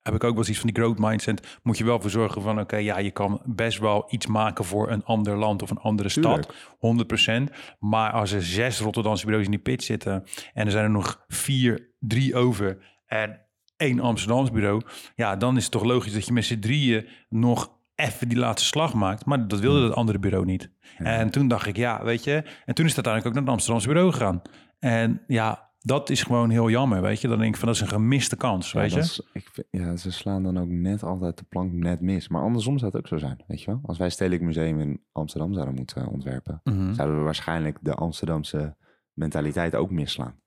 heb 0.02 0.14
ik 0.14 0.24
ook 0.24 0.30
wel 0.30 0.38
eens 0.38 0.50
iets 0.50 0.60
van 0.60 0.70
die 0.70 0.76
growth 0.84 1.00
mindset. 1.00 1.60
Moet 1.64 1.78
je 1.78 1.84
wel 1.84 2.00
voor 2.02 2.10
zorgen 2.10 2.42
van, 2.42 2.60
oké, 2.60 2.76
ja, 2.76 2.98
je 3.00 3.12
kan 3.12 3.42
best 3.46 3.80
wel 3.80 4.06
iets 4.10 4.28
maken 4.28 4.66
voor 4.66 4.90
een 4.92 5.04
ander 5.04 5.38
land 5.38 5.62
of 5.62 5.70
een 5.70 5.78
andere 5.78 6.10
stad, 6.10 6.54
100%. 6.80 7.52
Maar 7.80 8.12
als 8.12 8.32
er 8.32 8.44
zes 8.44 8.80
Rotterdamse 8.80 9.26
bureaus 9.26 9.46
in 9.46 9.52
die 9.52 9.60
pit 9.60 9.84
zitten 9.84 10.24
en 10.54 10.66
er 10.66 10.72
zijn 10.72 10.84
er 10.84 10.90
nog 10.92 11.24
vier, 11.28 11.94
drie 12.00 12.36
over 12.36 12.78
en 13.06 13.40
één 13.82 14.00
Amsterdams 14.00 14.52
bureau, 14.52 14.82
ja, 15.16 15.36
dan 15.36 15.58
is 15.58 15.64
het 15.64 15.72
toch 15.72 15.84
logisch 15.84 16.14
dat 16.14 16.26
je 16.26 16.34
met 16.34 16.46
z'n 16.46 16.60
drieën 16.60 17.08
nog 17.30 17.80
even 17.96 18.30
die 18.30 18.38
laatste 18.38 18.68
slag 18.68 18.94
maakt. 18.94 19.26
Maar 19.26 19.48
dat 19.48 19.60
wilde 19.60 19.84
het 19.84 19.94
andere 19.94 20.20
bureau 20.20 20.46
niet. 20.46 20.72
En 20.98 21.30
toen 21.30 21.48
dacht 21.48 21.68
ik, 21.68 21.76
ja, 21.78 22.04
weet 22.04 22.24
je. 22.24 22.44
En 22.66 22.74
toen 22.76 22.86
is 22.86 22.96
het 22.96 23.06
uiteindelijk 23.06 23.26
ook 23.26 23.34
naar 23.34 23.42
het 23.44 23.52
Amsterdamse 23.52 23.88
bureau 23.88 24.12
gegaan. 24.12 24.42
En 24.80 25.22
ja, 25.28 25.70
dat 25.80 26.10
is 26.10 26.24
gewoon 26.24 26.50
heel 26.50 26.70
jammer, 26.70 27.02
weet 27.02 27.22
je. 27.22 27.28
Dan 27.28 27.38
denk 27.40 27.54
ik 27.54 27.58
van, 27.60 27.68
dat 27.68 27.76
is 27.76 27.82
een 27.82 27.88
gemiste 27.88 28.36
kans, 28.36 28.72
Ja, 28.72 28.80
weet 28.80 28.90
je. 28.90 28.96
dat 28.96 29.06
is- 29.06 29.22
ik, 29.34 29.50
vind- 29.54 29.68
ja, 29.72 29.96
ze 29.96 30.12
slaan 30.12 30.44
dan 30.44 30.58
ook 30.60 30.70
net 30.70 31.04
altijd 31.04 31.38
de 31.38 31.44
plank 31.50 31.72
net 31.72 32.02
mis. 32.02 32.28
Maar 32.28 32.42
andersom 32.42 32.78
zou 32.78 32.92
het 32.92 33.00
ook 33.02 33.08
zo 33.08 33.18
zijn, 33.18 33.44
weet 33.48 33.62
je 33.62 33.66
wel? 33.72 33.80
Als 33.86 33.98
wij 33.98 34.10
Stedelijk 34.10 34.42
Museum 34.44 34.80
in 34.80 35.02
Amsterdam 35.12 35.54
zouden 35.54 35.76
moeten 35.76 36.08
ontwerpen... 36.08 36.62
Mhm. 36.64 36.94
zouden 36.94 37.18
we 37.18 37.24
waarschijnlijk 37.24 37.78
de 37.82 37.94
Amsterdamse 37.94 38.76
mentaliteit 39.14 39.76
ook 39.76 39.92
misslaan. 39.92 40.40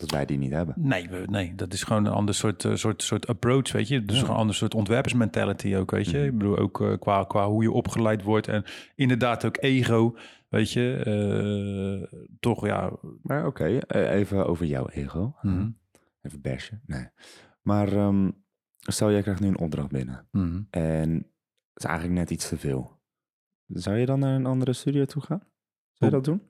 Dat 0.00 0.10
wij 0.10 0.24
die 0.26 0.38
niet 0.38 0.50
hebben. 0.52 0.74
Nee, 0.78 1.08
we- 1.08 1.24
nee, 1.30 1.54
dat 1.54 1.72
is 1.72 1.82
gewoon 1.82 2.04
een 2.04 2.12
ander 2.12 2.34
soort, 2.34 2.64
eh, 2.64 2.74
soort, 2.74 3.02
soort 3.02 3.26
approach, 3.26 3.72
weet 3.72 3.88
je. 3.88 4.04
Dus 4.04 4.14
Ja. 4.14 4.20
gewoon 4.20 4.34
een 4.34 4.40
ander 4.40 4.54
soort 4.56 4.74
ontwerpersmentality 4.74 5.74
ook, 5.76 5.90
weet 5.90 6.10
je. 6.10 6.16
Mhm. 6.18 6.26
Ik 6.26 6.38
bedoel, 6.38 6.56
ook 6.58 6.80
eh, 6.80 6.98
qua, 6.98 7.24
qua 7.24 7.48
hoe 7.48 7.62
je 7.62 7.72
opgeleid 7.72 8.22
wordt 8.22 8.48
en 8.48 8.64
inderdaad 8.94 9.44
ook 9.44 9.56
ego, 9.60 10.16
weet 10.48 10.72
je. 10.72 10.96
Eh, 11.04 12.18
toch, 12.40 12.66
ja. 12.66 12.92
Maar 13.22 13.46
oké, 13.46 13.78
eh, 13.78 14.10
even 14.12 14.46
over 14.46 14.66
jouw 14.66 14.88
ego. 14.88 15.34
mhm, 15.42 15.68
Even 16.22 16.40
bashen. 16.40 16.80
Nee. 16.86 17.08
Maar 17.62 17.92
ehm, 17.92 18.30
stel, 18.78 19.10
jij 19.10 19.22
krijgt 19.22 19.40
nu 19.40 19.48
een 19.48 19.58
opdracht 19.58 19.88
binnen. 19.88 20.26
mhm. 20.30 20.60
En 20.70 21.10
het 21.14 21.24
is 21.74 21.84
eigenlijk 21.84 22.18
net 22.18 22.30
iets 22.30 22.48
te 22.48 22.56
veel. 22.58 22.98
Zou 23.66 23.96
je 23.96 24.06
dan 24.06 24.18
naar 24.18 24.34
een 24.34 24.46
andere 24.46 24.72
studio 24.72 25.04
toe 25.04 25.22
gaan? 25.22 25.42
Zou 25.92 26.10
je 26.10 26.16
dat 26.16 26.24
doen? 26.24 26.42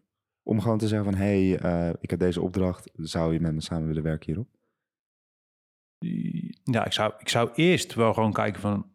Om 0.42 0.60
gewoon 0.60 0.78
te 0.78 0.88
zeggen 0.88 1.10
van, 1.10 1.20
hé, 1.20 1.50
hey, 1.50 1.58
eh, 1.58 1.94
ik 2.00 2.10
heb 2.10 2.18
deze 2.18 2.40
opdracht. 2.40 2.90
Zou 2.94 3.32
je 3.32 3.40
met 3.40 3.54
me 3.54 3.60
samen 3.60 3.86
willen 3.86 4.02
werken 4.02 4.26
hierop? 4.26 4.48
Ja, 6.64 6.84
ik 6.84 6.92
zou, 6.92 7.12
ik 7.18 7.28
zou 7.28 7.50
eerst 7.54 7.94
wel 7.94 8.14
gewoon 8.14 8.32
kijken 8.32 8.60
van... 8.60 8.86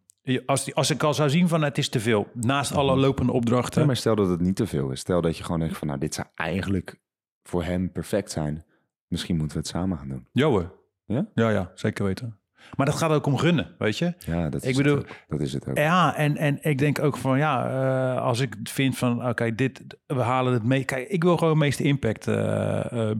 Als, 0.45 0.63
die, 0.63 0.75
als 0.75 0.89
ik 0.89 1.03
al 1.03 1.13
zou 1.13 1.29
zien 1.29 1.47
van 1.47 1.61
het 1.61 1.77
is 1.77 1.89
te 1.89 1.99
veel, 1.99 2.27
naast 2.33 2.75
alle 2.75 2.95
lopende 2.95 3.31
opdrachten... 3.31 3.81
Ja, 3.81 3.87
maar 3.87 3.95
stel 3.95 4.15
dat 4.15 4.29
het 4.29 4.39
niet 4.39 4.55
te 4.55 4.67
veel 4.67 4.91
is. 4.91 4.99
Stel 4.99 5.21
dat 5.21 5.37
je 5.37 5.43
gewoon 5.43 5.59
denkt 5.59 5.77
van, 5.77 5.87
nou, 5.87 5.99
dit 5.99 6.13
zou 6.13 6.27
eigenlijk 6.35 6.99
voor 7.43 7.63
hem 7.63 7.91
perfect 7.91 8.31
zijn. 8.31 8.65
Misschien 9.07 9.37
moeten 9.37 9.57
we 9.57 9.63
het 9.63 9.71
samen 9.71 9.97
gaan 9.97 10.09
doen. 10.09 10.27
Ja 10.31 10.47
hoor. 10.47 10.73
Ja? 11.05 11.27
Ja, 11.33 11.49
ja, 11.49 11.71
zeker 11.73 12.05
weten. 12.05 12.39
Maar 12.75 12.85
dat 12.85 12.95
gaat 12.95 13.11
ook 13.11 13.25
om 13.25 13.37
gunnen, 13.37 13.67
weet 13.77 13.97
je? 13.97 14.13
Ja, 14.19 14.49
dat 14.49 14.63
is 14.63 14.69
Ik 14.69 14.75
het 14.75 14.83
bedoel- 14.83 14.99
ook. 14.99 15.07
Dat 15.27 15.41
is 15.41 15.53
het 15.53 15.69
ook. 15.69 15.77
Ja, 15.77 16.15
en, 16.15 16.37
en 16.37 16.57
ik 16.61 16.77
denk 16.77 16.99
ook 16.99 17.17
van 17.17 17.37
ja, 17.37 17.69
eh, 18.15 18.21
als 18.21 18.39
ik 18.39 18.55
vind 18.63 18.97
van 18.97 19.27
oké, 19.27 19.55
dit, 19.55 19.83
we 20.07 20.21
halen 20.21 20.53
het 20.53 20.63
mee. 20.63 20.83
Kijk, 20.83 21.07
ik 21.07 21.23
wil 21.23 21.37
gewoon 21.37 21.53
het 21.53 21.63
meeste 21.63 21.83
impact 21.83 22.27
eh, 22.27 23.09
eh, 23.09 23.17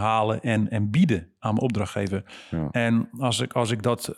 halen 0.00 0.42
en, 0.42 0.70
en 0.70 0.90
bieden 0.90 1.28
aan 1.38 1.52
mijn 1.54 1.64
opdrachtgever. 1.64 2.24
Ja. 2.50 2.68
En 2.70 3.08
als 3.18 3.40
ik, 3.40 3.52
als 3.52 3.70
ik 3.70 3.82
dat 3.82 4.14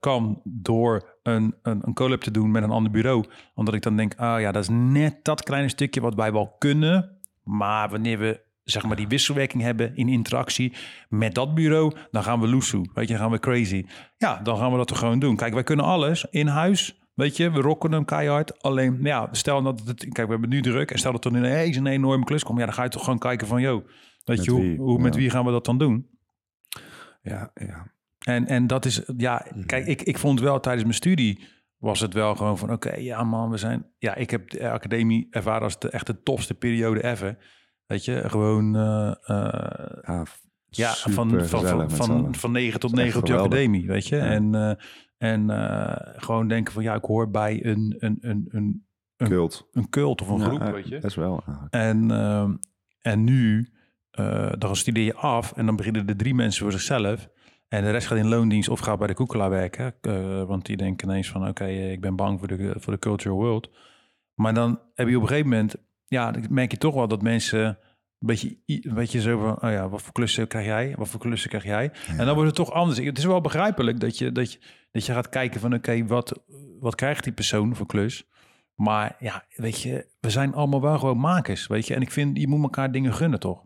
kan 0.00 0.40
door 0.44 1.18
een, 1.22 1.54
een, 1.62 1.80
een 1.86 1.94
collab 1.94 2.20
te 2.20 2.30
doen 2.30 2.50
met 2.50 2.62
een 2.62 2.70
ander 2.70 2.92
bureau, 2.92 3.24
omdat 3.54 3.74
ik 3.74 3.82
dan 3.82 3.96
denk, 3.96 4.14
ah 4.16 4.40
ja, 4.40 4.52
dat 4.52 4.62
is 4.62 4.68
net 4.72 5.16
dat 5.22 5.42
kleine 5.42 5.68
stukje 5.68 6.00
wat 6.00 6.14
wij 6.14 6.32
wel 6.32 6.54
kunnen. 6.58 7.18
Maar 7.42 7.88
wanneer 7.90 8.18
we 8.18 8.40
zeg 8.64 8.84
maar 8.86 8.96
die 8.96 9.08
wisselwerking 9.08 9.62
hebben 9.62 9.96
in 9.96 10.08
interactie 10.08 10.72
met 11.08 11.34
dat 11.34 11.54
bureau, 11.54 11.92
dan 12.10 12.22
gaan 12.22 12.40
we 12.40 12.48
loesoe. 12.48 12.90
Weet 12.94 13.06
je, 13.08 13.12
dan 13.12 13.22
gaan 13.22 13.30
we 13.32 13.38
crazy. 13.38 13.84
Ja, 14.16 14.40
dan 14.42 14.56
gaan 14.56 14.70
we 14.70 14.76
dat 14.76 14.88
toch 14.88 14.98
gewoon 14.98 15.18
doen. 15.18 15.36
Kijk, 15.36 15.54
wij 15.54 15.62
kunnen 15.62 15.84
alles 15.84 16.24
in 16.30 16.46
huis. 16.46 16.98
Weet 17.14 17.36
je, 17.36 17.50
we 17.50 17.60
rocken 17.60 17.92
hem 17.92 18.04
keihard. 18.04 18.62
Alleen, 18.62 18.98
ja, 19.02 19.28
stel 19.32 19.62
dat 19.62 19.82
het... 19.86 19.98
Kijk, 20.08 20.26
we 20.26 20.32
hebben 20.32 20.48
nu 20.50 20.62
druk. 20.62 20.90
En 20.90 20.98
stel 20.98 21.12
dat 21.12 21.24
er 21.24 21.36
ineens 21.36 21.76
een 21.76 21.86
enorme 21.86 22.24
klus 22.24 22.42
komt. 22.44 22.58
Ja, 22.58 22.64
dan 22.64 22.74
ga 22.74 22.82
je 22.82 22.88
toch 22.88 23.04
gewoon 23.04 23.18
kijken 23.18 23.46
van... 23.46 23.60
Yo, 23.60 23.82
weet 24.24 24.36
Met 24.36 24.44
je, 24.44 24.50
hoe, 24.50 24.60
wie? 24.60 24.76
hoe, 24.76 24.98
met 24.98 25.14
Ja. 25.14 25.20
wie 25.20 25.30
gaan 25.30 25.44
we 25.44 25.50
dat 25.50 25.64
dan 25.64 25.78
doen? 25.78 26.08
Ja, 27.22 27.50
ja. 27.54 27.92
En, 28.20 28.46
en 28.46 28.66
dat 28.66 28.84
is, 28.84 29.02
ja, 29.16 29.46
Mhm. 29.54 29.66
kijk, 29.66 29.86
ik, 29.86 30.02
ik 30.02 30.18
vond 30.18 30.40
wel 30.40 30.60
tijdens 30.60 30.84
mijn 30.84 30.94
studie 30.96 31.44
was 31.76 32.00
het 32.00 32.14
wel 32.14 32.34
gewoon 32.34 32.58
van, 32.58 32.72
oké, 32.72 32.94
ja 32.96 33.24
man, 33.24 33.50
we 33.50 33.56
zijn, 33.56 33.86
ja, 33.98 34.14
ik 34.14 34.30
heb 34.30 34.50
de 34.50 34.70
academie 34.70 35.26
ervaren 35.30 35.62
als 35.62 35.78
de 35.78 35.90
echt 35.90 36.06
de 36.06 36.22
tofste 36.22 36.54
periode 36.54 37.04
ever. 37.04 37.38
Weet 37.90 38.04
je, 38.04 38.28
gewoon, 38.28 38.76
eh, 38.76 39.08
eh, 39.08 39.96
Ja, 40.02 40.24
ja, 40.68 40.92
van, 40.92 41.12
van, 41.12 41.46
van, 41.46 41.90
van, 41.90 42.10
allen. 42.10 42.34
van 42.34 42.52
9 42.52 42.80
tot 42.80 42.90
Dat 42.90 42.98
is 42.98 43.04
9 43.04 43.20
op 43.20 43.26
geweldig. 43.26 43.52
academie, 43.52 43.86
weet 43.86 44.06
je. 44.06 44.16
Ja. 44.16 44.22
En, 44.22 44.54
eh, 44.54 44.72
en 45.18 45.50
gewoon 46.16 46.48
denken 46.48 46.72
van, 46.72 46.82
ja, 46.82 46.94
ik 46.94 47.04
hoor 47.04 47.30
bij 47.30 47.64
een, 47.64 47.96
een, 47.98 48.18
een, 48.20 48.48
een, 48.50 48.86
een, 49.16 49.28
Cult. 49.28 49.68
een 49.72 49.88
cult 49.88 50.22
of 50.22 50.28
een 50.28 50.40
groep, 50.40 50.62
weet 50.62 50.88
je. 50.88 50.98
Best 50.98 51.16
wel 51.16 51.42
eigenlijk. 51.46 51.74
En, 51.74 52.10
ehm, 52.10 52.54
en 53.00 53.24
nu, 53.24 53.72
dan 54.58 54.76
studeer 54.76 55.04
je 55.04 55.14
af 55.14 55.52
en 55.52 55.66
dan 55.66 55.76
beginnen 55.76 56.06
er 56.06 56.16
drie 56.16 56.34
mensen 56.34 56.62
voor 56.62 56.72
zichzelf. 56.72 57.28
En 57.68 57.82
de 57.84 57.90
rest 57.90 58.06
gaat 58.06 58.18
in 58.18 58.28
loondienst 58.28 58.68
of 58.68 58.80
gaat 58.80 58.98
bij 58.98 59.06
de 59.06 59.14
koekelaar 59.14 59.50
werken. 59.50 59.94
want 60.46 60.66
die 60.66 60.76
denken 60.76 61.08
ineens 61.08 61.30
van, 61.30 61.48
oké, 61.48 61.66
ik 61.66 62.00
ben 62.00 62.16
bang 62.16 62.38
voor 62.38 62.48
de, 62.48 62.74
voor 62.78 62.92
de 62.92 62.98
cultural 62.98 63.36
world. 63.36 63.70
Maar 64.34 64.54
dan 64.54 64.80
heb 64.94 65.08
je 65.08 65.16
op 65.16 65.22
een 65.22 65.28
gegeven 65.28 65.50
moment, 65.50 65.76
ja, 66.10 66.30
dan 66.30 66.46
merk 66.50 66.70
je 66.70 66.76
toch 66.76 66.94
wel 66.94 67.08
dat 67.08 67.22
mensen 67.22 67.66
een 68.18 68.26
beetje, 68.26 68.58
een 68.66 68.94
beetje 68.94 69.20
zo 69.20 69.38
van, 69.38 69.62
oh 69.62 69.70
ja, 69.70 69.88
wat 69.88 70.02
voor 70.02 70.12
klussen 70.12 70.48
krijg 70.48 70.66
jij? 70.66 70.94
Wat 70.96 71.08
voor 71.08 71.20
klussen 71.20 71.50
krijg 71.50 71.64
jij? 71.64 71.92
En 72.16 72.26
dan 72.26 72.34
wordt 72.34 72.56
het 72.56 72.66
toch 72.66 72.72
anders. 72.72 72.98
Het 72.98 73.18
is 73.18 73.24
wel 73.24 73.40
begrijpelijk 73.40 74.00
dat 74.00 74.18
je, 74.18 74.32
dat 74.32 74.52
je, 74.52 74.58
dat 74.90 75.06
je 75.06 75.12
gaat 75.12 75.28
kijken 75.28 75.60
van, 75.60 75.74
oké, 75.74 76.06
wat, 76.06 76.42
wat 76.80 76.94
krijgt 76.94 77.24
die 77.24 77.32
persoon 77.32 77.76
voor 77.76 77.86
klus? 77.86 78.28
Maar 78.74 79.16
ja, 79.18 79.44
weet 79.54 79.80
je, 79.80 80.06
we 80.20 80.30
zijn 80.30 80.54
allemaal 80.54 80.80
wel 80.80 80.98
gewoon 80.98 81.18
makers, 81.18 81.66
weet 81.66 81.86
je. 81.86 81.94
En 81.94 82.02
ik 82.02 82.10
vind, 82.10 82.38
je 82.38 82.48
moet 82.48 82.62
elkaar 82.62 82.92
dingen 82.92 83.14
gunnen, 83.14 83.40
toch? 83.40 83.64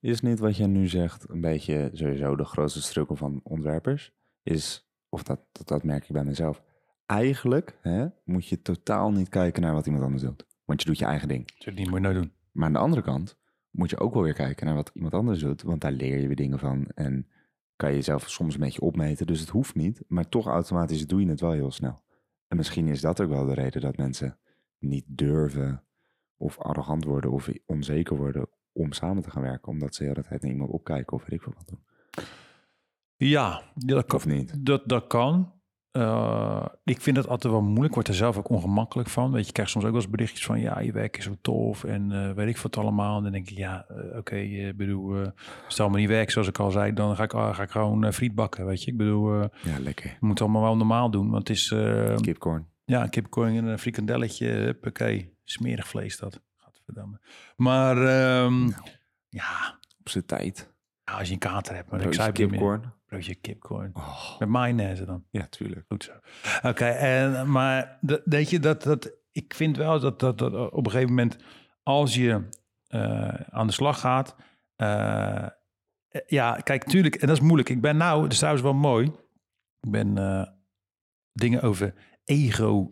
Is 0.00 0.20
niet 0.20 0.38
wat 0.38 0.56
jij 0.56 0.66
nu 0.66 0.88
zegt 0.88 1.28
een 1.28 1.40
beetje 1.40 1.90
sowieso 1.92 2.36
de 2.36 2.44
grootste 2.44 2.82
struggle 2.82 3.16
van 3.16 3.40
ontwerpers? 3.42 4.12
Is, 4.42 4.88
of 5.08 5.22
dat, 5.22 5.40
dat, 5.52 5.68
dat 5.68 5.84
merk 5.84 6.04
ik 6.04 6.12
bij 6.12 6.24
mezelf. 6.24 6.62
Eigenlijk 7.06 7.78
hè, 7.80 8.06
moet 8.24 8.46
je 8.46 8.62
totaal 8.62 9.10
niet 9.10 9.28
kijken 9.28 9.62
naar 9.62 9.74
wat 9.74 9.86
iemand 9.86 10.04
anders 10.04 10.22
doet. 10.22 10.46
Want 10.68 10.82
je 10.82 10.86
doet 10.86 10.98
je 10.98 11.04
eigen 11.04 11.28
ding. 11.28 11.64
Dat 11.64 11.74
niet 11.74 11.86
moet 11.86 11.94
je 11.94 12.00
nou 12.00 12.14
doen. 12.14 12.32
Maar 12.52 12.66
aan 12.66 12.72
de 12.72 12.78
andere 12.78 13.02
kant 13.02 13.36
moet 13.70 13.90
je 13.90 13.98
ook 13.98 14.14
wel 14.14 14.22
weer 14.22 14.34
kijken 14.34 14.66
naar 14.66 14.74
wat 14.74 14.90
iemand 14.94 15.14
anders 15.14 15.40
doet. 15.40 15.62
Want 15.62 15.80
daar 15.80 15.92
leer 15.92 16.20
je 16.20 16.26
weer 16.26 16.36
dingen 16.36 16.58
van. 16.58 16.86
En 16.94 17.26
kan 17.76 17.90
je 17.90 17.96
jezelf 17.96 18.30
soms 18.30 18.54
een 18.54 18.60
beetje 18.60 18.80
opmeten. 18.80 19.26
Dus 19.26 19.40
het 19.40 19.48
hoeft 19.48 19.74
niet. 19.74 20.02
Maar 20.08 20.28
toch 20.28 20.46
automatisch 20.46 21.06
doe 21.06 21.20
je 21.20 21.28
het 21.28 21.40
wel 21.40 21.50
heel 21.50 21.70
snel. 21.70 22.02
En 22.48 22.56
misschien 22.56 22.88
is 22.88 23.00
dat 23.00 23.20
ook 23.20 23.28
wel 23.28 23.46
de 23.46 23.54
reden 23.54 23.80
dat 23.80 23.96
mensen 23.96 24.38
niet 24.78 25.04
durven 25.06 25.82
of 26.36 26.58
arrogant 26.58 27.04
worden 27.04 27.30
of 27.30 27.50
onzeker 27.66 28.16
worden 28.16 28.48
om 28.72 28.92
samen 28.92 29.22
te 29.22 29.30
gaan 29.30 29.42
werken. 29.42 29.68
Omdat 29.68 29.94
ze 29.94 30.02
de 30.02 30.08
hele 30.08 30.22
tijd 30.22 30.42
naar 30.42 30.50
iemand 30.50 30.70
opkijken 30.70 31.12
of 31.12 31.22
weet 31.22 31.32
ik 31.32 31.42
veel 31.42 31.54
wat 31.56 31.68
doen. 31.68 31.84
Ja, 33.16 33.62
dat 33.74 34.06
kan. 34.06 34.16
Of 34.16 34.26
niet? 34.26 34.66
Dat, 34.66 34.88
dat 34.88 35.06
kan. 35.06 35.52
Eh, 35.90 36.64
ik 36.84 37.00
vind 37.00 37.16
het 37.16 37.28
altijd 37.28 37.52
wel 37.52 37.62
moeilijk. 37.62 37.88
Ik 37.88 37.94
word 37.94 38.08
er 38.08 38.14
zelf 38.14 38.36
ook 38.36 38.48
ongemakkelijk 38.48 39.08
van. 39.08 39.30
Weet 39.30 39.40
je, 39.40 39.46
je 39.46 39.52
krijgt 39.52 39.70
soms 39.72 39.84
ook 39.84 39.90
wel 39.90 40.00
eens 40.00 40.10
berichtjes 40.10 40.46
van... 40.46 40.60
ja, 40.60 40.80
je 40.80 40.92
werk 40.92 41.16
is 41.16 41.24
zo 41.24 41.36
tof 41.40 41.84
en 41.84 42.12
eh, 42.12 42.32
weet 42.32 42.48
ik 42.48 42.56
wat 42.58 42.76
allemaal. 42.76 43.16
En 43.16 43.22
dan 43.22 43.32
denk 43.32 43.50
ik, 43.50 43.56
ja, 43.56 43.84
eh, 43.88 44.16
oké, 44.18 44.36
ik 44.36 44.76
bedoel... 44.76 45.26
stel 45.68 45.88
me 45.88 45.98
niet 45.98 46.08
werk, 46.08 46.30
zoals 46.30 46.48
ik 46.48 46.58
al 46.58 46.70
zei... 46.70 46.92
dan 46.92 47.16
ga 47.16 47.22
ik, 47.22 47.30
ga 47.30 47.62
ik 47.62 47.70
gewoon 47.70 48.12
friet 48.12 48.34
bakken, 48.34 48.66
weet 48.66 48.82
je. 48.84 48.90
Ik 48.90 48.96
bedoel, 48.96 49.40
Ja, 49.42 49.78
lekker. 49.80 50.06
je 50.10 50.16
moet 50.20 50.30
het 50.30 50.40
allemaal 50.40 50.62
wel 50.62 50.76
normaal 50.76 51.10
doen. 51.10 51.30
Want 51.30 51.48
het 51.48 51.56
is... 51.56 51.74
Kipcorn. 52.20 52.66
ja, 52.84 53.02
een 53.02 53.10
kipcorn 53.10 53.56
en 53.56 53.64
een 53.64 53.78
frikandelletje. 53.78 54.46
Huppakee. 54.48 55.36
Smerig 55.44 55.88
vlees 55.88 56.18
dat. 56.18 56.40
Gadverdamme. 56.56 57.20
Maar 57.56 57.96
ehm, 57.96 58.58
Nou. 58.64 58.82
ja, 59.28 59.78
Op 60.00 60.08
zijn 60.08 60.26
tijd. 60.26 60.72
ja, 61.04 61.12
als 61.12 61.26
je 61.28 61.32
een 61.32 61.38
kater 61.38 61.74
hebt... 61.74 61.90
Maar 61.90 62.00
ik 62.00 62.14
zei 62.14 62.32
kipcorn. 62.32 62.92
Broodje 63.08 63.34
kipcorn. 63.34 63.90
Oh, 63.94 64.38
Met 64.38 64.48
mayonaise 64.48 65.04
dan. 65.04 65.24
ja, 65.30 65.46
tuurlijk. 65.46 65.84
Goed 65.88 66.04
zo. 66.04 66.12
Oké, 66.68 66.84
en 66.84 67.50
maar 67.50 67.98
dat, 68.00 68.20
weet 68.24 68.50
je, 68.50 68.60
dat, 68.60 68.82
dat, 68.82 69.10
ik 69.32 69.54
vind 69.54 69.76
wel 69.76 70.00
dat, 70.00 70.20
dat, 70.20 70.38
dat 70.38 70.70
op 70.72 70.84
een 70.84 70.90
gegeven 70.90 71.14
moment, 71.14 71.36
als 71.82 72.14
je 72.14 72.48
eh, 72.86 73.28
aan 73.50 73.66
de 73.66 73.72
slag 73.72 74.00
gaat, 74.00 74.36
eh, 74.76 75.46
ja, 76.26 76.54
kijk, 76.54 76.84
tuurlijk, 76.84 77.14
en 77.14 77.26
dat 77.26 77.36
is 77.36 77.42
moeilijk. 77.42 77.68
Ik 77.68 77.80
ben 77.80 77.96
nou, 77.96 78.22
dat 78.22 78.32
is 78.32 78.36
trouwens 78.38 78.64
wel 78.64 78.74
mooi, 78.74 79.06
ik 79.80 79.90
ben 79.90 80.18
eh, 80.18 80.46
dingen 81.32 81.62
over 81.62 81.94
ego 82.24 82.88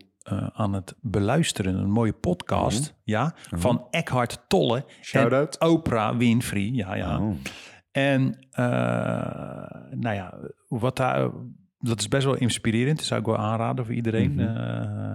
aan 0.53 0.73
het 0.73 0.95
beluisteren, 1.01 1.75
een 1.75 1.91
mooie 1.91 2.13
podcast, 2.13 2.95
ja, 3.03 3.35
van 3.49 3.87
Eckhart 3.91 4.45
Tolle 4.47 4.85
Shout-out. 5.01 5.57
en 5.57 5.67
Oprah 5.67 6.17
Winfrey, 6.17 6.69
ja, 6.73 6.95
ja. 6.95 7.19
Oh. 7.19 7.35
En 7.91 8.47
eh, 8.51 8.65
nou 9.91 10.15
ja, 10.15 10.33
wat 10.67 10.95
daar, 10.95 11.29
dat 11.79 11.99
is 11.99 12.07
best 12.07 12.25
wel 12.25 12.35
inspirerend. 12.37 12.97
Dat 12.97 13.05
zou 13.05 13.19
ik 13.19 13.25
wel 13.25 13.37
aanraden 13.37 13.85
voor 13.85 13.93
iedereen. 13.93 14.31
Mhm. 14.33 14.39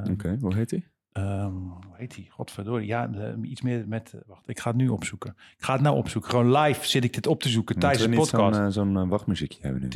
Eh, 0.05 0.13
Oké, 0.13 0.37
hoe 0.41 0.55
heet 0.55 0.71
hij? 0.71 0.87
Ehm, 1.13 1.53
hoe 1.53 1.95
heet 1.97 2.15
die? 2.15 2.27
Godverdorie. 2.31 2.87
Ja, 2.87 3.07
de- 3.07 3.39
iets 3.43 3.63
meer 3.63 3.85
met... 3.89 4.15
Wacht, 4.27 4.49
ik 4.49 4.61
ga 4.61 4.69
het 4.71 4.79
nu 4.79 4.89
opzoeken. 4.89 5.31
Ik 5.59 5.65
ga 5.65 5.73
het 5.73 5.83
nou 5.83 5.97
opzoeken. 5.97 6.31
Gewoon 6.31 6.57
live 6.57 6.87
zit 6.89 7.05
ik 7.05 7.13
dit 7.15 7.27
op 7.27 7.43
te 7.43 7.49
zoeken 7.49 7.79
tijdens 7.79 8.03
de 8.05 8.11
podcast. 8.17 8.57
Zo'n, 8.57 8.65
eh, 8.65 8.71
zo'n 8.71 8.97
eh, 8.97 9.09
wachtmuziekje 9.09 9.59
hebben 9.63 9.81
nu. 9.83 9.89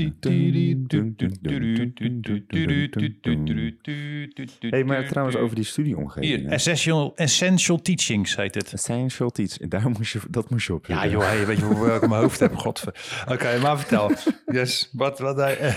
Hey, 4.59 4.85
maar 4.85 5.09
trouwens 5.09 5.37
over 5.37 5.55
die 5.57 5.65
studieomgeving. 5.65 6.25
Hier? 6.41 6.47
Essential, 6.51 7.13
Essential 7.17 7.83
Teachings 7.83 8.37
heet 8.37 8.55
het. 8.55 8.73
Essential 8.73 9.31
Teach. 9.31 9.57
Daar 9.57 9.91
moest 9.91 10.13
je, 10.13 10.21
dat 10.31 10.51
moest 10.51 10.67
je 10.67 10.75
op. 10.75 10.87
Ja 10.87 11.07
joh, 11.07 11.23
hey, 11.23 11.47
weet 11.47 11.59
je 11.59 11.65
hoe 11.65 11.87
ik 11.95 12.03
in 12.03 12.09
mijn 12.09 12.21
hoofd 12.23 12.41
heb? 12.41 12.55
Godver. 12.55 13.25
Oké, 13.29 13.59
maar 13.59 13.79
vertel. 13.79 14.11
Yes, 14.47 14.91
wat... 14.93 15.19
wat 15.19 15.37
hij, 15.37 15.75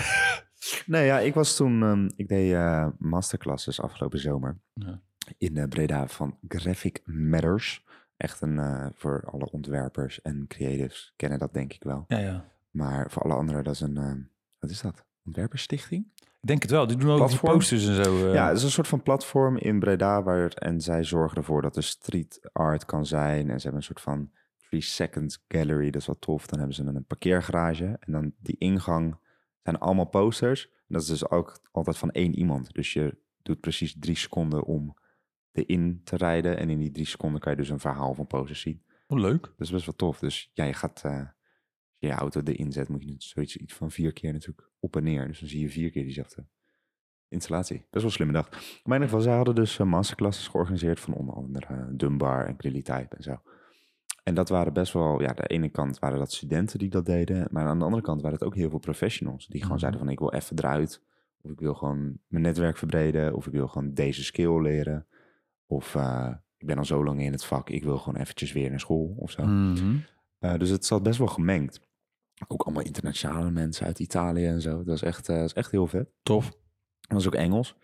Nee, 0.86 1.04
ja, 1.06 1.18
ik 1.18 1.34
was 1.34 1.56
toen... 1.56 1.82
ehm, 1.82 2.08
ik 2.16 2.28
deed 2.28 2.52
eh, 2.52 2.86
masterclasses 2.98 3.80
afgelopen 3.80 4.18
zomer. 4.18 4.58
Ja. 4.74 5.00
In 5.38 5.56
eh, 5.56 5.68
Breda 5.68 6.06
van 6.08 6.38
Graphic 6.48 7.02
Matters. 7.04 7.84
Echt 8.16 8.40
een... 8.40 8.58
eh, 8.58 8.86
voor 8.94 9.22
alle 9.30 9.50
ontwerpers 9.50 10.22
en 10.22 10.44
creatives 10.48 11.12
kennen 11.16 11.38
dat 11.38 11.54
denk 11.54 11.72
ik 11.72 11.82
wel. 11.82 12.04
ja, 12.08 12.18
ja. 12.18 12.44
Maar 12.70 13.10
voor 13.10 13.22
alle 13.22 13.34
anderen, 13.34 13.64
dat 13.64 13.74
is 13.74 13.80
een... 13.80 13.96
eh, 13.96 14.12
wat 14.58 14.70
is 14.70 14.80
dat? 14.80 15.04
Ontwerpersstichting? 15.24 16.06
Ik 16.40 16.46
denk 16.48 16.62
het 16.62 16.70
wel. 16.70 16.86
Die 16.86 16.96
doen 16.96 17.10
ook 17.10 17.28
die 17.28 17.38
posters 17.38 17.86
en 17.86 18.04
zo. 18.04 18.32
Ja, 18.32 18.48
het 18.48 18.56
is 18.56 18.62
een 18.62 18.70
soort 18.70 18.88
van 18.88 19.02
platform 19.02 19.56
in 19.56 19.78
Breda 19.78 20.22
waar 20.22 20.52
en 20.52 20.80
zij 20.80 21.04
zorgen 21.04 21.36
ervoor 21.36 21.62
dat 21.62 21.76
er 21.76 21.82
street 21.82 22.48
art 22.52 22.84
kan 22.84 23.06
zijn. 23.06 23.50
En 23.50 23.56
ze 23.56 23.62
hebben 23.62 23.74
een 23.74 23.82
soort 23.82 24.00
van 24.00 24.30
3 24.68 24.80
seconds 24.80 25.44
gallery, 25.48 25.90
dat 25.90 26.00
is 26.00 26.06
wel 26.06 26.18
tof. 26.18 26.46
Dan 26.46 26.58
hebben 26.58 26.76
ze 26.76 26.82
een 26.84 27.04
parkeergarage 27.04 27.96
en 28.00 28.12
dan 28.12 28.32
die 28.38 28.56
ingang 28.58 29.16
zijn 29.62 29.78
allemaal 29.78 30.04
posters. 30.04 30.66
En 30.66 30.86
dat 30.88 31.02
is 31.02 31.08
dus 31.08 31.30
ook 31.30 31.60
altijd 31.70 31.98
van 31.98 32.10
één 32.10 32.34
iemand. 32.34 32.72
Dus 32.74 32.92
je 32.92 33.16
doet 33.42 33.60
precies 33.60 33.96
drie 33.98 34.16
seconden 34.16 34.64
om 34.64 34.94
erin 35.52 36.00
te 36.04 36.16
rijden. 36.16 36.58
En 36.58 36.70
in 36.70 36.78
die 36.78 36.90
drie 36.90 37.06
seconden 37.06 37.40
kan 37.40 37.52
je 37.52 37.58
dus 37.58 37.68
een 37.68 37.80
verhaal 37.80 38.14
van 38.14 38.26
posters 38.26 38.60
zien. 38.60 38.82
Oh, 39.06 39.18
leuk. 39.18 39.42
Dat 39.42 39.54
is 39.60 39.70
best 39.70 39.86
wel 39.86 39.94
tof. 39.96 40.18
Dus 40.18 40.50
ja, 40.54 40.64
je 40.64 40.72
gaat, 40.74 41.02
eh, 41.04 41.12
als 41.18 41.28
je 41.98 42.06
je 42.06 42.12
auto 42.12 42.40
erin 42.44 42.72
zet, 42.72 42.88
moet 42.88 43.04
je 43.04 43.14
zoiets 43.18 43.56
iets 43.56 43.74
van 43.74 43.90
vier 43.90 44.12
keer 44.12 44.32
natuurlijk 44.32 44.70
op 44.78 44.96
en 44.96 45.02
neer. 45.02 45.26
Dus 45.26 45.40
dan 45.40 45.48
zie 45.48 45.60
je 45.60 45.70
vier 45.70 45.90
keer 45.90 46.02
diezelfde 46.02 46.46
installatie. 47.28 47.76
Best 47.78 47.90
wel 47.92 48.04
een 48.04 48.10
slimme 48.10 48.32
dag. 48.32 48.50
Maar 48.50 48.60
in 48.60 48.92
ieder 48.92 49.08
geval, 49.08 49.20
zij 49.20 49.34
hadden 49.34 49.54
dus 49.54 49.78
eh, 49.78 49.86
masterclasses 49.86 50.48
georganiseerd 50.48 51.00
van 51.00 51.14
onder 51.14 51.34
andere 51.34 51.66
eh, 51.74 51.86
Dunbar 51.90 52.46
en 52.46 52.54
Grillitype 52.58 53.16
en 53.16 53.22
zo. 53.22 53.40
En 54.24 54.34
dat 54.34 54.48
waren 54.48 54.72
best 54.72 54.92
wel, 54.92 55.20
ja, 55.20 55.28
aan 55.28 55.34
de 55.36 55.46
ene 55.46 55.68
kant 55.68 55.98
waren 55.98 56.18
dat 56.18 56.32
studenten 56.32 56.78
die 56.78 56.88
dat 56.88 57.06
deden, 57.06 57.48
maar 57.50 57.66
aan 57.66 57.78
de 57.78 57.84
andere 57.84 58.02
kant 58.02 58.22
waren 58.22 58.36
het 58.36 58.46
ook 58.46 58.54
heel 58.54 58.70
veel 58.70 58.78
professionals 58.78 59.46
die 59.46 59.56
gewoon 59.60 59.70
Mhm. 59.70 59.80
zeiden 59.80 60.00
van 60.00 60.10
ik 60.10 60.18
wil 60.18 60.32
even 60.32 60.58
eruit, 60.58 61.02
of 61.42 61.50
ik 61.50 61.60
wil 61.60 61.74
gewoon 61.74 62.18
mijn 62.26 62.42
netwerk 62.42 62.76
verbreden, 62.76 63.34
of 63.34 63.46
ik 63.46 63.52
wil 63.52 63.68
gewoon 63.68 63.94
deze 63.94 64.24
skill 64.24 64.60
leren, 64.60 65.06
of 65.70 65.94
eh, 65.94 66.34
ik 66.56 66.66
ben 66.66 66.78
al 66.78 66.84
zo 66.84 67.04
lang 67.04 67.20
in 67.22 67.32
het 67.32 67.44
vak, 67.44 67.70
ik 67.70 67.84
wil 67.84 67.98
gewoon 67.98 68.20
eventjes 68.20 68.52
weer 68.52 68.70
naar 68.70 68.80
school 68.80 69.14
of 69.18 69.30
zo. 69.30 69.42
Mhm. 69.44 69.96
Eh, 70.38 70.54
dus 70.54 70.70
het 70.70 70.84
zat 70.84 71.02
best 71.02 71.18
wel 71.18 71.26
gemengd. 71.26 71.80
Ook 72.48 72.62
allemaal 72.62 72.84
internationale 72.84 73.50
mensen 73.50 73.86
uit 73.86 73.98
Italië 73.98 74.46
en 74.46 74.60
zo. 74.60 74.76
Dat 74.76 74.86
was 74.86 75.02
echt, 75.02 75.28
eh, 75.28 75.36
dat 75.36 75.44
is 75.44 75.52
echt 75.52 75.70
heel 75.70 75.86
vet. 75.86 76.10
Tof. 76.22 76.44
Dat 77.00 77.12
was 77.12 77.26
ook 77.26 77.34
Engels. 77.34 77.76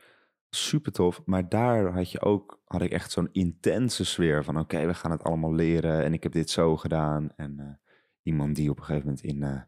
Super 0.50 0.92
tof. 0.92 1.22
Maar 1.24 1.48
daar 1.48 1.92
had 1.92 2.10
je 2.10 2.20
ook, 2.20 2.60
had 2.64 2.82
ik 2.82 2.90
echt 2.90 3.10
zo'n 3.10 3.28
intense 3.32 4.04
sfeer 4.04 4.44
van 4.44 4.58
oké, 4.58 4.86
we 4.86 4.94
gaan 4.94 5.10
het 5.10 5.22
allemaal 5.22 5.54
leren 5.54 6.04
en 6.04 6.12
ik 6.12 6.22
heb 6.22 6.32
dit 6.32 6.50
zo 6.50 6.76
gedaan. 6.76 7.32
En 7.36 7.58
eh, 7.58 7.90
iemand 8.22 8.56
die 8.56 8.70
op 8.70 8.78
een 8.78 8.84
gegeven 8.84 9.06
moment 9.06 9.24
in 9.24 9.42
eh, 9.42 9.60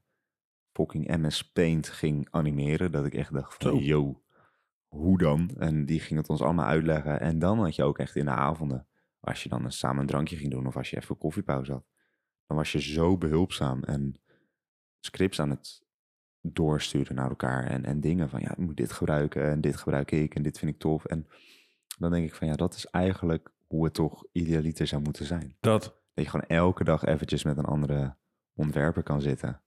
fucking 0.72 1.16
MS 1.16 1.50
Paint 1.50 1.88
ging 1.88 2.28
animeren, 2.30 2.92
dat 2.92 3.06
ik 3.06 3.14
echt 3.14 3.32
dacht 3.32 3.62
van 3.62 3.78
yo, 3.78 4.22
hoe 4.88 5.18
dan? 5.18 5.50
En 5.58 5.86
die 5.86 6.00
ging 6.00 6.18
het 6.18 6.28
ons 6.28 6.42
allemaal 6.42 6.66
uitleggen. 6.66 7.20
En 7.20 7.38
dan 7.38 7.58
had 7.58 7.76
je 7.76 7.84
ook 7.84 7.98
echt 7.98 8.16
in 8.16 8.24
de 8.24 8.30
avonden, 8.30 8.86
als 9.20 9.42
je 9.42 9.48
dan 9.48 9.64
eens 9.64 9.78
samen 9.78 10.00
een 10.00 10.06
drankje 10.06 10.36
ging 10.36 10.50
doen 10.50 10.66
of 10.66 10.76
als 10.76 10.90
je 10.90 10.96
even 10.96 11.18
koffiepauze 11.18 11.72
had, 11.72 11.84
dan 12.46 12.56
was 12.56 12.72
je 12.72 12.80
zo 12.80 13.18
behulpzaam 13.18 13.82
en 13.82 14.20
scripts 15.00 15.40
aan 15.40 15.50
het 15.50 15.86
doorsturen 16.40 17.14
naar 17.14 17.28
elkaar 17.28 17.66
en, 17.66 17.84
en 17.84 18.00
dingen 18.00 18.28
van 18.28 18.40
ja, 18.40 18.50
ik 18.50 18.56
moet 18.58 18.76
dit 18.76 18.92
gebruiken 18.92 19.50
en 19.50 19.60
dit 19.60 19.76
gebruik 19.76 20.10
ik 20.10 20.34
en 20.34 20.42
dit 20.42 20.58
vind 20.58 20.70
ik 20.70 20.78
tof. 20.78 21.04
En 21.04 21.26
dan 21.98 22.10
denk 22.10 22.24
ik 22.26 22.34
van 22.34 22.46
ja, 22.46 22.54
dat 22.54 22.74
is 22.74 22.86
eigenlijk 22.86 23.52
hoe 23.66 23.84
het 23.84 23.94
toch 23.94 24.24
idealiter 24.32 24.86
zou 24.86 25.02
moeten 25.02 25.26
zijn. 25.26 25.56
Dat. 25.60 25.82
Dat 26.14 26.24
je 26.24 26.30
gewoon 26.30 26.46
elke 26.46 26.84
dag 26.84 27.04
eventjes 27.04 27.44
met 27.44 27.58
een 27.58 27.64
andere 27.64 28.16
ontwerper 28.54 29.02
kan 29.02 29.20
zitten. 29.20 29.62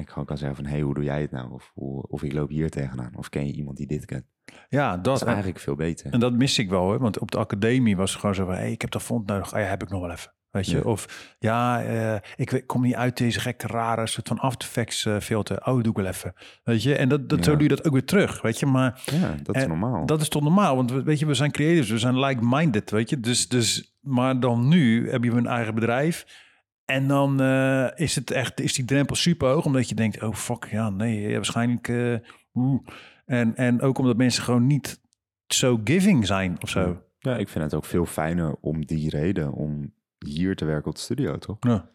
En 0.00 0.08
gewoon 0.08 0.24
kan 0.24 0.38
zeggen 0.38 0.56
van 0.56 0.64
hé, 0.64 0.70
hey, 0.72 0.80
hoe 0.80 0.94
doe 0.94 1.04
jij 1.04 1.20
het 1.20 1.30
nou? 1.30 1.52
Of, 1.52 1.70
hoe, 1.74 2.06
of 2.08 2.22
ik 2.22 2.32
loop 2.32 2.48
hier 2.48 2.70
tegenaan. 2.70 3.12
Of 3.16 3.28
ken 3.28 3.46
je 3.46 3.52
iemand 3.52 3.76
die 3.76 3.86
dit 3.86 4.04
kent? 4.04 4.24
Ja, 4.68 4.94
Dat 4.94 5.04
dat. 5.04 5.16
is 5.16 5.22
eigenlijk 5.26 5.58
veel 5.58 5.74
beter. 5.74 6.12
En 6.12 6.20
dat 6.20 6.32
mis 6.32 6.58
ik 6.58 6.68
wel, 6.68 6.80
hoor. 6.82 6.98
Want 6.98 7.18
op 7.18 7.30
de 7.30 7.38
academie 7.38 7.96
was 7.96 8.10
het 8.10 8.20
gewoon 8.20 8.34
zo 8.34 8.44
van... 8.44 8.54
Hey, 8.54 8.72
ik 8.72 8.80
heb 8.80 8.90
dat 8.90 9.02
fond 9.02 9.26
nodig. 9.26 9.52
Ah, 9.52 9.60
ja, 9.60 9.66
heb 9.66 9.82
ik 9.82 9.88
nog 9.88 10.00
wel 10.00 10.10
even. 10.10 10.32
Weet 10.50 10.66
je? 10.66 10.76
Ja. 10.76 10.82
Of 10.82 11.34
ja, 11.38 11.82
eh, 11.82 12.16
ik 12.36 12.62
kom 12.66 12.82
niet 12.82 12.94
uit 12.94 13.16
deze 13.16 13.40
gekke 13.40 13.66
rare 13.66 14.06
soort 14.06 14.28
van 14.28 14.38
After 14.38 14.68
Effects 14.68 15.06
eh, 15.06 15.18
filter. 15.20 15.56
Oh, 15.66 15.82
doe 15.82 15.90
ik 15.92 15.96
wel 15.96 16.06
even. 16.06 16.32
Weet 16.64 16.82
je? 16.82 16.94
En 16.94 17.08
dat, 17.08 17.28
dat, 17.28 17.44
zo 17.44 17.50
Ja. 17.50 17.56
doe 17.58 17.68
je 17.68 17.74
dat 17.74 17.86
ook 17.86 17.92
weer 17.92 18.04
terug. 18.04 18.42
Weet 18.42 18.58
je? 18.58 18.66
Maar 18.66 19.02
Ja, 19.12 19.34
dat 19.42 19.56
is 19.56 19.62
En 19.62 19.68
normaal. 19.68 20.06
dat 20.06 20.20
is 20.20 20.28
toch 20.28 20.42
normaal? 20.42 20.76
Want 20.76 20.90
we- 20.92 21.02
weet 21.02 21.18
je, 21.18 21.26
we 21.26 21.34
zijn 21.34 21.50
creatives. 21.50 21.90
We 21.90 21.98
zijn 21.98 22.18
like-minded, 22.20 22.90
weet 22.90 23.10
je? 23.10 23.20
Dus, 23.20 23.48
dus, 23.48 23.96
maar 24.00 24.40
dan 24.40 24.68
nu 24.68 25.10
heb 25.10 25.24
je 25.24 25.30
een 25.30 25.46
eigen 25.46 25.74
bedrijf... 25.74 26.48
En 26.90 27.08
dan 27.08 27.40
eh, 27.40 27.86
is 27.94 28.14
het 28.14 28.30
echt, 28.30 28.60
is 28.60 28.72
die 28.74 28.84
drempel 28.84 29.16
super 29.16 29.48
hoog, 29.48 29.64
omdat 29.64 29.88
je 29.88 29.94
denkt, 29.94 30.22
oh 30.22 30.34
fuck, 30.34 30.64
ja, 30.70 30.90
nee, 30.90 31.20
ja, 31.20 31.34
waarschijnlijk. 31.34 31.88
eh. 31.88 32.12
En, 33.26 33.56
en 33.56 33.80
ook 33.80 33.98
omdat 33.98 34.16
mensen 34.16 34.42
gewoon 34.42 34.66
niet 34.66 35.00
zo 35.46 35.80
giving 35.84 36.26
zijn 36.26 36.56
of 36.62 36.68
zo. 36.68 37.02
Ja, 37.18 37.36
ik 37.36 37.48
vind 37.48 37.64
het 37.64 37.74
ook 37.74 37.84
veel 37.84 38.06
fijner 38.06 38.54
om 38.60 38.86
die 38.86 39.10
reden, 39.10 39.52
om 39.52 39.92
hier 40.18 40.56
te 40.56 40.64
werken 40.64 40.88
op 40.88 40.94
de 40.94 41.00
studio, 41.00 41.38
toch? 41.38 41.56
Ja. 41.60 41.88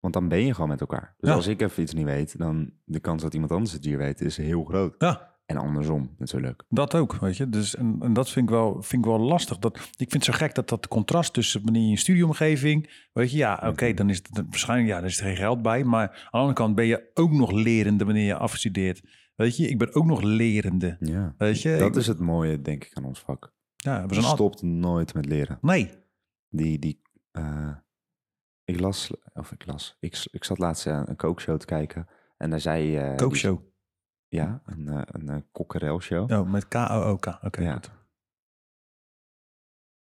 Want 0.00 0.14
dan 0.14 0.28
ben 0.28 0.44
je 0.46 0.54
gewoon 0.54 0.68
met 0.68 0.80
elkaar. 0.80 1.14
Dus 1.18 1.28
Ja. 1.30 1.34
als 1.36 1.46
ik 1.46 1.60
even 1.60 1.82
iets 1.82 1.94
niet 1.94 2.04
weet, 2.04 2.38
dan 2.38 2.72
de 2.84 3.00
kans 3.00 3.22
dat 3.22 3.34
iemand 3.34 3.52
anders 3.52 3.72
het 3.72 3.84
hier 3.84 3.98
weet, 3.98 4.20
is 4.20 4.36
heel 4.36 4.64
groot. 4.64 4.94
ja, 4.98 5.29
En 5.50 5.56
andersom, 5.56 6.14
natuurlijk. 6.18 6.62
dat 6.68 6.94
ook, 6.94 7.14
weet 7.14 7.36
je. 7.36 7.48
Dus, 7.48 7.76
en, 7.76 7.96
en 8.00 8.12
dat 8.12 8.30
vind 8.30 8.44
ik, 8.48 8.54
wel, 8.54 8.82
vind 8.82 9.04
ik 9.04 9.10
wel 9.10 9.18
lastig. 9.20 9.58
Dat, 9.58 9.76
ik 9.76 10.10
vind 10.10 10.12
het 10.12 10.24
zo 10.24 10.32
gek 10.32 10.54
dat 10.54 10.68
dat 10.68 10.88
contrast 10.88 11.32
tussen 11.32 11.62
wanneer 11.64 11.82
je 11.82 11.90
een 11.90 11.98
studieomgeving... 11.98 13.08
Weet 13.12 13.30
je, 13.30 13.36
ja, 13.36 13.62
oké, 13.66 13.94
dan 13.94 14.10
is 14.10 14.16
het 14.16 14.42
waarschijnlijk, 14.50 14.88
ja, 14.90 14.98
er 14.98 15.04
is 15.04 15.18
er 15.18 15.24
geen 15.26 15.36
geld 15.36 15.62
bij. 15.62 15.84
Maar 15.84 16.08
aan 16.08 16.14
de 16.30 16.30
andere 16.30 16.52
kant 16.54 16.74
ben 16.74 16.86
je 16.86 17.10
ook 17.14 17.30
nog 17.32 17.50
lerende 17.52 18.04
wanneer 18.04 18.24
je 18.26 18.34
afstudeert. 18.36 19.02
Weet 19.36 19.56
je, 19.56 19.68
ik 19.68 19.78
ben 19.78 19.94
ook 19.94 20.06
nog 20.06 20.22
lerende. 20.22 20.96
Ja. 21.00 21.34
Weet 21.38 21.62
je, 21.62 21.76
Dat 21.78 21.88
ik- 21.88 21.94
is 21.96 22.06
het 22.06 22.18
mooie, 22.18 22.62
denk 22.62 22.84
ik, 22.84 22.94
aan 22.94 23.04
ons 23.04 23.20
vak. 23.20 23.52
Ja, 23.76 24.06
we 24.06 24.14
zijn 24.14 24.26
stopt 24.26 24.62
nooit 24.62 25.14
met 25.14 25.26
leren. 25.26 25.58
Nee, 25.60 25.90
Die, 26.48 26.78
die, 26.78 27.02
eh, 27.30 27.70
ik 28.64 28.80
las, 28.80 29.10
of 29.34 29.52
ik 29.52 29.66
las, 29.66 29.96
ik, 30.00 30.26
ik 30.30 30.44
zat 30.44 30.58
laatst 30.58 30.86
aan 30.86 31.08
een 31.08 31.16
kookshow 31.16 31.58
te 31.58 31.66
kijken. 31.66 32.06
En 32.36 32.50
daar 32.50 32.60
zei... 32.60 32.96
eh, 32.96 33.06
die- 33.08 33.16
Kookshow. 33.16 33.58
Ja, 34.30 34.62
een, 34.66 34.88
eh, 34.88 35.00
een, 35.04 35.28
een 35.28 35.44
kokkerelshow. 35.52 36.30
Oh, 36.32 36.50
met 36.50 36.68
K-O-O-K. 36.68 37.26
Oké, 37.42 37.62
Ja. 37.62 37.72
goed. 37.72 37.90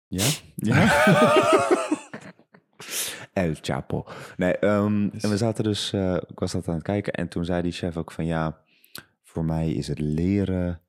Ja? 0.08 0.26
Ja? 0.56 0.88
El 3.34 3.54
Chapo. 3.62 4.06
Nee, 4.38 4.58
ehm, 4.58 5.10
Dus- 5.10 5.24
en 5.24 5.30
we 5.30 5.38
zaten 5.38 5.64
dus, 5.64 5.94
eh, 5.94 6.16
ik 6.28 6.40
was 6.40 6.52
dat 6.52 6.68
aan 6.68 6.74
het 6.74 6.84
kijken 6.84 7.14
en 7.14 7.28
toen 7.28 7.46
zei 7.46 7.62
die 7.62 7.72
chef 7.72 7.98
ook 7.98 8.12
van 8.12 8.26
ja, 8.26 8.64
voor 9.24 9.46
mij 9.46 9.72
is 9.72 9.88
het 9.88 10.00
leren 10.00 10.82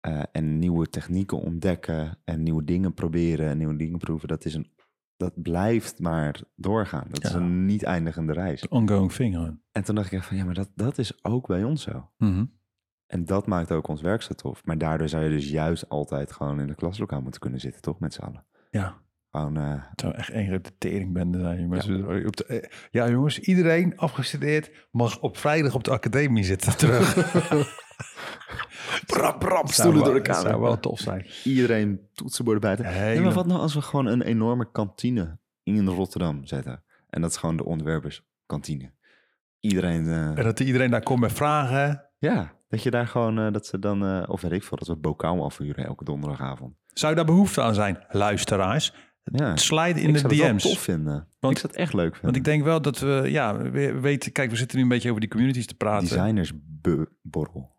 eh, 0.00 0.22
en 0.32 0.58
nieuwe 0.58 0.88
technieken 0.88 1.38
ontdekken 1.38 2.18
en 2.24 2.42
nieuwe 2.42 2.64
dingen 2.64 2.94
proberen 2.94 3.48
en 3.48 3.58
nieuwe 3.58 3.76
dingen 3.76 3.98
proeven, 3.98 4.28
dat 4.28 4.44
is 4.44 4.54
een, 4.54 4.70
dat 5.18 5.42
blijft 5.42 5.98
maar 5.98 6.40
doorgaan. 6.56 7.06
Dat 7.10 7.24
is 7.24 7.30
Ja. 7.30 7.36
een 7.36 7.64
niet 7.64 7.82
eindigende 7.82 8.32
reis. 8.32 8.68
Ongoing 8.68 9.12
thing. 9.12 9.34
gewoon. 9.34 9.60
En 9.72 9.84
toen 9.84 9.94
dacht 9.94 10.12
ik 10.12 10.22
van 10.22 10.36
ja, 10.36 10.44
maar 10.44 10.54
dat, 10.54 10.70
dat 10.74 10.98
is 10.98 11.24
ook 11.24 11.46
bij 11.46 11.64
ons 11.64 11.82
zo. 11.82 12.10
Mhm. 12.18 12.44
En 13.06 13.24
dat 13.24 13.46
maakt 13.46 13.72
ook 13.72 13.88
ons 13.88 14.00
werk 14.00 14.22
zo 14.22 14.34
tof. 14.34 14.64
Maar 14.64 14.78
daardoor 14.78 15.08
zou 15.08 15.24
je 15.24 15.30
dus 15.30 15.48
juist 15.50 15.88
altijd 15.88 16.32
gewoon 16.32 16.60
in 16.60 16.66
de 16.66 16.74
klaslokaal 16.74 17.20
moeten 17.20 17.40
kunnen 17.40 17.60
zitten, 17.60 17.82
toch? 17.82 17.98
Met 18.00 18.14
z'n 18.14 18.22
allen. 18.22 18.44
Ja. 18.70 18.96
Gewoon, 19.30 19.56
eh, 19.56 19.72
Het 19.90 20.00
zou 20.00 20.14
echt 20.14 20.30
één 20.30 20.46
grote 20.46 20.78
teringbende 20.78 21.38
zijn, 21.40 21.60
jongens. 21.60 21.88
Op 22.26 22.36
de, 22.36 22.44
eh, 22.44 22.70
ja, 22.90 23.08
jongens, 23.10 23.38
iedereen 23.38 23.96
afgestudeerd 23.98 24.88
mag 24.90 25.20
op 25.20 25.36
vrijdag 25.36 25.74
op 25.74 25.84
de 25.84 25.90
academie 25.90 26.44
zitten 26.44 26.76
terug. 26.76 27.14
Zou 29.06 29.68
stoelen 29.68 30.04
door 30.04 30.14
de 30.14 30.20
dat 30.20 30.36
zou 30.40 30.60
wel 30.60 30.80
tof 30.80 30.98
zijn. 31.00 31.26
Iedereen 31.44 32.00
toetsenborden 32.12 32.62
buiten. 32.62 32.86
Hele- 32.86 33.20
maar 33.20 33.32
wat 33.32 33.46
nou 33.46 33.60
als 33.60 33.74
we 33.74 33.82
gewoon 33.82 34.06
een 34.06 34.22
enorme 34.22 34.70
kantine 34.72 35.38
in 35.62 35.86
Rotterdam 35.88 36.46
zetten? 36.46 36.82
En 37.10 37.20
dat 37.20 37.30
is 37.30 37.36
gewoon 37.36 37.56
de 37.56 37.64
ontwerperskantine. 37.64 38.92
Iedereen, 39.60 40.06
eh, 40.06 40.26
En 40.38 40.42
dat 40.44 40.60
iedereen 40.60 40.90
daar 40.90 41.02
komt 41.02 41.20
met 41.20 41.32
vragen. 41.32 42.04
ja, 42.18 42.52
dat 42.68 42.82
je 42.82 42.90
daar 42.90 43.06
gewoon, 43.06 43.38
eh, 43.38 43.52
dat 43.52 43.66
ze 43.66 43.78
dan, 43.78 44.04
eh, 44.04 44.28
of 44.28 44.40
weet 44.40 44.52
ik 44.52 44.62
veel, 44.62 44.76
dat 44.78 44.88
we 44.88 44.96
bokaal 44.96 45.44
afhuren 45.44 45.84
elke 45.86 46.04
donderdagavond. 46.04 46.74
Zou 46.86 47.14
daar 47.14 47.24
behoefte 47.24 47.62
aan 47.62 47.74
zijn, 47.74 48.04
luisteraars? 48.08 48.94
Ja, 49.22 49.56
Slide 49.56 50.00
in 50.00 50.06
ik 50.08 50.12
de 50.12 50.18
zou 50.18 50.32
het 50.32 50.42
wel 50.42 50.50
DM's. 50.52 50.62
tof 50.62 50.78
vinden. 50.78 51.28
Want- 51.40 51.54
ik 51.54 51.60
zou 51.60 51.72
het 51.72 51.80
echt 51.82 51.92
leuk 51.92 52.02
vinden. 52.12 52.22
Want 52.22 52.36
ik 52.36 52.44
denk 52.44 52.64
wel 52.64 52.82
dat 52.82 52.98
we, 52.98 53.22
ja, 53.26 53.56
we 53.56 54.00
weten, 54.00 54.32
kijk, 54.32 54.50
we 54.50 54.56
zitten 54.56 54.76
nu 54.76 54.82
een 54.82 54.88
beetje 54.88 55.08
over 55.08 55.20
die 55.20 55.30
communities 55.30 55.66
te 55.66 55.74
praten. 55.74 56.08
Designersborrel. 56.08 57.76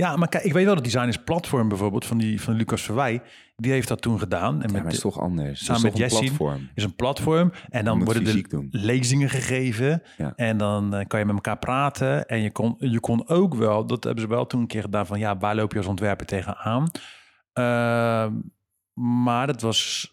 Ja, 0.00 0.16
maar 0.16 0.28
kijk, 0.28 0.44
ik 0.44 0.52
weet 0.52 0.64
wel 0.64 0.74
dat 0.74 0.84
Designers 0.84 1.16
Platform 1.24 1.68
bijvoorbeeld 1.68 2.04
van, 2.06 2.18
die, 2.18 2.40
van 2.40 2.54
Lucas 2.54 2.82
Verwij, 2.82 3.22
die 3.56 3.72
heeft 3.72 3.88
dat 3.88 4.00
toen 4.02 4.18
gedaan. 4.18 4.62
En 4.62 4.72
met, 4.72 4.82
het 4.82 4.92
is 4.92 5.00
toch 5.00 5.20
anders. 5.20 5.64
samen 5.64 5.82
met 5.82 5.96
Jessie 5.96 6.24
platform. 6.26 6.68
is 6.74 6.84
een 6.84 6.94
platform 6.94 7.52
en 7.68 7.84
dan 7.84 8.04
worden 8.04 8.26
er 8.26 8.48
doen. 8.48 8.68
lezingen 8.70 9.28
gegeven 9.30 10.02
Ja. 10.16 10.32
en 10.36 10.56
dan 10.56 10.94
eh, 10.94 11.06
kan 11.06 11.18
je 11.18 11.24
met 11.26 11.34
elkaar 11.34 11.58
praten 11.58 12.26
en 12.26 12.40
je 12.40 12.50
kon, 12.50 12.74
je 12.78 13.00
kon 13.00 13.28
ook 13.28 13.54
wel, 13.54 13.86
dat 13.86 14.04
hebben 14.04 14.22
ze 14.22 14.28
wel 14.28 14.46
toen 14.46 14.60
een 14.60 14.66
keer 14.66 14.82
gedaan 14.82 15.06
van 15.06 15.18
ja, 15.18 15.36
waar 15.38 15.54
loop 15.54 15.72
je 15.72 15.78
als 15.78 15.86
ontwerper 15.86 16.26
tegenaan? 16.26 16.90
Ehm 17.52 18.32
maar 18.94 19.46
dat 19.46 19.60
was, 19.60 20.12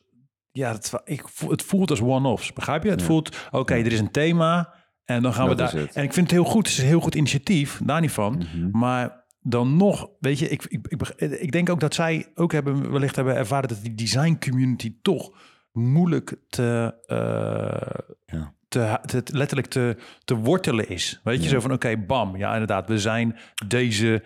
ja, 0.51 0.71
het, 0.71 0.89
wa- 0.89 1.01
ik, 1.05 1.23
het 1.47 1.63
voelt 1.63 1.89
als 1.89 2.01
one-offs, 2.01 2.53
begrijp 2.53 2.83
je? 2.83 2.89
Het 2.89 2.99
Ja. 2.99 3.05
voelt, 3.05 3.37
oké, 3.51 3.73
er 3.73 3.91
is 3.91 3.99
een 3.99 4.11
thema 4.11 4.73
en 5.05 5.21
dan 5.21 5.33
gaan 5.33 5.49
we 5.49 5.55
Dat 5.55 5.71
daar. 5.71 5.81
En 5.93 6.03
ik 6.03 6.13
vind 6.13 6.15
het 6.31 6.31
heel 6.31 6.43
goed, 6.49 6.67
het 6.67 6.77
is 6.77 6.81
een 6.81 6.87
heel 6.87 6.99
goed 6.99 7.15
initiatief, 7.15 7.79
daar 7.83 8.01
niet 8.01 8.11
van. 8.11 8.37
Mhm. 8.37 8.77
Maar 8.77 9.25
dan 9.49 9.77
nog, 9.77 10.09
weet 10.19 10.39
je, 10.39 10.49
ik, 10.49 10.63
ik, 10.65 10.87
ik, 10.87 10.97
beg- 10.97 11.15
ik 11.15 11.51
denk 11.51 11.69
ook 11.69 11.79
dat 11.79 11.93
zij 11.93 12.31
ook 12.35 12.51
hebben, 12.51 12.91
wellicht 12.91 13.15
hebben 13.15 13.35
ervaren 13.35 13.69
dat 13.69 13.81
die 13.81 13.95
design 13.95 14.37
community 14.39 14.95
toch 15.01 15.31
moeilijk 15.71 16.35
te, 16.49 16.93
eh, 17.05 18.15
Ja. 18.25 18.53
te, 18.67 18.99
te- 19.05 19.37
letterlijk 19.37 19.67
te, 19.67 19.97
te 20.23 20.35
wortelen 20.35 20.89
is. 20.89 21.21
Weet 21.23 21.37
je, 21.37 21.43
Ja. 21.43 21.49
zo 21.49 21.59
van 21.59 21.71
oké, 21.71 21.97
bam, 21.97 22.37
ja 22.37 22.51
inderdaad, 22.51 22.87
we 22.87 22.99
zijn 22.99 23.35
deze 23.67 24.23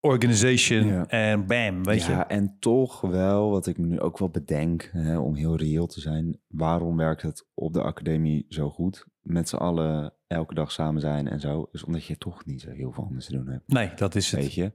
organization 0.00 0.86
Ja. 0.86 1.06
en 1.06 1.46
bam, 1.46 1.84
weet 1.84 2.04
ja, 2.04 2.18
je. 2.18 2.24
en 2.24 2.56
toch 2.58 3.00
wel, 3.00 3.50
wat 3.50 3.66
ik 3.66 3.78
me 3.78 3.86
nu 3.86 4.00
ook 4.00 4.18
wel 4.18 4.28
bedenk, 4.30 4.90
hè, 4.92 5.18
om 5.18 5.34
heel 5.34 5.56
reëel 5.56 5.86
te 5.86 6.00
zijn, 6.00 6.38
waarom 6.48 6.96
werkt 6.96 7.22
het 7.22 7.46
op 7.54 7.72
de 7.72 7.82
academie 7.82 8.46
zo 8.48 8.70
goed? 8.70 9.06
Met 9.20 9.48
z'n 9.48 9.56
allen 9.56 10.12
elke 10.32 10.54
dag 10.54 10.72
samen 10.72 11.00
zijn 11.00 11.28
en 11.28 11.40
zo, 11.40 11.68
is 11.72 11.84
omdat 11.84 12.04
je 12.04 12.18
toch 12.18 12.44
niet 12.44 12.60
zo 12.60 12.70
heel 12.70 12.92
veel 12.92 13.04
anders 13.04 13.26
te 13.26 13.32
doen 13.32 13.46
hebt. 13.48 13.68
Nee, 13.68 13.90
dat 13.94 14.14
is 14.14 14.30
het. 14.30 14.40
Weet 14.40 14.54
je, 14.54 14.72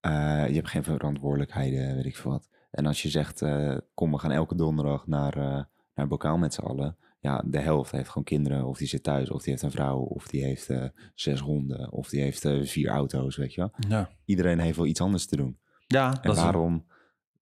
Eh, 0.00 0.12
je 0.48 0.54
hebt 0.54 0.68
geen 0.68 0.84
verantwoordelijkheden, 0.84 1.94
weet 1.94 2.04
ik 2.06 2.16
veel 2.16 2.30
wat. 2.30 2.48
En 2.70 2.86
als 2.86 3.02
je 3.02 3.08
zegt, 3.08 3.42
eh, 3.42 3.76
kom, 3.94 4.10
we 4.10 4.18
gaan 4.18 4.30
elke 4.30 4.54
donderdag 4.54 5.06
naar, 5.06 5.36
eh 5.36 5.62
naar 5.94 6.08
Bokaal 6.08 6.38
met 6.38 6.54
z'n 6.54 6.60
allen. 6.62 6.96
Ja, 7.20 7.42
de 7.46 7.58
helft 7.58 7.90
heeft 7.90 8.08
gewoon 8.08 8.24
kinderen, 8.24 8.64
of 8.66 8.78
die 8.78 8.86
zit 8.88 9.02
thuis, 9.02 9.30
of 9.30 9.42
die 9.42 9.50
heeft 9.50 9.62
een 9.62 9.70
vrouw, 9.70 9.98
of 9.98 10.28
die 10.28 10.44
heeft 10.44 10.70
zes 11.14 11.40
honden, 11.40 11.92
of 11.92 12.08
die 12.08 12.20
heeft 12.20 12.48
vier 12.62 12.88
auto's, 12.88 13.36
weet 13.36 13.54
je 13.54 13.60
wel. 13.60 13.70
Ja, 13.88 14.10
Iedereen 14.24 14.58
heeft 14.58 14.76
wel 14.76 14.86
iets 14.86 15.00
anders 15.00 15.26
te 15.26 15.36
doen. 15.36 15.58
ja 15.86 16.06
En 16.12 16.18
dat 16.22 16.36
is 16.36 16.42
waarom 16.42 16.86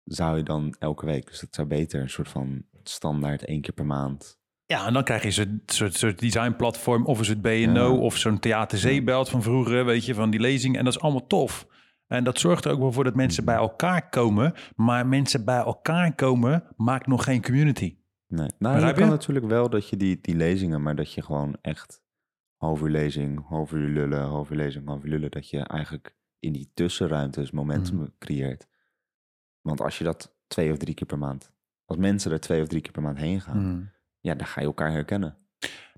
zou 0.04 0.36
je 0.36 0.42
dan 0.42 0.74
elke 0.78 1.06
week, 1.06 1.26
dus 1.26 1.40
het 1.40 1.54
zou 1.54 1.66
beter 1.68 2.00
een 2.00 2.10
soort 2.10 2.28
van 2.28 2.62
standaard 2.82 3.44
één 3.44 3.60
keer 3.60 3.74
per 3.74 3.86
maand. 3.86 4.38
Ja, 4.66 4.86
en 4.86 4.92
dan 4.92 5.04
krijg 5.04 5.22
je 5.22 5.30
zo'n 5.30 5.62
soort, 5.66 5.94
soort 5.94 6.18
designplatform 6.18 7.04
of 7.06 7.18
een 7.18 7.24
soort 7.24 7.42
BNO 7.42 7.92
Ja. 7.94 8.00
of 8.00 8.16
zo'n 8.16 8.38
Theater 8.38 8.78
Zeebelt 8.78 9.28
van 9.28 9.42
vroeger, 9.42 9.84
weet 9.84 10.04
je, 10.04 10.14
van 10.14 10.30
die 10.30 10.40
lezing. 10.40 10.76
En 10.78 10.84
dat 10.84 10.94
is 10.94 11.00
allemaal 11.00 11.26
tof. 11.26 11.66
En 12.06 12.24
dat 12.24 12.38
zorgt 12.38 12.64
er 12.64 12.72
ook 12.72 12.78
wel 12.78 12.92
voor 12.92 13.04
dat 13.04 13.14
mensen 13.14 13.44
Mhm. 13.44 13.52
bij 13.52 13.62
elkaar 13.62 14.08
komen. 14.08 14.54
Maar 14.76 15.06
mensen 15.06 15.44
bij 15.44 15.58
elkaar 15.58 16.14
komen 16.14 16.64
maakt 16.76 17.06
nog 17.06 17.24
geen 17.24 17.42
community. 17.42 17.96
Nee. 18.28 18.48
Nou, 18.58 18.86
je 18.86 18.92
kan 18.92 19.08
natuurlijk 19.08 19.46
wel 19.46 19.70
dat 19.70 19.88
je 19.88 19.96
die, 19.96 20.18
die 20.20 20.36
lezingen, 20.36 20.82
maar 20.82 20.94
dat 20.96 21.12
je 21.12 21.22
gewoon 21.22 21.56
echt 21.62 22.02
half 22.56 22.80
uur 22.82 22.88
lezing, 22.90 23.46
half 23.48 23.72
uur 23.72 23.88
lullen, 23.88 24.22
half 24.22 24.50
uur 24.50 24.56
lezing, 24.56 24.86
half 24.86 25.04
uur 25.04 25.10
lullen, 25.10 25.30
dat 25.30 25.50
je 25.50 25.58
eigenlijk 25.60 26.16
in 26.38 26.52
die 26.52 26.70
tussenruimtes 26.74 27.50
momentum 27.50 27.96
Mhm. 27.96 28.06
creëert. 28.18 28.66
Want 29.60 29.80
als 29.80 29.98
je 29.98 30.04
dat 30.04 30.36
twee 30.46 30.72
of 30.72 30.78
drie 30.78 30.94
keer 30.94 31.06
per 31.06 31.18
maand, 31.18 31.52
als 31.84 31.96
mensen 31.98 32.32
er 32.32 32.40
twee 32.40 32.62
of 32.62 32.68
drie 32.68 32.80
keer 32.80 32.92
per 32.92 33.02
maand 33.02 33.18
heen 33.18 33.40
gaan, 33.40 33.92
ja, 34.26 34.34
dan 34.34 34.46
ga 34.46 34.60
je 34.60 34.66
elkaar 34.66 34.92
herkennen. 34.92 35.36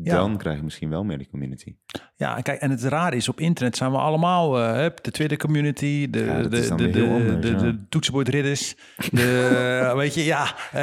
Ja. 0.02 0.14
Dan 0.14 0.36
krijg 0.36 0.56
je 0.56 0.62
misschien 0.62 0.90
wel 0.90 1.04
meer 1.04 1.18
die 1.18 1.28
community. 1.30 1.74
Ja, 2.16 2.40
kijk, 2.40 2.60
en 2.60 2.70
het 2.70 2.82
rare 2.82 3.16
is, 3.16 3.28
op 3.28 3.40
internet 3.40 3.76
zijn 3.76 3.90
we 3.90 3.98
allemaal, 3.98 4.60
eh, 4.60 4.90
de 5.02 5.10
Twitter 5.10 5.38
community, 5.38 6.10
de, 6.10 6.24
Ja, 6.24 6.42
de, 6.42 6.48
de, 6.48 6.74
de, 6.74 7.38
de, 7.38 7.48
ja. 7.48 7.76
toetsenbordridders, 7.88 8.76
de, 9.10 9.92
weet 9.96 10.14
je, 10.14 10.24
ja, 10.24 10.44
eh, 10.72 10.80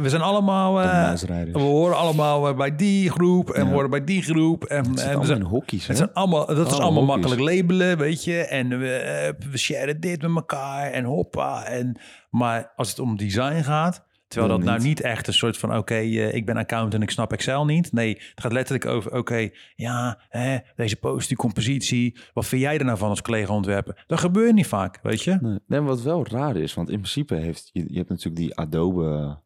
we 0.00 0.04
zijn 0.04 0.22
allemaal, 0.22 0.82
eh, 0.82 1.12
we 1.52 1.58
horen 1.58 1.96
allemaal 1.96 2.54
bij 2.54 2.76
die 2.76 3.10
groep 3.10 3.50
en 3.50 3.66
we 3.66 3.72
horen 3.72 3.90
bij 3.90 4.04
die 4.04 4.22
groep. 4.22 4.64
En, 4.64 4.90
Het 4.90 5.00
en 5.00 5.20
we 5.20 5.26
zijn, 5.26 5.42
hokjes, 5.42 5.82
hè? 5.82 5.88
het 5.88 5.96
zijn 5.96 6.12
allemaal, 6.12 6.46
dat 6.46 6.72
is 6.72 6.78
allemaal 6.78 7.04
makkelijk 7.04 7.40
labelen, 7.40 7.98
weet 7.98 8.24
je. 8.24 8.36
En 8.38 8.68
we, 8.68 9.34
we 9.50 9.58
sharen 9.58 10.00
dit 10.00 10.22
met 10.22 10.34
elkaar 10.34 10.90
en 10.90 11.04
hoppa. 11.04 11.64
En, 11.64 12.00
maar 12.30 12.72
als 12.76 12.88
het 12.88 12.98
om 12.98 13.16
design 13.16 13.62
gaat, 13.62 14.03
terwijl 14.34 14.58
dat 14.58 14.66
nou 14.66 14.82
niet. 14.82 15.00
echt 15.00 15.26
een 15.26 15.32
soort 15.34 15.56
van... 15.56 15.76
oké, 15.76 15.94
eh, 15.94 16.34
ik 16.34 16.46
ben 16.46 16.56
accountant 16.56 16.94
en 16.94 17.02
ik 17.02 17.10
snap 17.10 17.32
Excel 17.32 17.64
niet. 17.64 17.92
Nee, 17.92 18.14
het 18.14 18.40
gaat 18.40 18.52
letterlijk 18.52 18.86
over... 18.86 19.12
oké, 19.12 19.48
ja, 19.74 20.20
hè, 20.28 20.58
deze 20.76 20.96
post, 20.96 21.28
die 21.28 21.36
compositie... 21.36 22.16
wat 22.32 22.46
vind 22.46 22.62
jij 22.62 22.78
er 22.78 22.84
nou 22.84 22.98
van 22.98 23.08
als 23.08 23.22
collega-ontwerper? 23.22 24.04
Dat 24.06 24.20
gebeurt 24.20 24.54
niet 24.54 24.66
vaak, 24.66 24.98
weet 25.02 25.22
je? 25.22 25.38
Nee. 25.40 25.58
nee, 25.66 25.80
wat 25.80 26.02
wel 26.02 26.26
raar 26.26 26.56
is, 26.56 26.74
want 26.74 26.88
in 26.88 26.96
principe 26.98 27.34
heeft 27.34 27.70
je, 27.72 27.84
je 27.88 27.96
hebt 27.96 28.08
natuurlijk 28.08 28.36
die 28.36 28.56
Adobe 28.56 29.38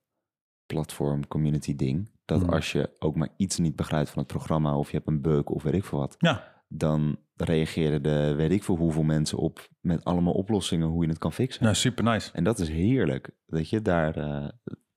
platform 0.66 1.27
community 1.27 1.77
ding. 1.77 2.11
Dat 2.24 2.40
Mhm. 2.42 2.51
als 2.53 2.72
je 2.72 2.90
ook 2.98 3.16
maar 3.16 3.29
iets 3.37 3.59
niet 3.59 3.77
begrijpt 3.77 4.11
van 4.11 4.18
het 4.22 4.27
programma 4.33 4.77
of 4.77 4.90
je 4.90 4.96
hebt 4.96 5.09
een 5.09 5.20
bug 5.20 5.44
of 5.44 5.62
weet 5.62 5.74
ik 5.74 5.85
veel 5.85 5.98
wat, 5.98 6.14
Ja, 6.18 6.62
dan 6.68 7.18
reageren 7.44 8.03
de 8.03 8.35
weet 8.37 8.51
ik 8.51 8.64
veel 8.64 8.77
hoeveel 8.77 9.03
mensen 9.03 9.38
op 9.38 9.68
met 9.81 10.05
allemaal 10.05 10.33
oplossingen 10.33 10.87
hoe 10.88 11.03
je 11.03 11.09
het 11.09 11.18
kan 11.18 11.33
fixen. 11.33 11.62
nou, 11.62 11.74
super 11.74 12.05
nice. 12.05 12.31
En 12.33 12.44
dat 12.44 12.59
is 12.59 12.68
heerlijk. 12.68 13.31
Weet 13.46 13.70
je, 13.70 13.83
daar, 13.83 14.16
eh, 14.16 14.48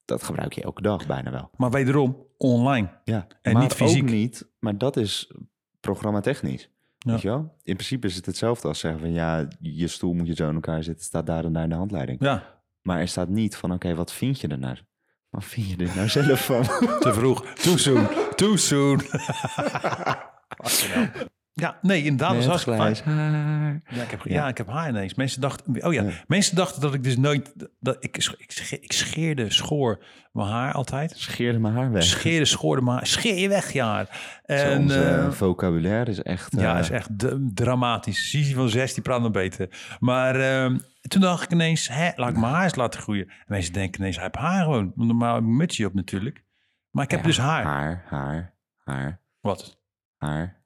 dat 0.06 0.24
gebruik 0.24 0.54
je 0.54 0.62
elke 0.64 0.82
dag 0.82 1.08
bijna 1.08 1.32
wel. 1.32 1.50
Maar 1.58 1.72
wederom, 1.72 2.18
online. 2.38 2.90
Ja, 3.04 3.28
En 3.42 3.54
maar 3.54 3.62
niet 3.62 3.74
fysiek. 3.74 4.02
ook 4.04 4.10
niet, 4.10 4.50
maar 4.60 4.78
dat 4.78 4.98
is 4.98 5.32
programmatechnisch. 5.80 6.70
Ja. 6.98 7.12
Weet 7.12 7.22
je 7.22 7.28
wel? 7.28 7.56
In 7.64 7.74
principe 7.76 8.08
is 8.08 8.16
het 8.16 8.26
hetzelfde 8.26 8.68
als 8.68 8.80
zeggen 8.80 9.00
van 9.02 9.12
ja, 9.12 9.48
je 9.60 9.88
stoel 9.88 10.14
moet 10.14 10.28
je 10.28 10.34
zo 10.36 10.48
in 10.50 10.54
elkaar 10.56 10.84
zitten, 10.84 11.06
staat 11.06 11.26
daar 11.26 11.46
en 11.46 11.54
daar 11.54 11.64
in 11.64 11.70
de 11.70 11.76
handleiding. 11.76 12.18
Ja, 12.24 12.60
Maar 12.82 13.00
er 13.00 13.08
staat 13.08 13.30
niet 13.30 13.56
van, 13.56 13.72
oké, 13.74 13.96
wat 13.96 14.12
vind 14.14 14.40
je 14.42 14.48
er 14.48 14.60
nou? 14.60 14.78
Wat 15.30 15.44
vind 15.46 15.68
je 15.70 15.78
er 15.86 15.96
nou 15.96 16.08
zelf 16.20 16.46
van? 16.46 16.64
te 17.00 17.14
vroeg. 17.14 17.46
Too 17.54 17.78
soon. 17.78 18.08
Too 18.36 18.56
soon. 18.56 19.00
ja, 21.62 21.78
nee, 21.82 22.04
inderdaad. 22.04 22.44
dat 22.44 22.66
Met 22.66 22.76
grijs 22.76 23.02
haar. 23.02 23.82
Ja, 23.90 24.02
ik 24.04 24.12
heb, 24.12 24.22
ja. 24.24 24.34
Ja. 24.34 24.48
ik 24.48 24.58
heb 24.58 24.68
haar 24.68 24.90
ineens. 24.90 25.14
Mensen 25.14 25.42
dachten, 25.42 25.86
oh 25.86 25.94
ja, 25.94 26.02
Ja. 26.04 26.10
mensen 26.28 26.56
dachten 26.56 26.82
dat 26.82 26.94
ik 26.94 27.04
dus 27.04 27.18
nooit, 27.18 27.54
dat 27.80 27.98
ik, 28.00 28.18
ik, 28.18 28.78
ik 28.82 28.92
scheerde, 28.94 29.52
schoor 29.52 30.04
mijn 30.32 30.48
haar 30.48 30.74
altijd. 30.74 31.14
Scheerde 31.18 31.60
mijn 31.60 31.74
haar 31.74 31.92
weg. 31.92 32.04
Scheerde, 32.04 32.46
schoorde 32.46 32.82
mijn 32.82 32.96
haar. 32.98 33.08
Scheer 33.08 33.38
je 33.38 33.48
weg, 33.48 33.72
je 33.72 33.82
haar. 33.82 34.06
Zo, 34.46 34.54
En 34.54 34.80
onze 34.82 35.04
eh, 35.04 35.32
vocabulaire 35.32 36.12
is 36.12 36.22
echt... 36.22 36.54
ja, 36.58 36.74
eh, 36.74 36.80
is 36.80 36.90
echt 36.90 37.10
dramatisch. 37.54 38.30
Sisi 38.30 38.54
van 38.54 38.70
6, 38.70 38.94
die 38.94 39.04
praat 39.04 39.22
nog 39.22 39.32
beter. 39.32 39.96
Maar 40.00 40.36
ehm, 40.36 40.78
toen 41.02 41.22
dacht 41.22 41.44
ik 41.44 41.52
ineens, 41.52 41.88
hè, 41.88 42.10
laat 42.16 42.30
ik 42.30 42.38
mijn 42.38 42.54
haar 42.54 42.64
eens 42.64 42.76
laten 42.76 43.00
groeien. 43.02 43.28
En 43.28 43.46
mensen 43.48 43.74
denken 43.74 44.00
ineens, 44.00 44.16
hij 44.16 44.24
heeft 44.26 44.36
haar 44.46 44.64
gewoon. 44.64 44.92
Want 44.96 45.08
Normaal 45.08 45.34
heb 45.34 45.44
ik 45.44 45.50
een 45.50 45.56
mutsje 45.56 45.86
op 45.86 45.94
natuurlijk. 45.94 46.44
Maar 46.92 47.04
ik 47.04 47.12
heb 47.12 47.20
ja, 47.20 47.26
dus 47.26 47.38
haar. 47.38 47.64
Haar, 47.64 48.06
haar, 48.08 48.54
haar, 48.84 49.22
Wat? 49.42 49.80
haar, 50.18 50.61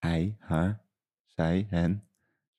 hij, 0.00 0.36
haar, 0.38 0.80
zij, 1.24 1.66
hen. 1.70 2.04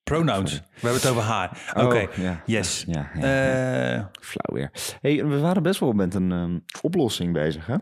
Pronouns. 0.04 0.52
Sorry. 0.52 0.66
We 0.74 0.80
hebben 0.88 1.02
het 1.02 1.10
over 1.12 1.24
haar. 1.24 1.74
Oké. 1.76 2.08
Oh, 2.10 2.14
ja. 2.18 2.42
Yes. 2.46 2.84
Ja, 2.88 3.12
ja, 3.14 3.26
ja. 3.26 3.94
Eh, 3.98 4.06
Flauw 4.22 4.56
weer. 4.60 4.72
Hey, 5.02 5.26
we 5.26 5.40
waren 5.40 5.64
best 5.64 5.80
wel 5.80 5.92
met 5.92 6.14
een 6.14 6.32
ehm, 6.32 6.60
oplossing 6.82 7.34
bezig, 7.34 7.66
hè? 7.66 7.76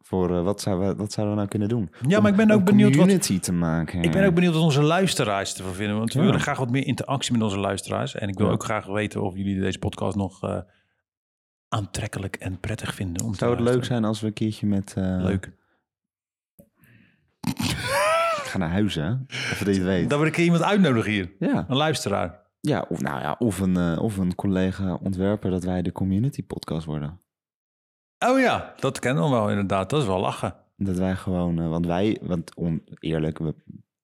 Voor 0.00 0.36
eh, 0.36 0.42
wat, 0.42 0.60
zouden 0.60 0.88
we, 0.88 0.94
wat 0.96 1.12
zouden 1.12 1.34
we 1.34 1.40
nou 1.40 1.50
kunnen 1.50 1.68
doen? 1.68 1.90
Ja, 2.08 2.16
Om 2.16 2.22
maar 2.22 2.30
ik 2.30 2.36
ben 2.36 2.50
ook 2.50 2.64
benieuwd 2.64 2.88
wat- 2.88 2.98
community 2.98 3.38
te 3.40 3.52
maken. 3.52 4.02
ik 4.02 4.12
ben 4.12 4.26
ook 4.26 4.34
benieuwd 4.34 4.52
wat 4.54 4.62
onze 4.62 4.82
luisteraars 4.82 5.56
ervan 5.58 5.74
vinden. 5.74 5.98
Want 5.98 6.12
we 6.12 6.20
willen 6.22 6.40
graag 6.40 6.58
wat 6.58 6.70
meer 6.70 6.86
interactie 6.86 7.32
met 7.32 7.42
onze 7.42 7.58
luisteraars. 7.58 8.14
En 8.14 8.28
ik 8.28 8.38
wil 8.38 8.50
ook 8.50 8.64
graag 8.64 8.86
weten 8.86 9.22
of 9.22 9.36
jullie 9.36 9.60
deze 9.60 9.78
podcast 9.78 10.16
nog 10.16 10.42
eh, 10.42 10.60
aantrekkelijk 11.68 12.36
en 12.36 12.60
prettig 12.60 12.94
vinden. 12.94 13.24
Om 13.24 13.32
te 13.32 13.38
Zou 13.38 13.50
het 13.50 13.60
leuk 13.60 13.84
zijn 13.84 14.04
als 14.04 14.20
we 14.20 14.26
een 14.26 14.32
keertje 14.32 14.66
met... 14.66 14.92
Leuk. 14.96 15.50
Ik 18.56 18.62
ga 18.62 18.68
naar 18.68 18.74
huis, 18.76 18.94
hè? 18.94 19.10
Of 19.12 19.58
dat 19.64 19.74
je 19.74 19.80
het 19.80 19.82
weet. 19.82 20.18
We 20.18 20.24
een 20.24 20.30
keer 20.32 20.44
iemand 20.44 20.62
uitnodigen 20.62 21.10
hier. 21.12 21.32
Ja. 21.38 21.64
Een 21.68 21.76
luisteraar. 21.76 22.40
ja, 22.60 22.84
of, 22.88 23.00
nou 23.02 23.20
ja, 23.20 23.36
of, 23.38 23.58
een, 23.60 23.76
eh, 23.76 24.02
of 24.02 24.16
een 24.16 24.34
collega 24.34 24.94
ontwerper 24.94 25.50
dat 25.50 25.64
wij 25.64 25.82
de 25.82 25.92
community 25.92 26.42
podcast 26.44 26.86
worden. 26.86 27.20
Oh 28.18 28.38
ja, 28.40 28.74
dat 28.76 28.98
kennen 28.98 29.24
we 29.24 29.30
wel 29.30 29.50
inderdaad. 29.50 29.90
Dat 29.90 30.00
is 30.00 30.06
wel 30.06 30.20
lachen. 30.20 30.54
Dat 30.76 30.96
wij 30.96 31.16
gewoon, 31.16 31.58
eh, 31.60 31.68
want 31.68 31.86
wij, 31.86 32.18
want 32.22 32.54
on, 32.54 32.82
eerlijk, 32.98 33.38
we, 33.38 33.54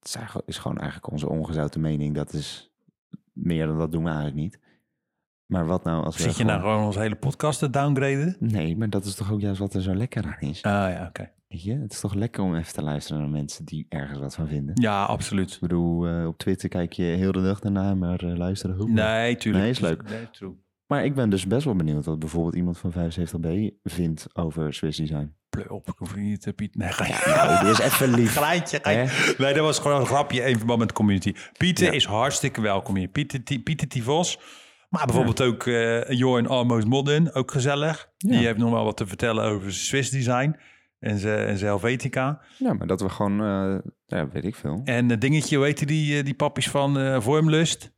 het 0.01 0.43
is 0.47 0.59
gewoon 0.59 0.79
eigenlijk 0.79 1.13
onze 1.13 1.29
ongezouten 1.29 1.81
mening. 1.81 2.15
Dat 2.15 2.33
is 2.33 2.71
meer 3.33 3.67
dan 3.67 3.79
dat 3.79 3.93
doen 3.93 4.03
we 4.03 4.09
eigenlijk 4.09 4.39
niet. 4.39 4.61
Maar 5.47 5.67
wat 5.67 5.85
nou 5.85 6.05
als 6.05 6.17
we 6.17 6.23
Zit 6.23 6.37
je 6.37 6.45
nou 6.45 6.59
gewoon- 6.59 6.73
gewoon 6.73 6.87
onze 6.87 7.01
hele 7.01 7.17
podcast 7.17 7.59
te 7.59 7.71
downgraden? 7.71 8.37
Nee, 8.39 8.77
maar 8.77 8.91
dat 8.91 9.05
is 9.05 9.15
toch 9.15 9.33
ook 9.33 9.41
juist 9.41 9.59
wat 9.61 9.75
er 9.75 9.83
zo 9.83 9.95
lekker 9.95 10.25
aan 10.25 10.49
is. 10.49 10.63
Ah 10.63 10.73
ja, 10.73 11.07
oké. 11.09 11.31
Weet 11.53 11.63
je, 11.63 11.79
het 11.79 11.93
is 11.93 12.01
toch 12.01 12.15
lekker 12.15 12.43
om 12.43 12.57
even 12.57 12.73
te 12.73 12.83
luisteren 12.83 13.21
naar 13.21 13.31
mensen 13.31 13.65
die 13.65 13.87
ergens 13.89 14.19
wat 14.19 14.35
van 14.35 14.49
vinden. 14.49 14.81
Ja, 14.81 15.05
absoluut. 15.05 15.53
Ik 15.53 15.61
bedoel, 15.61 16.07
eh, 16.07 16.27
op 16.27 16.39
Twitter 16.39 16.69
kijk 16.69 16.93
je 16.93 17.03
heel 17.03 17.33
de 17.33 17.43
dag 17.43 17.61
daarna, 17.61 17.95
maar 17.95 18.21
eh, 18.21 18.37
luisteren 18.37 18.77
hoe. 18.77 18.91
Nee, 18.91 19.37
tuurlijk. 19.37 19.63
Nee, 19.65 19.73
is 19.73 19.81
leuk. 19.81 20.03
Nee, 20.09 20.31
true. 20.31 20.55
Maar 20.87 21.05
ik 21.05 21.15
ben 21.15 21.31
dus 21.31 21.47
best 21.47 21.65
wel 21.65 21.75
benieuwd 21.77 22.05
wat 22.05 22.19
bijvoorbeeld 22.19 22.55
iemand 22.55 22.79
van 22.79 22.93
75B 22.93 23.49
vindt 23.83 24.27
over 24.33 24.75
Swiss 24.75 24.99
Design. 24.99 25.35
Pleur 25.49 25.71
op, 25.71 25.89
ik 25.89 25.95
hoef 25.97 26.17
niet 26.17 26.41
te 26.41 26.53
Piet. 26.53 26.77
Nee, 26.77 26.89
ga 26.93 27.35
Nou, 27.47 27.65
dit 27.65 27.79
is 27.79 27.85
even 27.85 28.11
lief. 28.15 28.37
Glijntje. 28.37 28.81
Nee, 29.39 29.55
dat 29.55 29.65
was 29.65 29.79
gewoon 29.79 30.01
een 30.01 30.07
grapje 30.07 30.43
in 30.43 30.57
verband 30.57 30.79
met 30.79 30.89
de 30.89 30.95
community. 30.95 31.35
Pieter 31.57 31.85
Ja. 31.87 31.93
is 31.93 32.05
hartstikke 32.05 32.61
welkom 32.61 32.97
hier. 32.97 33.09
Pieter, 33.09 33.41
Pieter 33.41 33.89
Tivos. 33.89 34.39
Maar 34.89 35.07
bijvoorbeeld 35.07 35.41
ook 35.43 35.67
eh 35.67 36.11
Jorn 36.11 36.47
Almost 36.47 36.87
Modern, 36.87 37.33
ook 37.35 37.51
gezellig. 37.51 38.09
Ja. 38.17 38.29
Die 38.31 38.47
heeft 38.47 38.59
nog 38.59 38.71
wel 38.71 38.85
wat 38.85 38.97
te 38.97 39.07
vertellen 39.07 39.45
over 39.45 39.73
Swiss 39.73 40.11
design 40.11 40.57
en 41.03 41.19
zijn 41.19 41.47
en 41.47 41.59
zijn 41.59 41.71
Helvetica. 41.71 42.41
Ja, 42.59 42.73
maar 42.73 42.87
dat 42.87 43.01
we 43.01 43.09
gewoon, 43.09 43.41
eh, 43.41 43.91
ja, 44.07 44.29
weet 44.29 44.45
ik 44.45 44.55
veel. 44.55 44.81
En 44.85 45.09
het 45.11 45.21
dingetje, 45.21 45.57
hoe 45.57 45.65
heet 45.65 45.89
die, 45.89 46.19
eh, 46.19 46.25
die 46.25 46.35
pappies 46.35 46.69
van 46.71 46.99
eh, 46.99 47.21
Vormlust? 47.21 47.93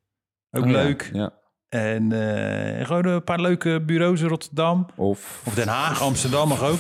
Ook 0.51 0.65
Oh, 0.65 0.71
leuk. 0.71 1.11
Ja. 1.13 1.33
En 1.69 2.13
eh, 2.13 2.87
gewoon 2.87 3.05
een 3.07 3.25
paar 3.25 3.41
leuke 3.41 3.83
bureaus 3.87 4.21
in 4.21 4.29
Rotterdam. 4.29 4.87
Of, 4.97 5.43
Of 5.47 5.55
Den 5.55 5.69
Haag, 5.69 6.01
Amsterdam 6.01 6.49
mag 6.49 6.63
ook. 6.63 6.79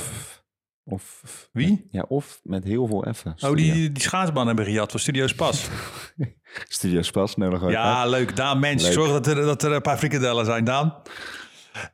Of, 0.84 1.22
Wie? 1.52 1.87
Ja, 1.90 2.04
of 2.08 2.40
met 2.42 2.64
heel 2.64 2.87
veel 2.87 3.06
F'en. 3.14 3.34
Oh, 3.50 3.56
die, 3.56 3.92
die 3.92 4.02
schaatsbaan 4.02 4.46
hebben 4.46 4.64
gejat 4.64 4.90
van 4.90 5.00
Studio 5.00 5.26
Spas. 5.26 5.68
Studio 6.68 7.02
Spas, 7.02 7.37
nodig. 7.37 7.70
Ja, 7.70 8.06
leuk. 8.06 8.37
Daan, 8.37 8.58
mensen. 8.58 8.88
Leuk. 8.88 8.98
Zorg 8.98 9.10
dat 9.10 9.26
er, 9.26 9.34
dat 9.34 9.62
er 9.62 9.72
een 9.72 9.82
paar 9.82 9.98
frikadellen 9.98 10.44
zijn, 10.44 10.64
Daan. 10.64 10.94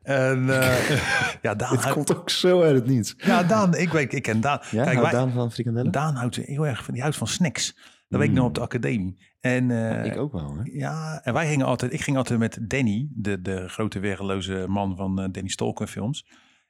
En 0.02 0.60
eh, 0.60 0.90
ja, 1.42 1.54
Daan, 1.54 1.76
Het 1.78 1.88
komt 1.92 2.16
ook 2.16 2.30
zo 2.30 2.62
uit 2.62 2.74
het 2.74 2.86
niets. 2.86 3.14
ja, 3.16 3.42
Daan, 3.42 3.74
ik 3.76 3.88
weet, 3.92 4.14
ik 4.14 4.22
ken 4.22 4.40
Daan. 4.40 4.60
Ja, 4.70 4.84
Kijk, 4.84 5.00
wij- 5.00 5.10
Daan 5.10 5.32
van 5.32 5.52
frikandellen? 5.52 5.92
Daan 5.92 6.14
houdt 6.14 6.36
heel 6.36 6.66
erg 6.66 6.84
van, 6.84 6.92
die 6.94 7.02
houdt 7.02 7.16
van 7.16 7.26
snacks. 7.26 7.78
Dat 8.08 8.20
weet 8.20 8.28
ik 8.28 8.34
nog 8.34 8.46
op 8.46 8.54
de 8.54 8.60
academie. 8.60 9.28
En, 9.40 9.70
eh, 9.70 10.04
ik 10.04 10.16
ook 10.16 10.32
wel, 10.32 10.42
hoor. 10.42 10.68
Ja, 10.72 11.20
en 11.24 11.32
wij 11.32 11.48
gingen 11.48 11.66
altijd, 11.66 11.92
ik 11.92 12.00
ging 12.00 12.16
altijd 12.16 12.38
met 12.38 12.58
Danny, 12.62 13.08
de, 13.12 13.40
de 13.42 13.68
grote 13.68 13.98
weergeloze 13.98 14.64
man 14.68 14.96
van 14.96 15.20
eh, 15.20 15.28
Danny 15.32 15.48
Stolken 15.48 15.88
films. 15.88 16.26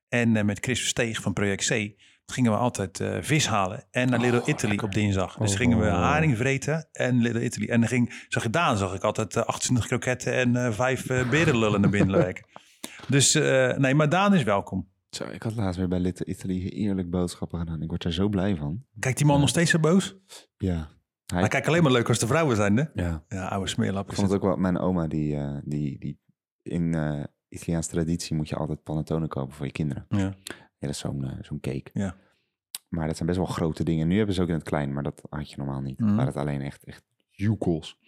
En 0.08 0.46
met 0.46 0.58
Chris 0.60 0.80
Versteeg 0.80 1.20
van 1.20 1.32
Project 1.32 1.66
C 1.66 1.92
gingen 2.26 2.52
we 2.52 2.58
altijd 2.58 3.02
vis 3.20 3.46
halen. 3.48 3.84
En 3.90 4.10
naar 4.10 4.20
Little 4.20 4.42
Italy 4.44 4.78
op 4.82 4.92
dinsdag. 4.94 5.36
Dus 5.36 5.50
Oh. 5.50 5.56
gingen 5.56 5.78
we 5.78 5.86
haring 5.86 6.36
vreten 6.36 6.88
en 6.92 7.20
Little 7.20 7.44
Italy. 7.44 7.68
En 7.68 7.80
dan 7.80 7.88
ging, 7.88 8.24
zag 8.28 8.42
je 8.42 8.50
Daan, 8.50 8.76
zag 8.76 8.94
ik 8.94 9.02
altijd 9.02 9.36
eh, 9.36 9.42
28 9.42 9.86
kroketten 9.86 10.34
en 10.34 10.74
vijf 10.74 11.08
eh 11.08 11.28
berenlullen 11.30 11.80
naar 11.80 11.90
binnen 11.90 12.16
werken. 12.26 12.44
Dus 13.08 13.34
eh, 13.34 13.76
nee, 13.76 13.94
maar 13.94 14.08
Daan 14.08 14.34
is 14.34 14.42
welkom. 14.42 14.88
Zo, 15.10 15.24
ik 15.24 15.42
had 15.42 15.54
laatst 15.56 15.78
weer 15.78 15.88
bij 15.88 15.98
Little 16.00 16.26
Italy 16.26 16.68
eerlijk 16.68 17.10
boodschappen 17.10 17.58
gedaan. 17.58 17.82
Ik 17.82 17.88
word 17.88 18.02
daar 18.02 18.12
zo 18.12 18.28
blij 18.28 18.56
van. 18.56 18.84
Kijkt 18.98 19.18
die 19.18 19.26
man 19.26 19.40
nog 19.40 19.48
steeds 19.48 19.70
zo 19.70 19.78
boos? 19.78 20.16
Ja. 20.56 20.88
Hij, 21.26 21.38
Hij 21.40 21.48
kijkt 21.48 21.66
alleen 21.68 21.82
maar 21.82 21.92
leuk 21.92 22.08
als 22.08 22.18
de 22.18 22.26
vrouwen 22.26 22.56
zijn, 22.56 22.76
hè? 22.76 22.84
ja. 22.94 23.24
Ja, 23.28 23.46
oude 23.48 23.68
smeerlap. 23.68 24.08
Ik 24.08 24.14
vond 24.14 24.26
het 24.26 24.36
ook 24.36 24.46
wel, 24.48 24.56
mijn 24.56 24.78
oma, 24.78 25.06
die, 25.06 25.36
eh, 25.36 25.56
die, 25.64 25.98
die 25.98 26.18
in 26.62 26.94
eh 26.94 27.22
Italiaanse 27.48 27.90
traditie 27.90 28.36
moet 28.36 28.48
je 28.48 28.56
altijd 28.56 28.82
panettone 28.82 29.28
kopen 29.28 29.54
voor 29.54 29.66
je 29.66 29.72
kinderen. 29.72 30.04
Ja. 30.08 30.18
Ja, 30.18 30.34
dat 30.78 30.90
is 30.90 30.98
zo'n 30.98 31.30
zo'n 31.40 31.60
cake. 31.60 31.90
Ja. 31.92 32.14
Maar 32.88 33.06
dat 33.06 33.16
zijn 33.16 33.28
best 33.28 33.40
wel 33.40 33.48
grote 33.48 33.84
dingen. 33.84 34.08
Nu 34.08 34.16
hebben 34.16 34.34
ze 34.34 34.42
ook 34.42 34.48
in 34.48 34.54
het 34.54 34.62
klein, 34.62 34.92
maar 34.92 35.02
dat 35.02 35.22
had 35.28 35.50
je 35.50 35.56
normaal 35.56 35.80
niet. 35.80 35.98
Mhm. 35.98 36.14
Maar 36.14 36.26
het 36.26 36.36
alleen 36.36 36.60
echt, 36.60 36.84
echt 36.84 37.02
joekels. 37.30 37.98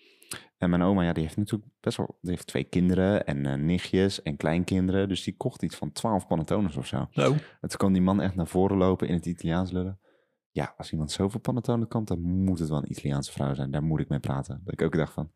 En 0.57 0.71
mijn 0.71 0.83
oma, 0.83 1.03
ja, 1.03 1.13
die 1.13 1.23
heeft 1.23 1.37
natuurlijk 1.37 1.71
best 1.81 1.97
wel... 1.97 2.19
Die 2.21 2.31
heeft 2.31 2.47
twee 2.47 2.65
kinderen 2.65 3.27
en 3.27 3.47
eh, 3.47 3.55
nichtjes 3.55 4.23
en 4.23 4.37
kleinkinderen. 4.37 5.09
Dus 5.09 5.23
die 5.23 5.37
kocht 5.37 5.63
iets 5.63 5.77
van 5.77 5.93
twaalf 5.93 6.27
panettones 6.27 6.77
of 6.77 6.87
zo. 6.87 7.09
En 7.61 7.69
toen 7.69 7.79
kwam 7.79 7.93
die 7.93 8.03
man 8.03 8.21
echt 8.21 8.35
naar 8.35 8.47
voren 8.47 8.77
lopen 8.77 9.09
in 9.09 9.15
het 9.15 9.27
Italiaans 9.27 9.71
lullen. 9.71 10.01
Ja, 10.51 10.75
als 10.77 10.93
iemand 10.93 11.11
zoveel 11.11 11.41
panettone 11.41 11.87
kan, 11.89 12.05
dan 12.05 12.21
moet 12.21 12.59
het 12.59 12.69
wel 12.69 12.79
een 12.79 12.91
Italiaanse 12.91 13.33
vrouw 13.33 13.55
zijn. 13.55 13.71
Daar 13.71 13.83
moet 13.83 14.01
ik 14.01 14.09
mee 14.09 14.21
praten. 14.21 14.61
Dat 14.65 14.73
ik 14.73 14.83
ook 14.83 14.97
dacht 14.97 15.13
van... 15.13 15.33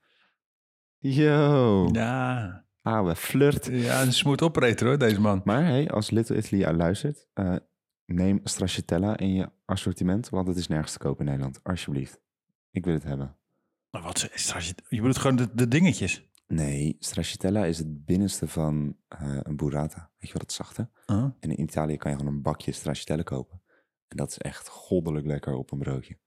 Yo, 0.98 1.88
Ja. 1.92 2.64
ouwe 2.82 3.16
flirt. 3.16 3.66
ja, 3.66 4.02
een 4.02 4.12
smooth 4.12 4.42
operator 4.42 4.88
hoor, 4.88 4.98
deze 4.98 5.20
man. 5.20 5.40
Maar 5.44 5.64
hey, 5.64 5.90
als 5.90 6.10
Little 6.10 6.36
Italy 6.36 6.76
luistert, 6.76 7.28
eh, 7.32 7.56
neem 8.04 8.40
stracciatella 8.44 9.16
in 9.16 9.32
je 9.34 9.50
assortiment, 9.64 10.28
want 10.28 10.48
het 10.48 10.56
is 10.56 10.68
nergens 10.68 10.92
te 10.92 10.98
kopen 10.98 11.18
in 11.24 11.30
Nederland. 11.30 11.60
Alsjeblieft. 11.62 12.20
Ik 12.70 12.84
wil 12.84 12.94
het 12.94 13.02
hebben. 13.02 13.36
Maar 13.96 14.04
wat 14.04 14.30
is? 14.34 14.72
Je 14.88 14.96
bedoelt 14.96 15.18
gewoon 15.18 15.36
de, 15.36 15.54
de 15.54 15.68
dingetjes. 15.68 16.28
Nee, 16.46 16.96
stracciatella 16.98 17.64
is 17.64 17.78
het 17.78 18.04
binnenste 18.04 18.48
van 18.48 18.96
eh, 19.08 19.38
een 19.42 19.56
burrata. 19.56 20.10
Weet 20.18 20.30
je 20.30 20.32
wat 20.32 20.42
het 20.42 20.52
zachte? 20.52 20.90
Huh? 21.06 21.24
En 21.40 21.50
in 21.50 21.60
Italië 21.60 21.96
kan 21.96 22.10
je 22.10 22.16
gewoon 22.16 22.32
een 22.32 22.42
bakje 22.42 22.72
stracciatella 22.72 23.22
kopen. 23.22 23.62
En 24.08 24.16
dat 24.16 24.30
is 24.30 24.38
echt 24.38 24.68
goddelijk 24.68 25.26
lekker 25.26 25.54
op 25.54 25.72
een 25.72 25.78
broodje. 25.78 26.18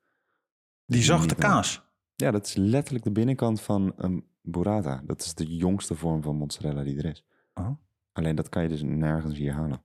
Die 0.85 1.01
zachte 1.01 1.27
normaal. 1.27 1.51
kaas. 1.51 1.83
Ja, 2.15 2.31
dat 2.31 2.45
is 2.45 2.55
letterlijk 2.55 3.03
de 3.03 3.11
binnenkant 3.11 3.61
van 3.61 3.93
een 3.95 4.27
burrata. 4.41 5.01
Dat 5.05 5.21
is 5.21 5.33
de 5.33 5.55
jongste 5.55 5.95
vorm 5.95 6.21
van 6.21 6.35
mozzarella 6.35 6.83
die 6.83 6.97
er 6.97 7.05
is. 7.05 7.25
Oh. 7.53 7.69
Alleen 8.11 8.35
dat 8.35 8.49
kan 8.49 8.63
je 8.63 8.69
dus 8.69 8.81
nergens 8.81 9.37
hier 9.37 9.53
halen. 9.53 9.83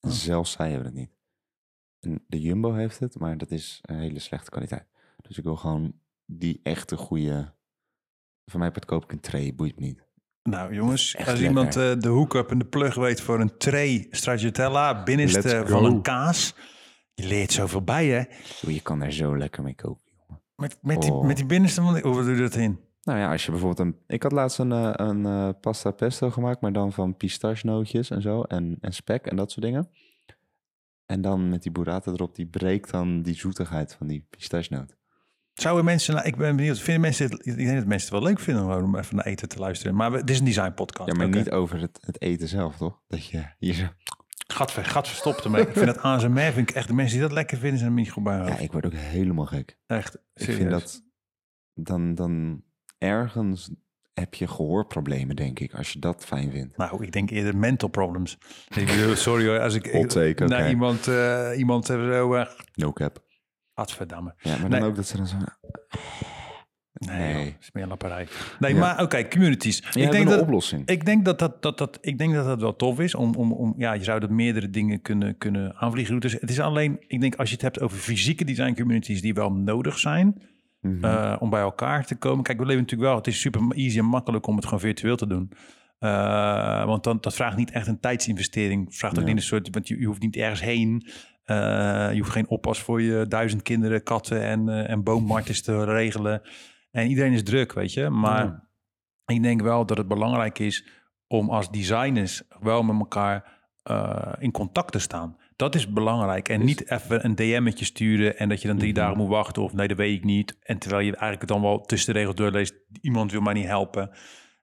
Oh. 0.00 0.10
Zelfs 0.10 0.52
zij 0.52 0.68
hebben 0.68 0.86
het 0.86 0.96
niet. 0.96 1.10
En 2.00 2.24
de 2.26 2.40
Jumbo 2.40 2.72
heeft 2.72 2.98
het, 2.98 3.18
maar 3.18 3.38
dat 3.38 3.50
is 3.50 3.78
een 3.82 3.98
hele 3.98 4.18
slechte 4.18 4.50
kwaliteit. 4.50 4.86
Dus 5.22 5.38
ik 5.38 5.44
wil 5.44 5.56
gewoon 5.56 5.94
die 6.38 6.60
echte 6.62 6.96
goede... 6.96 7.54
Van 8.44 8.60
mij 8.60 8.70
part 8.70 8.84
koop 8.84 9.04
ik 9.04 9.12
een 9.12 9.20
tray, 9.20 9.54
boeit 9.54 9.78
me 9.80 9.86
niet. 9.86 10.08
Nou 10.42 10.74
jongens, 10.74 11.16
als 11.16 11.26
lekker. 11.26 11.44
iemand 11.44 11.76
eh, 11.76 11.92
de 11.98 12.08
hoek-up 12.08 12.50
en 12.50 12.58
de 12.58 12.64
plug 12.64 12.94
weet 12.94 13.20
voor 13.20 13.40
een 13.40 13.56
tray 13.56 14.06
stracciatella, 14.10 15.02
binnenste 15.02 15.42
Let's 15.42 15.70
van 15.70 15.80
go. 15.80 15.86
een 15.86 16.02
kaas. 16.02 16.54
Je 17.14 17.26
leert 17.26 17.52
zoveel 17.52 17.82
bij 17.82 18.06
hè. 18.06 18.24
Je 18.70 18.80
kan 18.80 18.98
daar 18.98 19.12
zo 19.12 19.36
lekker 19.36 19.62
mee 19.62 19.74
koken, 19.74 20.10
jongen. 20.18 20.42
Met, 20.56 20.78
met, 20.82 21.02
die, 21.02 21.12
Oh. 21.12 21.26
met 21.26 21.36
die 21.36 21.46
binnenste 21.46 21.80
hoe 21.80 22.00
doe 22.00 22.34
je 22.34 22.40
dat 22.40 22.54
in? 22.54 22.80
Nou 23.02 23.18
ja, 23.18 23.30
als 23.30 23.44
je 23.44 23.50
bijvoorbeeld 23.50 23.88
een... 23.88 23.98
Ik 24.06 24.22
had 24.22 24.32
laatst 24.32 24.58
een, 24.58 24.72
eh, 24.72 24.90
een 24.94 25.26
eh, 25.26 25.48
pasta 25.60 25.90
pesto 25.90 26.30
gemaakt, 26.30 26.60
maar 26.60 26.72
dan 26.72 26.92
van 26.92 27.16
pistachenootjes 27.16 28.10
en 28.10 28.22
zo. 28.22 28.42
En, 28.42 28.76
en 28.80 28.92
spek 28.92 29.26
en 29.26 29.36
dat 29.36 29.50
soort 29.50 29.64
dingen. 29.66 29.90
En 31.06 31.20
dan 31.20 31.48
met 31.48 31.62
die 31.62 31.72
burrata 31.72 32.12
erop, 32.12 32.34
die 32.34 32.46
breekt 32.46 32.90
dan 32.90 33.22
die 33.22 33.34
zoetigheid 33.34 33.94
van 33.94 34.06
die 34.06 34.26
pistachenoot. 34.30 34.96
Zouden 35.60 35.84
mensen, 35.84 36.14
nou, 36.14 36.26
ik 36.26 36.36
ben 36.36 36.56
benieuwd, 36.56 36.78
vinden 36.78 37.00
mensen 37.00 37.30
het, 37.30 37.46
ik 37.46 37.56
denk 37.56 37.76
dat 37.76 37.86
mensen 37.86 38.08
het 38.08 38.10
wel 38.10 38.22
leuk 38.22 38.40
vinden 38.40 38.82
om 38.82 38.96
even 38.96 39.16
naar 39.16 39.24
eten 39.24 39.48
te 39.48 39.58
luisteren. 39.58 39.94
Maar 39.94 40.12
we, 40.12 40.18
dit 40.18 40.30
is 40.30 40.38
een 40.38 40.44
design 40.44 40.74
podcast. 40.74 41.10
Ja, 41.12 41.16
maar 41.16 41.28
niet 41.28 41.50
over 41.50 41.80
het, 41.80 41.98
het 42.00 42.20
eten 42.20 42.48
zelf, 42.48 42.76
toch? 42.76 43.00
Dat 43.06 43.26
je 43.26 43.44
hier 43.58 43.74
zo... 43.74 43.84
Gadver, 44.46 44.84
gadver, 44.84 45.16
stop 45.16 45.36
ermee. 45.36 45.62
ik 45.62 45.72
vind 45.72 45.86
het 45.86 45.98
ASMR, 45.98 46.52
vind 46.52 46.70
ik 46.70 46.76
echt, 46.76 46.88
de 46.88 46.94
mensen 46.94 47.18
die 47.18 47.26
dat 47.26 47.36
lekker 47.36 47.58
vinden 47.58 47.78
zijn 47.78 47.90
er 47.90 47.96
niet 47.96 48.10
goed 48.10 48.22
bij. 48.22 48.36
Ja, 48.36 48.58
ik 48.58 48.72
word 48.72 48.86
ook 48.86 48.92
helemaal 48.92 49.46
gek. 49.46 49.78
Echt, 49.86 50.16
Ik 50.34 50.44
vind 50.44 50.70
dat... 50.70 51.02
Dan, 51.74 52.14
dan 52.14 52.62
ergens 52.98 53.70
heb 54.12 54.34
je 54.34 54.48
gehoorproblemen, 54.48 55.36
denk 55.36 55.58
ik, 55.58 55.74
als 55.74 55.92
je 55.92 55.98
dat 55.98 56.24
fijn 56.24 56.50
vindt. 56.50 56.76
Nou, 56.76 57.04
ik 57.04 57.12
denk 57.12 57.30
eerder 57.30 57.56
mental 57.56 57.88
problems. 57.88 58.38
Sorry 59.14 59.46
hoor, 59.46 59.60
als 59.60 59.74
ik, 59.74 59.92
naar 59.92 60.58
oké. 60.58 60.68
iemand, 60.68 61.08
eh 61.08 61.50
iemand 61.56 61.86
zo, 61.86 62.34
eh 62.34 62.46
No 62.74 62.92
cap. 62.92 63.28
Gadverdamme. 63.80 64.34
Ja, 64.38 64.50
maar 64.58 64.68
Nee. 64.70 64.80
dan 64.80 64.88
ook 64.88 64.96
dat 64.96 65.06
ze 65.06 65.16
dan 65.16 65.26
zo... 65.26 65.36
Nee, 66.92 67.18
Nee. 67.18 67.44
joh, 67.44 67.54
is 67.60 67.70
meer 67.72 67.82
een 67.82 67.88
lapperij. 67.88 68.26
Nee, 68.58 68.72
Ja. 68.74 68.78
maar 68.80 69.02
oké, 69.02 69.28
communities. 69.28 69.76
Je 69.78 70.00
ik, 70.00 70.10
denk 70.10 70.24
een 70.24 70.30
dat, 70.30 70.40
oplossing. 70.40 70.88
ik 70.88 71.04
denk 71.04 71.24
dat 71.24 71.38
dat, 71.38 71.62
dat, 71.62 71.78
dat, 71.78 71.98
ik 72.00 72.18
denk 72.18 72.34
dat 72.34 72.44
dat 72.44 72.60
wel 72.60 72.76
tof 72.76 73.00
is. 73.00 73.14
Om, 73.14 73.34
om, 73.34 73.52
om, 73.52 73.74
ja, 73.76 73.92
je 73.92 74.04
zou 74.04 74.20
dat 74.20 74.30
meerdere 74.30 74.70
dingen 74.70 75.02
kunnen, 75.02 75.38
kunnen 75.38 75.74
aanvliegen. 75.76 76.20
Dus 76.20 76.32
het 76.32 76.50
is 76.50 76.60
alleen, 76.60 77.04
ik 77.06 77.20
denk 77.20 77.34
als 77.34 77.48
je 77.48 77.54
het 77.54 77.62
hebt 77.64 77.80
over 77.80 77.98
fysieke 77.98 78.44
design 78.44 78.74
communities 78.74 79.20
die 79.20 79.34
wel 79.34 79.52
nodig 79.52 79.98
zijn. 79.98 80.42
Mhm. 80.80 81.04
eh, 81.04 81.36
om 81.38 81.50
bij 81.50 81.60
elkaar 81.60 82.06
te 82.06 82.14
komen. 82.16 82.44
Kijk, 82.44 82.58
we 82.58 82.64
leven 82.66 82.80
natuurlijk 82.82 83.08
wel, 83.08 83.18
het 83.18 83.26
is 83.26 83.40
super 83.40 83.60
easy 83.74 83.98
en 83.98 84.04
makkelijk 84.04 84.46
om 84.46 84.56
het 84.56 84.64
gewoon 84.64 84.80
virtueel 84.80 85.16
te 85.16 85.26
doen. 85.26 85.52
Eh, 85.98 86.84
want 86.84 87.04
dan, 87.04 87.18
dat 87.20 87.34
vraagt 87.34 87.56
niet 87.56 87.70
echt 87.70 87.86
een 87.86 88.00
tijdsinvestering. 88.00 88.94
Vraagt 88.96 89.14
ook 89.14 89.20
Ja. 89.22 89.26
niet 89.28 89.36
een 89.36 89.42
soort, 89.42 89.68
want 89.70 89.88
je, 89.88 89.98
je 89.98 90.06
hoeft 90.06 90.22
niet 90.22 90.36
ergens 90.36 90.60
heen. 90.60 91.06
Eh, 91.50 92.12
je 92.12 92.18
hoeft 92.18 92.30
geen 92.30 92.48
oppas 92.48 92.80
voor 92.82 93.02
je 93.02 93.26
duizend 93.28 93.62
kinderen, 93.62 94.02
katten 94.02 94.42
en, 94.42 94.68
eh 94.68 94.90
en 94.90 95.02
boommartjes 95.02 95.62
te 95.62 95.84
regelen. 95.84 96.42
En 96.90 97.06
iedereen 97.08 97.32
is 97.32 97.42
druk, 97.42 97.72
weet 97.72 97.92
je. 97.92 98.08
Maar 98.10 98.68
ik 99.26 99.42
denk 99.42 99.62
wel 99.62 99.86
dat 99.86 99.96
het 99.98 100.08
belangrijk 100.08 100.58
is 100.58 100.86
om 101.26 101.50
als 101.50 101.70
designers 101.70 102.42
wel 102.60 102.82
met 102.82 102.98
elkaar 102.98 103.58
eh, 103.82 104.32
in 104.38 104.50
contact 104.50 104.92
te 104.92 104.98
staan. 104.98 105.36
Dat 105.56 105.74
is 105.74 105.92
belangrijk. 105.92 106.48
En 106.48 106.64
niet 106.64 106.90
even 106.90 107.24
een 107.24 107.34
DM'tje 107.34 107.84
sturen 107.84 108.38
en 108.38 108.48
dat 108.48 108.62
je 108.62 108.68
dan 108.68 108.78
drie 108.78 108.92
Mhm. 108.92 109.00
dagen 109.00 109.16
moet 109.16 109.28
wachten. 109.28 109.62
Of 109.62 109.72
nee, 109.72 109.88
dat 109.88 109.96
weet 109.96 110.16
ik 110.16 110.24
niet. 110.24 110.56
En 110.62 110.78
terwijl 110.78 111.02
je 111.06 111.12
eigenlijk 111.16 111.46
dan 111.52 111.62
wel 111.62 111.80
tussen 111.80 112.12
de 112.12 112.18
regels 112.18 112.36
doorleest, 112.36 112.74
iemand 113.00 113.32
wil 113.32 113.40
mij 113.40 113.54
niet 113.54 113.66
helpen. 113.66 114.10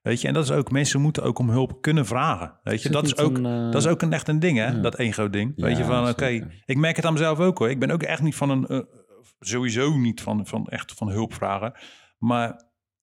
Weet 0.08 0.20
je, 0.20 0.28
en 0.28 0.34
dat 0.34 0.44
is 0.44 0.50
ook, 0.50 0.70
mensen 0.70 1.00
moeten 1.00 1.22
ook 1.22 1.38
om 1.38 1.50
hulp 1.50 1.82
kunnen 1.82 2.06
vragen. 2.06 2.52
Weet 2.62 2.82
je, 2.82 2.88
dat 2.88 3.04
is, 3.06 3.16
ook, 3.18 3.36
een, 3.36 3.46
eh, 3.46 3.70
dat 3.70 3.74
is 3.82 3.86
ook 3.86 4.02
een 4.02 4.12
echt 4.12 4.28
een 4.28 4.38
ding, 4.38 4.58
hè? 4.58 4.66
ja. 4.66 4.72
Dat 4.80 4.98
ego-ding. 4.98 5.52
Weet 5.56 5.76
je, 5.76 5.84
van 5.84 6.08
oké, 6.08 6.48
ik 6.64 6.76
merk 6.76 6.96
het 6.96 7.04
aan 7.04 7.12
mezelf 7.12 7.38
ook 7.38 7.58
hoor. 7.58 7.70
Ik 7.70 7.78
ben 7.78 7.90
ook 7.90 8.02
echt 8.02 8.22
niet 8.22 8.34
van 8.34 8.50
een, 8.50 8.66
eh, 8.66 8.78
sowieso 9.40 9.96
niet 9.96 10.20
van, 10.20 10.46
van 10.46 10.66
echt 10.66 10.92
van 10.92 11.10
hulp 11.10 11.34
vragen. 11.34 11.72
Maar 12.18 12.46
Nee, 12.48 12.58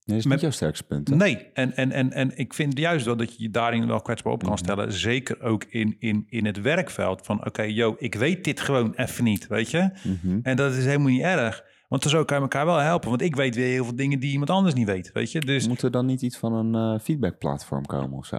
dat 0.05 0.15
is 0.15 0.23
met- 0.23 0.33
niet 0.33 0.41
jouw 0.41 0.51
sterkste 0.51 0.83
punt. 0.83 1.07
hè? 1.09 1.15
Nee, 1.15 1.35
en, 1.53 1.75
en, 1.75 1.91
en, 1.91 2.11
en 2.11 2.37
ik 2.37 2.53
vind 2.53 2.77
juist 2.77 3.05
wel 3.05 3.15
dat 3.17 3.35
je 3.35 3.43
je 3.43 3.49
daarin 3.49 3.87
wel 3.87 4.01
kwetsbaar 4.01 4.33
op 4.33 4.39
kan 4.43 4.49
Mhm. 4.51 4.57
stellen. 4.63 4.93
Zeker 4.93 5.41
ook 5.41 5.63
in, 5.63 5.95
in, 5.99 6.23
in 6.29 6.45
het 6.45 6.61
werkveld. 6.61 7.25
Van 7.25 7.45
oké, 7.45 7.61
yo, 7.61 7.95
ik 7.97 8.15
weet 8.15 8.43
dit 8.43 8.59
gewoon 8.61 8.93
even 8.95 9.23
niet, 9.23 9.47
weet 9.47 9.71
je? 9.71 9.89
Mhm. 10.03 10.39
En 10.43 10.55
dat 10.55 10.73
is 10.73 10.85
helemaal 10.85 11.07
niet 11.07 11.21
erg. 11.21 11.63
Want 11.95 12.07
zo 12.07 12.25
kan 12.25 12.37
je 12.37 12.43
elkaar 12.43 12.65
wel 12.65 12.77
helpen. 12.77 13.09
Want 13.09 13.21
ik 13.21 13.35
weet 13.35 13.55
weer 13.55 13.67
heel 13.67 13.83
veel 13.83 13.95
dingen 13.95 14.19
die 14.19 14.31
iemand 14.31 14.49
anders 14.49 14.75
niet 14.75 14.87
weet, 14.87 15.11
weet 15.11 15.31
je? 15.31 15.39
Dus 15.39 15.67
Moet 15.67 15.81
er 15.81 15.91
dan 15.91 16.05
niet 16.05 16.21
iets 16.21 16.37
van 16.37 16.53
een 16.53 16.75
eh, 16.75 16.99
feedbackplatform 17.03 17.85
komen 17.85 18.17
of 18.17 18.25
zo? 18.25 18.37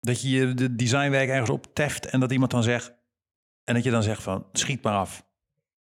dat 0.00 0.20
je 0.20 0.30
je 0.30 0.54
de 0.54 0.74
designwerk 0.74 1.28
ergens 1.28 1.50
op 1.50 1.74
teft 1.74 2.06
en 2.06 2.20
dat 2.20 2.32
iemand 2.32 2.50
dan 2.50 2.62
zegt... 2.62 2.94
En 3.64 3.74
dat 3.74 3.84
je 3.84 3.90
dan 3.90 4.02
zegt 4.02 4.22
van, 4.22 4.46
schiet 4.52 4.82
maar 4.82 4.94
af. 4.94 5.26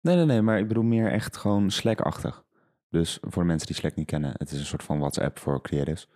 Nee, 0.01 0.15
nee, 0.15 0.25
nee, 0.25 0.41
maar 0.41 0.59
ik 0.59 0.67
bedoel 0.67 0.83
meer 0.83 1.11
echt 1.11 1.37
gewoon 1.37 1.71
Slack-achtig. 1.71 2.43
Dus 2.89 3.17
voor 3.21 3.41
de 3.41 3.47
mensen 3.47 3.67
die 3.67 3.75
Slack 3.75 3.95
niet 3.95 4.07
kennen, 4.07 4.33
het 4.37 4.51
is 4.51 4.59
een 4.59 4.65
soort 4.65 4.83
van 4.83 4.99
WhatsApp 4.99 5.39
voor 5.39 5.61
creatives. 5.61 6.09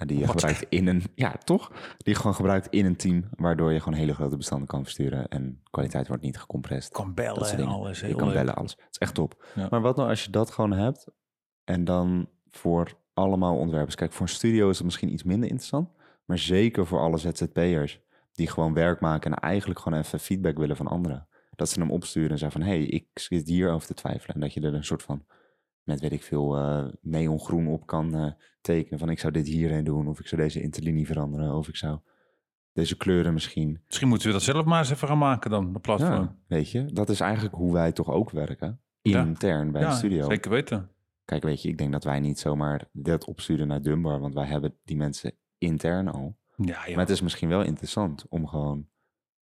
En 0.00 0.06
die 0.06 0.18
je 0.18 0.28
gebruikt 0.28 0.66
in 0.68 0.86
een, 0.86 1.02
ja 1.14 1.36
toch? 1.44 1.68
Die 1.96 2.12
je 2.12 2.14
gewoon 2.14 2.34
gebruikt 2.34 2.66
in 2.70 2.86
een 2.86 2.96
team, 2.96 3.24
waardoor 3.30 3.72
je 3.72 3.80
gewoon 3.80 3.98
hele 3.98 4.14
grote 4.14 4.36
bestanden 4.36 4.68
kan 4.68 4.82
versturen 4.82 5.28
en 5.28 5.62
kwaliteit 5.70 6.08
wordt 6.08 6.22
niet 6.22 6.38
gecompressed. 6.38 6.92
Kan 6.92 7.14
bellen 7.14 7.50
en 7.50 7.66
alles. 7.66 8.00
je 8.00 8.14
kan 8.14 8.26
leuk. 8.26 8.34
bellen, 8.34 8.54
alles. 8.54 8.70
Het 8.70 8.86
is 8.90 8.98
echt 8.98 9.14
top. 9.14 9.44
Ja. 9.54 9.66
Maar 9.70 9.80
wat 9.80 9.96
nou 9.96 10.08
als 10.08 10.24
je 10.24 10.30
dat 10.30 10.50
gewoon 10.50 10.72
hebt 10.72 11.06
en 11.64 11.84
dan 11.84 12.28
voor 12.50 12.98
allemaal 13.14 13.56
ontwerpers. 13.56 13.94
Kijk, 13.94 14.12
voor 14.12 14.26
een 14.26 14.32
studio 14.32 14.68
is 14.68 14.76
het 14.76 14.84
misschien 14.84 15.12
iets 15.12 15.22
minder 15.22 15.48
interessant, 15.48 15.88
maar 16.24 16.38
zeker 16.38 16.86
voor 16.86 17.00
alle 17.00 17.18
ZZP'ers 17.18 18.00
die 18.32 18.48
gewoon 18.48 18.74
werk 18.74 19.00
maken 19.00 19.32
en 19.32 19.38
eigenlijk 19.38 19.80
gewoon 19.80 19.98
even 19.98 20.20
feedback 20.20 20.58
willen 20.58 20.76
van 20.76 20.86
anderen. 20.86 21.28
Dat 21.56 21.68
ze 21.68 21.80
hem 21.80 21.90
opsturen 21.90 22.30
en 22.30 22.38
zeggen 22.38 22.60
van, 22.60 22.70
hé, 22.70 22.76
hey, 22.76 22.86
ik 22.86 23.06
zit 23.14 23.48
hierover 23.48 23.86
te 23.86 23.94
twijfelen. 23.94 24.34
En 24.34 24.40
dat 24.40 24.52
je 24.52 24.60
er 24.60 24.74
een 24.74 24.84
soort 24.84 25.02
van, 25.02 25.24
met 25.84 26.00
weet 26.00 26.12
ik 26.12 26.22
veel, 26.22 26.56
eh, 26.56 26.84
neongroen 27.00 27.66
op 27.68 27.86
kan 27.86 28.14
eh, 28.14 28.32
tekenen. 28.60 28.98
Van, 28.98 29.08
ik 29.10 29.18
zou 29.18 29.32
dit 29.32 29.46
hierin 29.46 29.84
doen, 29.84 30.08
of 30.08 30.20
ik 30.20 30.26
zou 30.26 30.40
deze 30.40 30.62
interlinie 30.62 31.06
veranderen, 31.06 31.54
of 31.54 31.68
ik 31.68 31.76
zou 31.76 31.98
deze 32.72 32.96
kleuren 32.96 33.32
misschien. 33.34 33.82
Misschien 33.86 34.08
moeten 34.08 34.26
we 34.26 34.32
dat 34.32 34.42
zelf 34.42 34.64
maar 34.64 34.78
eens 34.78 34.90
even 34.90 35.08
gaan 35.08 35.18
maken 35.18 35.50
dan, 35.50 35.72
de 35.72 35.78
platform. 35.78 36.12
Ja, 36.22 36.36
weet 36.46 36.70
je, 36.70 36.84
dat 36.84 37.08
is 37.08 37.20
eigenlijk 37.20 37.54
hoe 37.54 37.72
wij 37.72 37.92
toch 37.92 38.10
ook 38.10 38.30
werken. 38.30 38.80
Ja. 39.02 39.24
Intern 39.24 39.72
bij 39.72 39.80
Ja, 39.82 39.88
de 39.90 39.94
studio. 39.96 40.28
zeker 40.28 40.50
weten. 40.50 40.90
Kijk, 41.24 41.42
weet 41.42 41.62
je, 41.62 41.68
ik 41.68 41.78
denk 41.78 41.92
dat 41.92 42.04
wij 42.04 42.20
niet 42.20 42.38
zomaar 42.38 42.88
dat 42.92 43.24
opsturen 43.24 43.66
naar 43.68 43.82
Dunbar, 43.82 44.20
want 44.20 44.34
wij 44.34 44.46
hebben 44.46 44.76
die 44.84 44.96
mensen 44.96 45.32
intern 45.58 46.08
al. 46.08 46.38
Ja. 46.56 46.78
Maar 46.88 46.98
het 46.98 47.10
is 47.10 47.20
misschien 47.20 47.48
wel 47.48 47.62
interessant 47.62 48.26
om 48.28 48.46
gewoon 48.46 48.88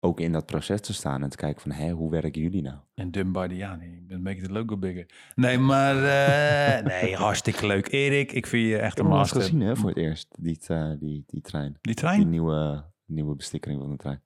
ook 0.04 0.20
in 0.20 0.32
dat 0.32 0.46
proces 0.46 0.82
te 0.82 0.94
staan 0.94 1.24
en 1.24 1.30
te 1.30 1.38
kijken 1.38 1.62
van, 1.62 1.72
hé, 1.72 1.92
hoe 1.92 2.12
werken 2.12 2.42
jullie 2.42 2.62
nou? 2.62 2.78
En 2.94 3.12
Dunbar, 3.12 3.48
die- 3.48 3.58
ja, 3.58 3.76
nee, 3.76 4.06
dan 4.08 4.22
make 4.22 4.42
the 4.42 4.52
logo 4.52 4.78
bigger. 4.78 5.06
Nee, 5.36 5.58
maar 5.58 5.96
eh, 5.96 6.84
nee, 7.02 7.16
hartstikke 7.16 7.68
leuk. 7.68 7.92
Erik, 7.92 8.32
ik 8.32 8.48
vind 8.48 8.68
je 8.68 8.78
echt 8.78 8.92
Ik 8.92 8.98
heb 8.98 8.98
een 8.98 9.04
hem 9.04 9.12
wel 9.12 9.20
eens 9.20 9.34
master. 9.34 9.52
gezien 9.52 9.68
hè, 9.68 9.76
voor 9.76 9.90
het 9.90 9.98
eerst, 9.98 10.28
die, 10.40 10.60
eh, 10.68 10.92
die, 11.00 11.24
die 11.28 11.42
trein. 11.42 11.68
Die 11.72 11.78
Die 11.82 11.94
trein? 11.96 12.30
nieuwe, 12.30 12.84
nieuwe 13.06 13.36
bestikkering 13.36 13.80
van 13.82 13.90
de 13.90 13.98
trein. 13.98 14.22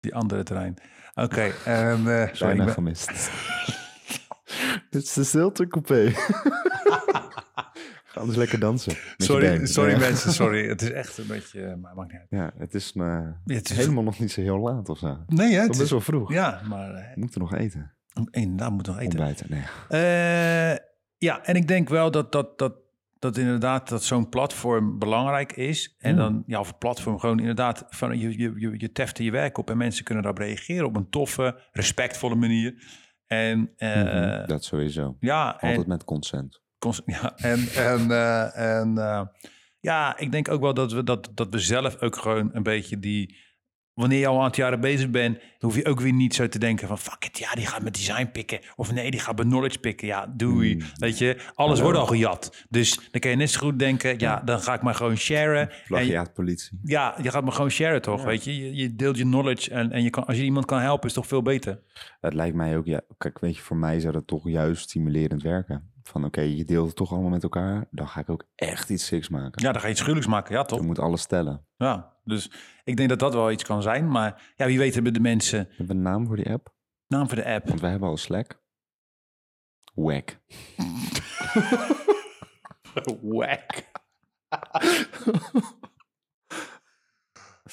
Die 0.00 0.14
andere 0.14 0.42
trein. 0.42 0.74
Oké, 1.14 1.40
ehm, 1.64 2.08
eh, 2.08 2.28
sorry. 2.32 2.38
Bijna 2.38 2.52
ik 2.60 2.64
ben- 2.64 2.72
gemist. 2.72 3.10
Het 4.90 5.02
is 5.02 5.12
dezelfde 5.12 5.66
coupé. 5.68 6.12
Ga 8.12 8.24
dus 8.24 8.36
lekker 8.36 8.58
dansen. 8.58 8.96
Sorry, 9.16 9.66
sorry 9.66 9.98
mensen, 9.98 10.32
sorry. 10.42 10.68
Het 10.68 10.82
is 10.82 10.90
echt 10.90 11.18
een 11.18 11.26
beetje, 11.26 11.64
eh, 11.64 11.74
maar 11.74 11.94
maakt 11.94 12.12
niet 12.12 12.20
uit. 12.20 12.30
Ja, 12.30 12.52
het 12.58 12.74
is, 12.74 12.90
Ja, 12.94 13.36
het 13.46 13.70
is- 13.70 13.76
helemaal 13.76 14.02
nog 14.02 14.18
niet 14.18 14.32
zo 14.32 14.40
heel 14.40 14.58
laat 14.58 14.88
of 14.88 14.98
zo. 14.98 15.18
Nee? 15.26 15.54
Het 15.54 15.70
is 15.70 15.78
best 15.78 15.90
wel 15.90 16.00
vroeg. 16.00 16.32
ja, 16.32 16.60
maar 16.68 16.92
We 16.92 17.20
moeten 17.20 17.40
nog 17.40 17.54
eten. 17.54 17.92
inderdaad 18.30 18.70
moet 18.72 18.86
nog 18.86 18.98
eten. 18.98 19.18
Ontbijten. 19.18 19.46
Nee. 19.50 19.62
Eh, 19.88 20.76
ja, 21.18 21.44
en 21.44 21.54
ik 21.54 21.68
denk 21.68 21.88
wel 21.88 22.10
dat, 22.10 22.32
dat, 22.32 22.58
dat, 22.58 22.74
dat 23.18 23.36
inderdaad 23.36 23.88
dat 23.88 24.02
zo'n 24.04 24.28
platform 24.28 24.98
belangrijk 24.98 25.52
is. 25.56 25.94
En 25.98 26.10
Ja. 26.10 26.16
dan, 26.22 26.42
ja, 26.46 26.60
of 26.60 26.78
platform 26.78 27.18
gewoon 27.18 27.38
inderdaad, 27.38 27.84
van, 27.88 28.18
je, 28.18 28.38
je, 28.38 28.52
je, 28.56 28.74
je 28.76 28.92
teft 28.92 29.18
je 29.18 29.30
werk 29.30 29.58
op 29.58 29.70
en 29.70 29.76
mensen 29.76 30.04
kunnen 30.04 30.22
daarop 30.24 30.42
reageren 30.42 30.86
op 30.86 30.96
een 30.96 31.10
toffe, 31.10 31.60
respectvolle 31.72 32.34
manier. 32.34 33.00
En 33.26 33.72
Mhm, 33.78 34.46
dat 34.46 34.64
sowieso. 34.64 35.16
ja, 35.20 35.60
en, 35.60 35.68
Altijd 35.68 35.86
met 35.86 36.04
consent. 36.04 36.61
Ja, 37.06 37.36
en, 37.36 37.68
en, 37.74 38.10
eh, 38.10 38.78
en 38.78 38.98
eh, 38.98 39.22
ja, 39.80 40.18
ik 40.18 40.32
denk 40.32 40.48
ook 40.48 40.60
wel 40.60 40.74
dat 40.74 40.92
we, 40.92 41.04
dat, 41.04 41.30
dat 41.34 41.48
we 41.50 41.58
zelf 41.58 42.00
ook 42.00 42.16
gewoon 42.16 42.50
een 42.52 42.62
beetje 42.62 42.98
die... 42.98 43.50
Wanneer 43.92 44.18
je 44.18 44.26
al 44.26 44.38
aan 44.38 44.44
het 44.44 44.56
jaren 44.56 44.80
bezig 44.80 45.10
bent, 45.10 45.38
hoef 45.58 45.76
je 45.76 45.84
ook 45.84 46.00
weer 46.00 46.12
niet 46.12 46.34
zo 46.34 46.48
te 46.48 46.58
denken 46.58 46.88
van... 46.88 46.98
fuck 46.98 47.24
it, 47.24 47.38
ja, 47.38 47.54
die 47.54 47.66
gaat 47.66 47.82
met 47.82 47.94
design 47.94 48.28
pikken. 48.32 48.60
Of 48.76 48.92
nee, 48.92 49.10
die 49.10 49.20
gaat 49.20 49.36
met 49.36 49.46
knowledge 49.46 49.78
pikken. 49.78 50.06
Ja, 50.06 50.26
doei. 50.36 50.74
Mm. 50.74 50.82
Weet 50.94 51.18
je, 51.18 51.34
alles 51.54 51.78
Hallo. 51.78 51.82
wordt 51.82 51.98
al 51.98 52.06
gejat. 52.06 52.66
Dus 52.68 53.10
dan 53.10 53.20
kan 53.20 53.30
je 53.30 53.36
net 53.36 53.50
zo 53.50 53.60
goed 53.60 53.78
denken, 53.78 54.18
ja, 54.18 54.40
dan 54.44 54.60
ga 54.60 54.74
ik 54.74 54.82
maar 54.82 54.94
gewoon 54.94 55.16
sharen. 55.16 55.70
Plagiaatpolitie. 55.86 56.80
ja, 56.82 57.14
je 57.22 57.30
gaat 57.30 57.44
maar 57.44 57.52
gewoon 57.52 57.70
sharen, 57.70 58.02
toch? 58.02 58.20
Ja. 58.20 58.26
Weet 58.26 58.44
je? 58.44 58.56
je, 58.56 58.74
je 58.74 58.94
deelt 58.94 59.16
je 59.16 59.24
knowledge 59.24 59.70
en, 59.70 59.90
en 59.90 60.02
je 60.02 60.10
kan, 60.10 60.26
als 60.26 60.36
je 60.36 60.44
iemand 60.44 60.64
kan 60.64 60.80
helpen, 60.80 61.08
is 61.08 61.14
het 61.14 61.22
toch 61.22 61.30
veel 61.30 61.42
beter. 61.42 61.82
Het 62.20 62.34
lijkt 62.34 62.56
mij 62.56 62.76
ook, 62.76 62.86
ja, 62.86 63.00
kijk, 63.18 63.38
weet 63.38 63.56
je, 63.56 63.62
voor 63.62 63.76
mij 63.76 64.00
zou 64.00 64.12
dat 64.12 64.26
toch 64.26 64.48
juist 64.48 64.82
stimulerend 64.82 65.42
werken. 65.42 65.91
Van 66.02 66.24
oké, 66.24 66.40
je 66.40 66.64
deelt 66.64 66.86
het 66.86 66.96
toch 66.96 67.12
allemaal 67.12 67.30
met 67.30 67.42
elkaar, 67.42 67.86
dan 67.90 68.08
ga 68.08 68.20
ik 68.20 68.30
ook 68.30 68.44
echt 68.54 68.90
iets 68.90 69.06
siks 69.06 69.28
maken. 69.28 69.62
Ja, 69.62 69.72
dan 69.72 69.80
ga 69.80 69.86
je 69.86 69.92
iets 69.92 70.00
gruwelijks 70.00 70.32
maken, 70.32 70.54
ja, 70.54 70.62
toch? 70.62 70.78
Je 70.78 70.86
moet 70.86 70.98
alles 70.98 71.26
tellen. 71.26 71.66
Ja, 71.76 72.16
dus 72.24 72.50
ik 72.84 72.96
denk 72.96 73.08
dat 73.08 73.18
dat 73.18 73.34
wel 73.34 73.50
iets 73.50 73.64
kan 73.64 73.82
zijn. 73.82 74.08
Maar 74.10 74.52
ja, 74.56 74.66
wie 74.66 74.78
weet 74.78 74.94
hebben 74.94 75.12
de 75.12 75.20
mensen... 75.20 75.58
Hebben 75.58 75.86
we 75.86 75.92
een 75.92 76.02
naam 76.02 76.26
voor 76.26 76.36
die 76.36 76.50
app? 76.50 76.74
Naam 77.06 77.28
voor 77.28 77.36
de 77.36 77.44
app. 77.44 77.68
Want 77.68 77.80
wij 77.80 77.90
hebben 77.90 78.08
al 78.08 78.16
Slack. 78.16 78.62
Wack. 79.94 80.38
Wack. 83.22 83.90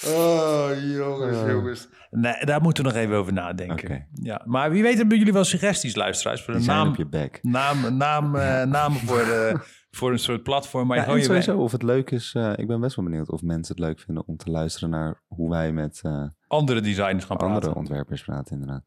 Oh, 0.07 0.69
jongens, 0.95 1.51
jongens. 1.51 1.87
Nee, 2.11 2.45
daar 2.45 2.61
moeten 2.61 2.83
we 2.83 2.89
nog 2.89 2.99
even 2.99 3.15
over 3.15 3.33
nadenken. 3.33 4.07
Ja, 4.13 4.41
maar 4.45 4.71
wie 4.71 4.83
weet 4.83 4.97
hebben 4.97 5.17
jullie 5.17 5.33
wel 5.33 5.43
suggesties, 5.43 5.95
luisteraars, 5.95 6.39
voor 6.43 6.47
Die 6.53 6.55
een 6.61 6.63
zijn 6.69 6.77
naam, 6.77 6.87
op 6.89 6.95
je 6.95 7.05
bek. 7.07 7.39
naam, 7.41 7.97
naam, 7.97 8.35
eh, 8.35 8.63
naam 8.63 8.93
voor, 8.93 9.19
eh, 9.19 9.55
voor 9.97 10.11
een 10.11 10.19
soort 10.19 10.43
platform. 10.43 10.87
Maar 10.87 10.97
Ja, 10.97 11.15
je 11.15 11.23
sowieso 11.23 11.57
of 11.57 11.71
het 11.71 11.83
leuk 11.83 12.11
is, 12.11 12.33
eh, 12.35 12.51
ik 12.55 12.67
ben 12.67 12.79
best 12.79 12.95
wel 12.95 13.05
benieuwd 13.05 13.29
of 13.29 13.41
mensen 13.41 13.75
het 13.75 13.83
leuk 13.85 13.99
vinden 13.99 14.23
om 14.27 14.37
te 14.37 14.51
luisteren 14.51 14.89
naar 14.89 15.21
hoe 15.27 15.49
wij 15.49 15.71
met 15.71 15.99
eh, 16.03 16.23
andere 16.47 16.81
designers 16.81 17.25
gaan 17.25 17.37
praten. 17.37 17.55
andere 17.55 17.75
ontwerpers 17.75 18.23
praten 18.23 18.51
inderdaad. 18.53 18.83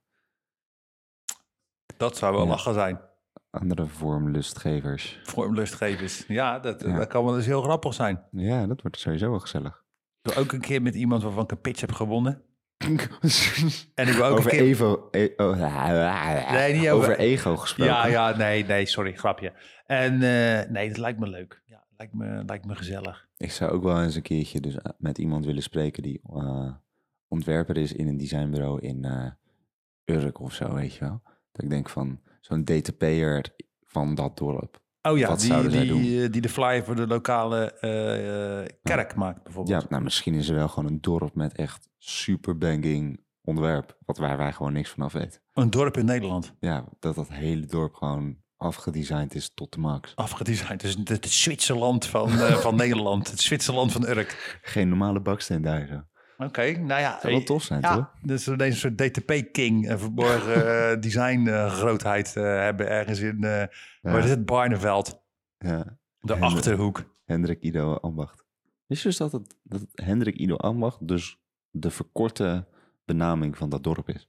Dat 1.97 2.17
zou 2.17 2.35
wel 2.35 2.43
Ja. 2.45 2.49
lachen 2.49 2.75
zijn. 2.75 3.01
Andere 3.51 3.87
vormlustgevers. 3.87 5.21
Vormlustgevers. 5.23 6.25
Ja, 6.29 6.59
dat, 6.59 6.83
Ja. 6.83 6.97
dat 6.97 7.07
kan 7.09 7.25
wel 7.25 7.37
eens 7.37 7.47
heel 7.47 7.63
grappig 7.63 7.95
zijn. 7.95 8.23
Ja, 8.31 8.67
dat 8.67 8.83
wordt 8.83 8.99
sowieso 8.99 9.31
wel 9.31 9.39
gezellig. 9.41 9.82
Wil 10.23 10.35
ook 10.37 10.53
een 10.53 10.61
keer 10.61 10.83
met 10.83 10.95
iemand 10.95 11.23
waarvan 11.23 11.45
ik 11.45 11.51
een 11.51 11.61
pitch 11.61 11.81
heb 11.81 11.93
gewonnen. 11.93 12.43
En 13.95 14.09
ik 14.09 14.15
wil 14.15 14.25
ook 14.25 14.39
over 14.39 14.53
een 14.53 14.59
keer... 14.59 14.67
Evo. 14.67 15.09
e- 15.11 15.33
oh, 15.37 16.51
Nee, 16.53 16.73
niet 16.75 16.89
over- 16.89 16.95
over 17.11 17.19
ego 17.19 17.57
gesproken. 17.57 17.95
Ja, 17.95 18.07
ja, 18.07 18.37
nee, 18.37 18.65
nee, 18.65 18.87
sorry, 18.87 19.13
grapje. 19.13 19.53
En 19.87 20.13
eh, 20.13 20.71
nee, 20.71 20.89
dat 20.89 20.97
lijkt 20.97 21.19
me 21.19 21.29
leuk. 21.29 21.63
Ja, 21.67 21.85
lijkt 21.97 22.15
me, 22.15 22.43
lijkt 22.47 22.65
me 22.67 22.75
gezellig. 22.75 23.29
Ik 23.37 23.51
zou 23.53 23.71
ook 23.71 23.83
wel 23.83 24.03
eens 24.03 24.15
een 24.15 24.23
keertje 24.23 24.61
dus 24.61 24.75
eh, 24.77 24.93
met 24.99 25.19
iemand 25.19 25.45
willen 25.45 25.63
spreken 25.63 26.03
die 26.03 26.21
eh, 26.35 26.73
ontwerper 27.29 27.77
is 27.77 27.93
in 27.93 28.07
een 28.09 28.17
designbureau 28.17 28.81
in 28.81 29.05
eh 29.05 29.31
Urk 30.05 30.41
of 30.41 30.55
zo, 30.55 30.75
weet 30.75 30.95
je 30.95 31.01
wel. 31.05 31.23
Dat 31.53 31.65
ik 31.65 31.71
denk 31.71 31.89
van 31.89 32.21
zo'n 32.41 32.65
DTP'er 32.65 33.45
van 33.85 34.15
dat 34.15 34.39
dorp. 34.39 34.82
Oh 35.03 35.19
ja, 35.19 35.29
Wat 35.29 35.41
die, 35.41 35.87
doen? 35.87 36.01
die, 36.03 36.23
eh, 36.25 36.33
die 36.33 36.41
de 36.41 36.49
flyer 36.49 36.85
voor 36.85 36.97
de 36.97 37.07
lokale 37.07 37.73
eh, 37.73 38.61
eh, 38.61 38.67
kerk 38.83 39.15
maakt 39.15 39.43
bijvoorbeeld. 39.43 39.83
Ja, 39.83 39.89
nou, 39.89 40.03
misschien 40.03 40.35
is 40.35 40.49
er 40.49 40.55
wel 40.55 40.69
gewoon 40.69 40.91
een 40.91 41.01
dorp 41.01 41.35
met 41.35 41.57
echt 41.57 41.89
super 41.99 42.59
banging 42.59 43.21
ontwerp. 43.45 43.97
Wat 44.05 44.19
waar 44.19 44.37
wij 44.37 44.53
gewoon 44.53 44.73
niks 44.73 44.91
van 44.91 45.03
af 45.05 45.13
weten. 45.13 45.41
Een 45.53 45.71
dorp 45.71 45.97
in 45.97 46.05
Nederland. 46.05 46.55
Ja, 46.61 46.85
dat 46.99 47.15
dat 47.15 47.29
hele 47.29 47.67
dorp 47.67 47.95
gewoon 47.95 48.37
afgedesigned 48.57 49.35
is 49.35 49.51
tot 49.55 49.73
de 49.73 49.79
max. 49.81 50.13
Afgedesigned. 50.17 50.81
Dus 50.81 50.95
het, 50.95 51.09
het 51.09 51.29
Zwitserland 51.29 52.07
van, 52.07 52.31
van 52.31 52.77
Nederland. 52.85 53.31
Het 53.31 53.41
Zwitserland 53.41 53.93
van 53.93 54.07
Urk. 54.09 54.61
Geen 54.63 54.89
normale 54.89 55.21
baksteen 55.21 55.63
daar 55.63 55.87
zo. 55.87 56.03
Oké, 56.45 56.71
nou 56.79 57.01
ja. 57.01 57.19
Zou 57.21 57.33
wel 57.33 57.41
eh, 57.41 57.47
tof 57.47 57.63
zijn, 57.63 57.81
ja, 57.81 57.95
toch? 57.95 58.13
Dus 58.23 58.47
we 58.47 58.57
deze 58.57 58.79
soort 58.79 58.99
DTP-king, 58.99 59.91
een 59.91 59.99
verborgen 59.99 60.55
eh, 60.91 61.01
design 61.01 61.47
eh, 61.47 61.73
grootheid 61.73 62.37
eh, 62.37 62.43
hebben 62.43 62.89
ergens 62.89 63.21
in, 63.21 63.45
eh 63.45 63.65
waar 64.01 64.25
is 64.25 64.31
het, 64.31 64.45
Barneveld. 64.47 65.23
Ja. 65.59 65.99
De 66.21 66.35
Achterhoek. 66.37 67.05
Hendrik 67.25 67.61
Ido 67.63 67.95
Ambacht. 67.95 68.45
Wist 68.87 69.03
je 69.03 69.09
dus 69.09 69.17
dat 69.19 69.33
het, 69.33 69.57
dat 69.63 69.81
het 69.81 69.91
Hendrik 70.05 70.37
Ido 70.37 70.57
Ambacht 70.57 71.09
dus 71.09 71.39
de 71.71 71.91
verkorte 71.91 72.67
benaming 73.05 73.57
van 73.57 73.69
dat 73.71 73.83
dorp 73.85 74.09
is? 74.09 74.29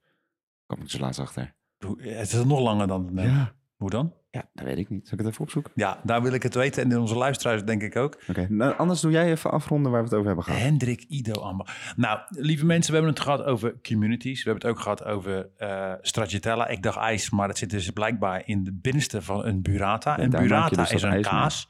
Kom 0.65 0.81
ik 0.81 0.89
zo 0.89 0.99
laatst 0.99 1.19
achter. 1.19 1.55
Hoe- 1.85 2.01
Het 2.01 2.33
is 2.33 2.43
nog 2.43 2.59
langer 2.59 2.87
dan... 2.87 3.17
eh, 3.17 3.25
Ja. 3.25 3.53
Hoe 3.83 3.91
dan? 3.91 4.13
Ja, 4.31 4.49
dat 4.53 4.65
weet 4.65 4.77
ik 4.77 4.89
niet. 4.89 5.07
Zal 5.07 5.17
ik 5.17 5.23
het 5.23 5.33
even 5.33 5.43
opzoeken? 5.43 5.71
Ja, 5.75 5.99
daar 6.03 6.21
wil 6.21 6.33
ik 6.33 6.43
het 6.43 6.55
weten. 6.55 6.91
En 6.91 6.99
onze 6.99 7.15
luisteraars 7.15 7.63
denk 7.63 7.81
ik 7.81 7.95
ook. 7.95 8.21
Oké, 8.27 8.47
nou, 8.49 8.77
anders 8.77 9.01
doe 9.01 9.11
jij 9.11 9.31
even 9.31 9.51
afronden 9.51 9.91
waar 9.91 9.99
we 9.99 10.05
het 10.05 10.15
over 10.15 10.27
hebben 10.27 10.45
gehad. 10.45 10.59
Hendrik 10.59 11.01
Ido 11.01 11.41
Amber. 11.41 11.93
Nou, 11.95 12.19
lieve 12.29 12.65
mensen, 12.65 12.91
we 12.91 12.97
hebben 12.97 13.13
het 13.15 13.23
gehad 13.23 13.43
over 13.43 13.81
communities. 13.81 14.43
We 14.43 14.49
hebben 14.49 14.67
het 14.67 14.77
ook 14.77 14.83
gehad 14.83 15.03
over 15.03 15.49
eh 15.57 15.93
stracciatella. 16.01 16.67
Ik 16.67 16.83
dacht 16.83 16.97
ijs, 16.97 17.29
maar 17.29 17.47
het 17.47 17.57
zit 17.57 17.69
dus 17.69 17.89
blijkbaar 17.89 18.41
in 18.45 18.63
de 18.63 18.73
binnenste 18.73 19.21
van 19.21 19.45
een 19.45 19.61
burrata. 19.61 20.17
En 20.17 20.29
burrata 20.29 20.81
dus 20.81 20.91
is 20.91 21.01
een 21.01 21.21
kaas. 21.21 21.69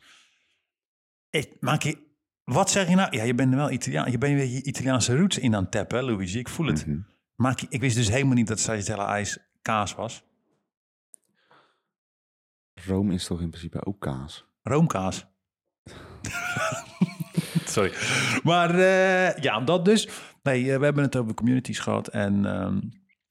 Ik, 1.29 1.57
maak 1.59 1.81
je, 1.81 1.97
wat 2.43 2.69
zeg 2.69 2.89
je 2.89 2.95
nou? 2.95 3.17
Ja, 3.17 3.23
je 3.23 3.35
bent 3.35 3.53
wel 3.53 3.71
Italiaan. 3.71 4.11
Je 4.11 4.17
bent 4.17 4.33
weer 4.33 4.47
je 4.47 4.63
Italiaanse 4.63 5.17
roots 5.17 5.37
in 5.37 5.55
aan 5.55 5.61
het 5.61 5.71
tappen, 5.71 6.03
Luigi. 6.03 6.39
Ik 6.39 6.49
voel 6.49 6.67
het. 6.67 6.87
Mhm. 6.87 6.97
Maak 7.35 7.59
je, 7.59 7.65
ik 7.69 7.79
wist 7.79 7.95
dus 7.95 8.09
helemaal 8.09 8.35
niet 8.35 8.47
dat 8.47 8.59
stracciatella 8.59 9.07
ijs 9.07 9.37
kaas 9.61 9.95
was. 9.95 10.23
Rome 12.85 13.13
is 13.13 13.25
toch 13.25 13.41
in 13.41 13.49
principe 13.49 13.85
ook 13.85 13.99
kaas? 13.99 14.45
Roomkaas. 14.61 15.25
Sorry. 17.65 17.93
Maar 18.43 18.69
eh, 18.69 19.43
ja, 19.43 19.59
dat 19.59 19.85
dus. 19.85 20.09
Nee, 20.43 20.71
eh, 20.71 20.77
we 20.77 20.83
hebben 20.83 21.03
het 21.03 21.15
over 21.15 21.33
communities 21.33 21.79
gehad. 21.79 22.07
En 22.07 22.45
ehm 22.45 22.79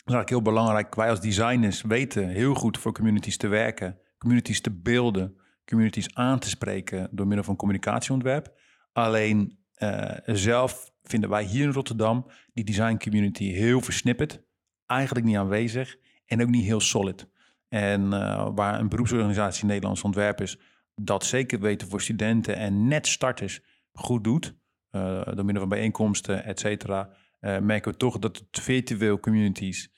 dat 0.04 0.10
is 0.10 0.14
eigenlijk 0.14 0.46
heel 0.46 0.54
belangrijk. 0.54 0.94
Wij 0.94 1.10
als 1.10 1.20
designers 1.20 1.82
weten 1.82 2.28
heel 2.28 2.54
goed 2.54 2.78
voor 2.78 2.92
communities 2.92 3.36
te 3.36 3.46
werken. 3.46 3.98
Communities 4.18 4.60
te 4.60 4.70
beelden. 4.70 5.36
Communities 5.64 6.14
aan 6.14 6.38
te 6.38 6.48
spreken 6.48 7.08
door 7.10 7.26
middel 7.26 7.44
van 7.44 7.56
communicatieontwerp. 7.56 8.54
Alleen 8.92 9.58
eh, 9.74 10.16
zelf 10.24 10.92
vinden 11.02 11.30
wij 11.30 11.44
hier 11.44 11.64
in 11.64 11.72
Rotterdam 11.72 12.26
die 12.52 12.64
design 12.64 12.96
community 12.96 13.44
heel 13.44 13.80
versnipperd. 13.80 14.42
Eigenlijk 14.86 15.26
niet 15.26 15.36
aanwezig 15.36 15.96
en 16.26 16.42
ook 16.42 16.48
niet 16.48 16.64
heel 16.64 16.80
solid. 16.80 17.30
En 17.72 18.12
eh, 18.12 18.48
waar 18.54 18.80
een 18.80 18.88
beroepsorganisatie 18.88 19.66
Nederlands 19.66 20.02
Ontwerpers 20.02 20.56
dat 20.94 21.24
zeker 21.24 21.60
weten 21.60 21.88
voor 21.88 22.00
studenten 22.00 22.56
en 22.56 22.88
net 22.88 23.06
starters 23.06 23.60
goed 23.92 24.24
doet, 24.24 24.54
eh, 24.90 25.22
door 25.24 25.44
middel 25.44 25.58
van 25.58 25.68
bijeenkomsten, 25.68 26.44
et 26.44 26.60
cetera, 26.60 27.10
eh, 27.40 27.58
merken 27.58 27.92
we 27.92 27.98
toch 27.98 28.18
dat 28.18 28.36
het 28.36 28.64
virtueel 28.64 29.20
communities, 29.20 29.90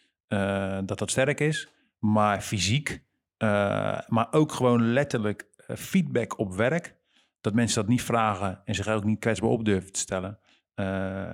dat 0.85 0.99
dat 0.99 1.11
sterk 1.11 1.41
is, 1.41 1.69
maar 1.99 2.41
fysiek, 2.41 3.03
maar 4.09 4.27
ook 4.31 4.53
gewoon 4.53 4.93
letterlijk 4.93 5.47
feedback 5.77 6.39
op 6.39 6.55
werk, 6.55 6.97
dat 7.41 7.55
mensen 7.55 7.81
dat 7.81 7.91
niet 7.91 8.03
vragen 8.03 8.61
en 8.65 8.75
zich 8.75 8.89
ook 8.89 9.05
niet 9.05 9.19
kwetsbaar 9.19 9.51
op 9.51 9.65
durven 9.65 9.93
te 9.93 10.01
stellen. 10.01 10.39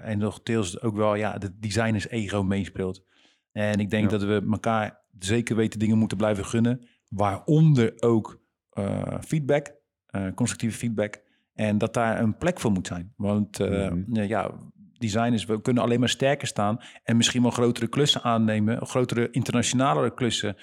En 0.03 0.19
nog 0.19 0.43
deels 0.43 0.81
ook 0.81 0.97
wel, 0.97 1.15
ja, 1.15 1.39
de 1.39 1.59
designers 1.59 2.09
ego 2.09 2.43
meespeelt. 2.43 3.05
En 3.53 3.81
ik 3.81 3.91
denk 3.91 4.11
Ja. 4.11 4.19
dat 4.19 4.23
we 4.23 4.47
elkaar 4.51 5.00
zeker 5.19 5.57
weten 5.57 5.79
dingen 5.79 5.99
moeten 5.99 6.17
blijven 6.17 6.45
gunnen, 6.45 6.89
waaronder 7.09 7.95
ook 8.01 8.41
eh, 8.71 9.15
feedback, 9.21 9.75
eh, 10.07 10.27
constructieve 10.35 10.79
feedback. 10.79 11.21
En 11.55 11.79
dat 11.79 11.95
daar 11.95 12.21
een 12.21 12.37
plek 12.37 12.61
voor 12.61 12.73
moet 12.73 12.87
zijn. 12.87 13.13
Want 13.17 13.59
Mhm. 13.59 14.15
ja, 14.15 14.23
ja, 14.23 14.51
designers, 14.99 15.45
we 15.45 15.61
kunnen 15.61 15.83
alleen 15.83 16.01
maar 16.01 16.09
sterker 16.09 16.47
staan 16.47 16.81
en 17.03 17.17
misschien 17.17 17.43
wel 17.43 17.51
grotere 17.51 17.89
klussen 17.89 18.23
aannemen, 18.23 18.87
grotere 18.87 19.31
internationale 19.31 20.15
klussen 20.15 20.57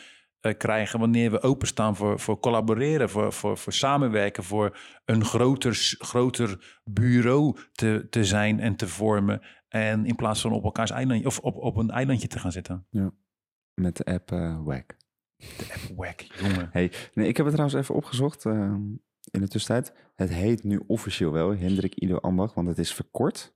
krijgen 0.57 0.99
wanneer 0.99 1.31
we 1.31 1.41
openstaan 1.41 1.95
voor, 1.95 2.19
voor 2.19 2.39
collaboreren, 2.39 3.09
voor, 3.09 3.33
voor, 3.33 3.57
voor 3.57 3.73
samenwerken, 3.73 4.43
voor 4.43 4.77
een 5.05 5.25
groter, 5.25 5.95
groter 5.97 6.79
bureau 6.83 7.57
te, 7.71 8.07
te 8.09 8.25
zijn 8.25 8.59
en 8.59 8.75
te 8.75 8.87
vormen. 8.87 9.41
En 9.67 10.05
in 10.05 10.15
plaats 10.15 10.41
van 10.41 10.51
op 10.51 10.63
elkaars 10.63 10.91
eilandje 10.91 11.27
of 11.27 11.39
op, 11.39 11.55
op 11.55 11.77
een 11.77 11.89
eilandje 11.89 12.27
te 12.27 12.39
gaan 12.39 12.51
zitten. 12.51 12.85
Met 13.81 13.97
de 13.97 14.05
app 14.05 14.29
WAC. 14.63 14.95
De 15.37 15.73
app 15.73 15.97
wack, 15.97 16.19
jongen. 16.19 16.69
Hey, 16.71 16.91
nee, 17.13 17.27
ik 17.27 17.37
heb 17.37 17.45
het 17.45 17.55
trouwens 17.55 17.81
even 17.81 17.95
opgezocht 17.95 18.45
eh, 18.45 18.73
in 19.31 19.41
de 19.41 19.47
tussentijd. 19.47 19.93
Het 20.15 20.29
heet 20.29 20.63
nu 20.63 20.83
officieel 20.87 21.31
wel 21.31 21.55
Hendrik 21.55 21.95
Ido 21.95 22.17
Ambacht, 22.17 22.53
want 22.53 22.67
het 22.67 22.77
is 22.77 22.93
verkort. 22.93 23.55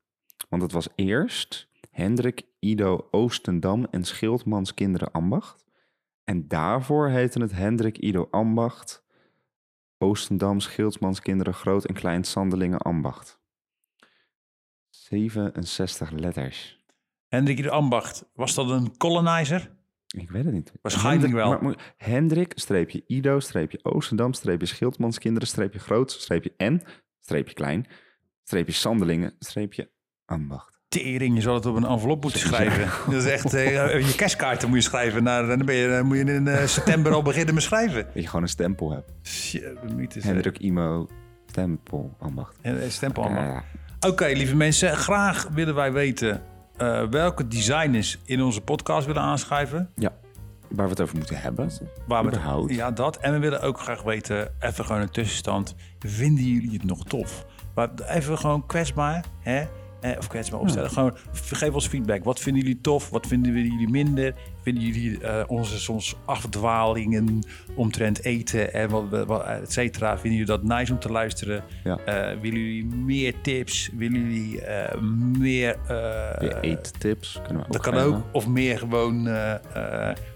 Want 0.50 0.62
het 0.62 0.72
was 0.72 0.88
eerst 0.96 1.70
Hendrik 1.90 2.42
Ido 2.60 3.08
Oostendam 3.12 3.88
en 3.92 4.04
Schildmans 4.04 4.74
Kinderen 4.74 5.12
Ambacht. 5.12 5.66
En 6.24 6.48
daarvoor 6.48 7.10
heette 7.10 7.42
het 7.42 7.52
Hendrik 7.52 7.98
Ido 7.98 8.28
Ambacht, 8.32 9.04
Oostendam, 9.98 10.60
Schildmans 10.60 11.20
Kinderen 11.20 11.54
Groot 11.54 11.86
en 11.86 11.94
Klein 11.94 12.24
Sandelingen 12.24 12.80
Ambacht. 12.80 13.40
67 14.90 16.12
letters. 16.12 16.80
Hendrik 17.28 17.64
de 17.64 17.72
Ambacht, 17.72 18.26
was 18.34 18.54
dat 18.54 18.70
een 18.70 18.98
colonizer? 18.98 19.80
Ik 20.18 20.32
weet 20.32 20.46
het 20.46 20.54
niet. 20.54 20.72
Waarschijnlijk 20.82 21.34
Hendrik- 21.34 21.60
wel. 21.62 21.62
maar 21.62 21.94
Hendrik, 21.98 22.52
streepje 22.56 23.04
Ido, 23.08 23.40
streepje 23.40 23.80
Oostendam, 23.84 24.34
streepje 24.34 24.66
Schildmanskinderen, 24.68 25.48
streepje 25.48 25.80
Groot, 25.80 26.12
streepje 26.12 26.54
N, 26.64 26.82
streepje 27.20 27.54
Klein, 27.54 27.86
streepje 28.44 28.74
Sandelingen, 28.74 29.36
streepje 29.40 29.90
Ambacht. 30.26 30.80
Tering, 30.88 31.36
je 31.36 31.42
zal 31.42 31.54
het 31.54 31.66
op 31.66 31.76
een 31.76 31.86
envelop 31.86 32.22
moeten 32.22 32.40
Ja. 32.40 32.46
schrijven. 32.48 32.90
Dat 33.14 33.24
is 33.24 33.30
echt, 33.32 33.54
eh, 33.54 34.08
je 34.08 34.16
kerstkaarten 34.16 34.70
moet 34.70 34.78
je 34.78 34.84
schrijven. 34.84 35.24
Nou, 35.24 35.48
dan, 35.48 35.66
ben 35.66 35.76
je, 35.76 35.88
dan 35.88 36.06
moet 36.06 36.18
je 36.18 36.24
in 36.24 36.48
eh, 36.48 36.66
september 36.66 37.12
al 37.14 37.22
beginnen 37.22 37.54
met 37.54 37.64
schrijven. 37.64 38.04
Dat 38.04 38.14
je 38.14 38.26
gewoon 38.28 38.42
een 38.42 38.48
stempel 38.48 38.92
hebt. 38.92 39.12
Shit, 39.28 39.64
Hendrik 40.20 40.58
Imo, 40.60 41.08
stempel, 41.46 42.16
Ambacht. 42.20 42.58
eh, 42.62 42.74
stempel 42.88 43.30
Oké, 44.08 44.26
lieve 44.26 44.56
mensen. 44.56 44.98
Graag 44.98 45.48
willen 45.54 45.76
wij 45.76 45.92
weten 45.94 46.42
eh, 46.82 47.04
welke 47.10 47.48
designers 47.48 48.20
in 48.26 48.42
onze 48.42 48.62
podcast 48.62 49.06
willen 49.08 49.22
aanschrijven. 49.22 49.90
ja, 49.96 50.12
waar 50.70 50.86
we 50.86 50.92
het 50.92 51.02
over 51.02 51.16
moeten 51.18 51.38
hebben. 51.38 51.70
Waar 52.08 52.24
we 52.24 52.30
het- 52.30 52.76
ja, 52.76 52.92
dat. 52.92 53.18
En 53.18 53.34
we 53.34 53.40
willen 53.40 53.62
ook 53.62 53.80
graag 53.80 54.02
weten, 54.04 54.52
even 54.60 54.86
gewoon 54.86 55.02
een 55.02 55.10
tussenstand. 55.10 55.76
Vinden 56.00 56.44
jullie 56.44 56.72
het 56.74 56.84
nog 56.84 57.04
tof? 57.06 57.46
Maar 57.76 57.90
even 58.08 58.38
gewoon 58.38 58.66
kwetsbaar, 58.66 59.26
hè? 59.40 59.64
Eh, 60.02 60.18
of 60.18 60.28
kwetsbaar 60.28 60.60
opstellen. 60.60 60.90
Gewoon 60.90 61.16
geef 61.34 61.74
ons 61.74 61.88
feedback. 61.88 62.24
Wat 62.24 62.40
vinden 62.40 62.62
jullie 62.62 62.82
tof? 62.82 63.10
Wat 63.10 63.28
vinden 63.28 63.54
jullie 63.54 63.90
minder? 63.90 64.34
Vinden 64.64 64.84
jullie 64.84 65.20
eh, 65.20 65.44
onze 65.48 65.80
soms 65.80 66.16
afdwalingen 66.26 67.40
omtrent 67.76 68.24
eten 68.24 68.74
en 68.74 68.90
wat, 68.90 69.26
wat- 69.26 69.46
et 69.46 69.72
cetera? 69.72 70.12
Vinden 70.14 70.32
jullie 70.40 70.46
dat 70.46 70.64
nice 70.64 70.94
om 70.94 71.00
te 71.00 71.12
luisteren? 71.12 71.64
Ja. 71.84 71.98
Eh, 71.98 72.40
willen 72.42 72.60
jullie 72.60 72.86
meer 72.86 73.34
tips? 73.42 73.90
Willen 73.98 74.20
jullie 74.22 74.62
eh, 74.62 75.02
meer... 75.38 75.76
Weer 76.40 76.60
eettips 76.62 77.40
kunnen 77.44 77.58
we 77.62 77.66
ook 77.68 77.72
dat 77.74 77.82
kan 77.82 77.94
geven. 77.94 78.08
ook. 78.08 78.24
Of 78.32 78.48
meer 78.48 78.78
gewoon 78.78 79.26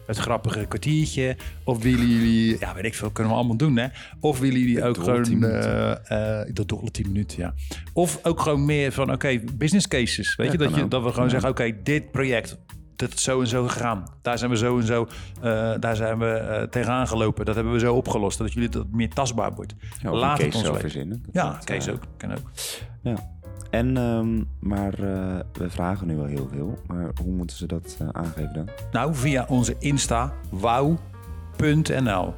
het 0.05 0.17
grappige 0.17 0.65
kwartiertje. 0.67 1.35
Of 1.63 1.83
willen 1.83 2.07
jullie, 2.07 2.57
ja, 2.59 2.73
weet 2.73 2.85
ik 2.85 2.93
veel, 2.95 3.09
kunnen 3.11 3.31
we 3.33 3.37
allemaal 3.39 3.57
doen, 3.57 3.77
hè? 3.77 3.87
Of 4.19 4.39
willen 4.39 4.59
jullie 4.59 4.83
ook 4.83 4.97
gewoon, 4.97 5.23
10 5.23 5.39
minuten. 5.39 6.01
de 6.53 6.63
dolle 6.65 6.91
10 6.91 7.07
minuten, 7.07 7.37
ja. 7.39 7.53
Of 7.93 8.19
ook 8.23 8.39
gewoon 8.39 8.65
meer 8.65 8.91
van, 8.91 9.11
oké, 9.11 9.39
business 9.53 9.87
cases. 9.87 10.35
Weet 10.35 10.45
Ja, 10.47 10.51
je, 10.51 10.57
dat, 10.57 10.75
je, 10.75 10.83
ook. 10.83 10.91
dat 10.91 11.03
we 11.03 11.09
gewoon 11.09 11.23
Ja. 11.25 11.29
zeggen, 11.31 11.49
oké, 11.49 11.71
dit 11.83 12.11
project, 12.11 12.57
dat 12.95 13.13
is 13.13 13.23
zo 13.23 13.41
en 13.41 13.47
zo 13.47 13.67
gegaan. 13.67 14.03
Daar 14.21 14.37
zijn 14.37 14.51
we 14.51 14.57
zo 14.57 14.79
en 14.79 14.85
zo, 14.85 15.07
eh, 15.41 15.73
daar 15.79 15.95
zijn 15.95 16.19
we 16.19 16.25
eh, 16.25 16.63
tegenaan 16.63 17.07
gelopen. 17.07 17.45
Dat 17.45 17.55
hebben 17.55 17.73
we 17.73 17.79
zo 17.79 17.95
opgelost, 17.95 18.37
dat 18.37 18.53
jullie 18.53 18.69
dat 18.69 18.85
meer 18.91 19.09
tastbaar 19.09 19.53
wordt. 19.53 19.75
Ja, 20.01 20.11
Laat 20.11 20.41
het 20.41 20.55
ons 20.55 20.69
verzinnen. 20.79 21.25
Ja, 21.31 21.51
dat, 21.51 21.63
Kees 21.63 21.89
ook, 21.89 22.03
kan 22.17 22.31
ook. 22.31 22.51
Ja. 23.01 23.15
En, 23.69 23.97
ehm, 23.97 24.43
maar 24.59 24.93
eh, 24.93 25.39
we 25.53 25.69
vragen 25.69 26.07
nu 26.07 26.15
wel 26.15 26.25
heel 26.25 26.49
veel. 26.51 26.77
Maar 26.87 27.09
hoe 27.23 27.31
moeten 27.31 27.57
ze 27.57 27.65
dat 27.65 27.97
aangeven 28.11 28.53
dan? 28.53 28.69
Nou, 28.91 29.15
via 29.15 29.45
onze 29.49 29.75
Insta, 29.79 30.33
wauw.nl. 30.49 32.33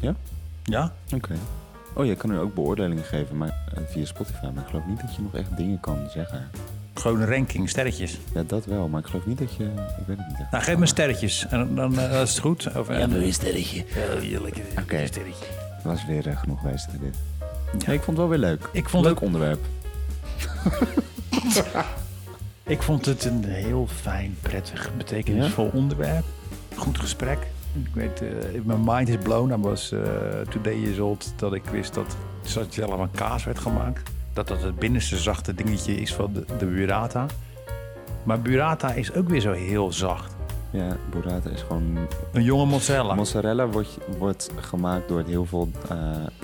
Ja? 0.00 0.14
Ja? 0.62 0.92
Oké. 1.14 1.34
Oh, 1.94 2.04
je 2.04 2.14
kan 2.14 2.30
nu 2.30 2.38
ook 2.38 2.54
beoordelingen 2.54 3.04
geven 3.04 3.36
maar, 3.36 3.54
via 3.86 4.04
Spotify. 4.04 4.46
Maar 4.54 4.62
ik 4.62 4.68
geloof 4.68 4.86
niet 4.86 5.00
dat 5.00 5.14
je 5.14 5.22
nog 5.22 5.34
echt 5.34 5.56
dingen 5.56 5.80
kan 5.80 5.98
zeggen. 6.08 6.50
Gewoon 6.98 7.20
een 7.20 7.28
ranking, 7.28 7.68
sterretjes. 7.68 8.18
Ja, 8.34 8.42
dat 8.46 8.64
wel. 8.64 8.88
Maar 8.88 9.00
ik 9.00 9.06
geloof 9.06 9.26
niet 9.26 9.38
dat 9.38 9.54
je... 9.54 9.64
Ik 9.64 10.06
weet 10.06 10.16
het 10.16 10.26
niet. 10.28 10.38
echt. 10.40 10.50
Nou, 10.50 10.64
geef 10.64 10.76
me 10.76 10.86
sterretjes. 10.86 11.46
En 11.50 11.74
dan 11.74 11.98
eh, 11.98 12.20
is 12.22 12.30
het 12.30 12.38
goed. 12.38 12.68
Of, 12.76 12.88
en, 12.88 13.12
een 13.22 13.32
sterretje. 13.32 13.76
Ja, 13.76 14.18
heerlijk. 14.20 14.56
Oké. 14.80 15.00
Een 15.00 15.06
sterretje. 15.06 15.44
was 15.82 16.06
weer 16.06 16.28
eh, 16.28 16.38
genoeg 16.38 16.60
geweest 16.60 16.86
hè, 16.92 16.98
dit. 16.98 17.16
Ja. 17.40 17.46
Ja, 17.86 17.92
ik 17.92 18.02
vond 18.02 18.06
het 18.06 18.16
wel 18.16 18.28
weer 18.28 18.38
leuk. 18.38 18.68
Ik 18.72 18.88
vond 18.88 19.04
leuk 19.04 19.14
het- 19.14 19.24
onderwerp. 19.24 19.60
Ik 22.66 22.82
vond 22.82 23.06
het 23.06 23.24
een 23.24 23.44
heel 23.44 23.86
fijn, 24.00 24.36
prettig, 24.40 24.90
betekenisvol 24.96 25.70
onderwerp. 25.72 26.24
Goed 26.76 26.98
gesprek. 26.98 27.38
Ik 27.72 27.90
weet, 27.94 28.22
eh, 28.22 28.28
mijn 28.64 28.80
mind 28.84 29.08
is 29.08 29.16
blown. 29.22 29.52
I 29.52 29.56
was 29.56 29.92
eh 29.92 30.00
today 30.48 30.98
old 30.98 31.32
dat 31.36 31.54
ik 31.54 31.64
wist 31.64 31.94
dat 31.94 32.16
stracciatella 32.42 32.96
van 32.96 33.10
kaas 33.10 33.44
werd 33.44 33.58
gemaakt. 33.58 34.10
Dat 34.36 34.48
dat 34.48 34.62
het 34.62 34.78
binnenste 34.78 35.16
zachte 35.16 35.54
dingetje 35.54 36.00
is 36.00 36.14
van 36.14 36.32
de, 36.32 36.44
de 36.58 36.66
burrata. 36.66 37.26
Maar 38.22 38.40
burrata 38.40 38.92
is 38.92 39.12
ook 39.12 39.28
weer 39.28 39.40
zo 39.40 39.52
heel 39.52 39.92
zacht. 39.92 40.34
Ja, 40.70 40.96
burrata 41.10 41.50
is 41.50 41.60
gewoon... 41.62 41.98
Een 42.32 42.42
jonge 42.42 42.64
mozzarella. 42.64 43.14
Mozzarella 43.14 43.66
wordt, 43.66 43.98
wordt 44.18 44.50
gemaakt 44.60 45.08
door 45.08 45.22
heel 45.26 45.44
veel 45.44 45.68
eh, 45.88 45.98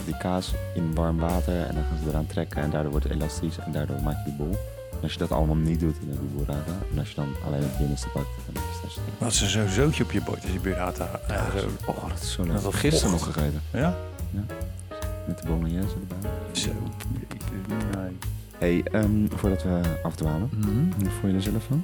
die 0.04 0.16
kaas 0.16 0.52
in 0.74 0.94
warm 0.94 1.18
water. 1.18 1.66
En 1.66 1.74
dan 1.74 1.84
gaan 1.84 1.98
ze 2.02 2.08
eraan 2.08 2.26
trekken 2.26 2.62
en 2.62 2.70
daardoor 2.70 2.90
wordt 2.90 3.06
het 3.08 3.14
elastisch. 3.16 3.58
En 3.58 3.72
daardoor 3.72 4.00
maak 4.02 4.16
je 4.16 4.24
die 4.24 4.34
bol. 4.34 4.58
En 4.92 4.98
als 5.02 5.12
je 5.12 5.18
dat 5.18 5.32
allemaal 5.32 5.56
niet 5.56 5.80
doet, 5.80 5.94
dan 6.00 6.08
heb 6.08 6.18
je 6.20 6.36
burrata. 6.36 6.72
En 6.92 6.98
als 6.98 7.08
je 7.08 7.14
dan 7.14 7.28
alleen 7.46 7.62
het 7.62 7.78
binnenste 7.78 8.08
pakt, 8.08 8.26
dan 8.52 8.62
je 8.62 8.74
stracciatella. 8.76 9.16
Wat 9.18 9.34
ze 9.34 9.48
zo'n 9.48 9.68
zootje 9.68 10.04
op 10.04 10.12
je 10.12 10.20
bord 10.22 10.42
als 10.42 10.52
je 10.52 10.60
burrata. 10.60 11.20
eh, 11.28 11.56
zo. 11.56 11.68
Oh, 11.86 12.08
dat 12.08 12.22
is 12.22 12.32
zo 12.32 12.42
leuk. 12.42 12.52
Dat 12.52 12.62
dat 12.62 12.74
Gisteren 12.74 13.10
nog 13.12 13.24
gegeten. 13.24 13.62
Ja? 13.70 13.96
Met 15.26 15.38
de 15.42 15.46
bolognese 15.46 15.94
erbij. 16.10 16.30
Zo. 16.52 16.70
Nee. 17.68 18.16
hey, 18.58 18.82
ehm, 18.92 19.26
voordat 19.34 19.62
we 19.62 19.80
afdwalen. 20.02 20.50
Hoe 20.98 21.10
vond 21.10 21.32
je 21.32 21.36
er 21.36 21.42
zelf 21.42 21.64
van? 21.64 21.82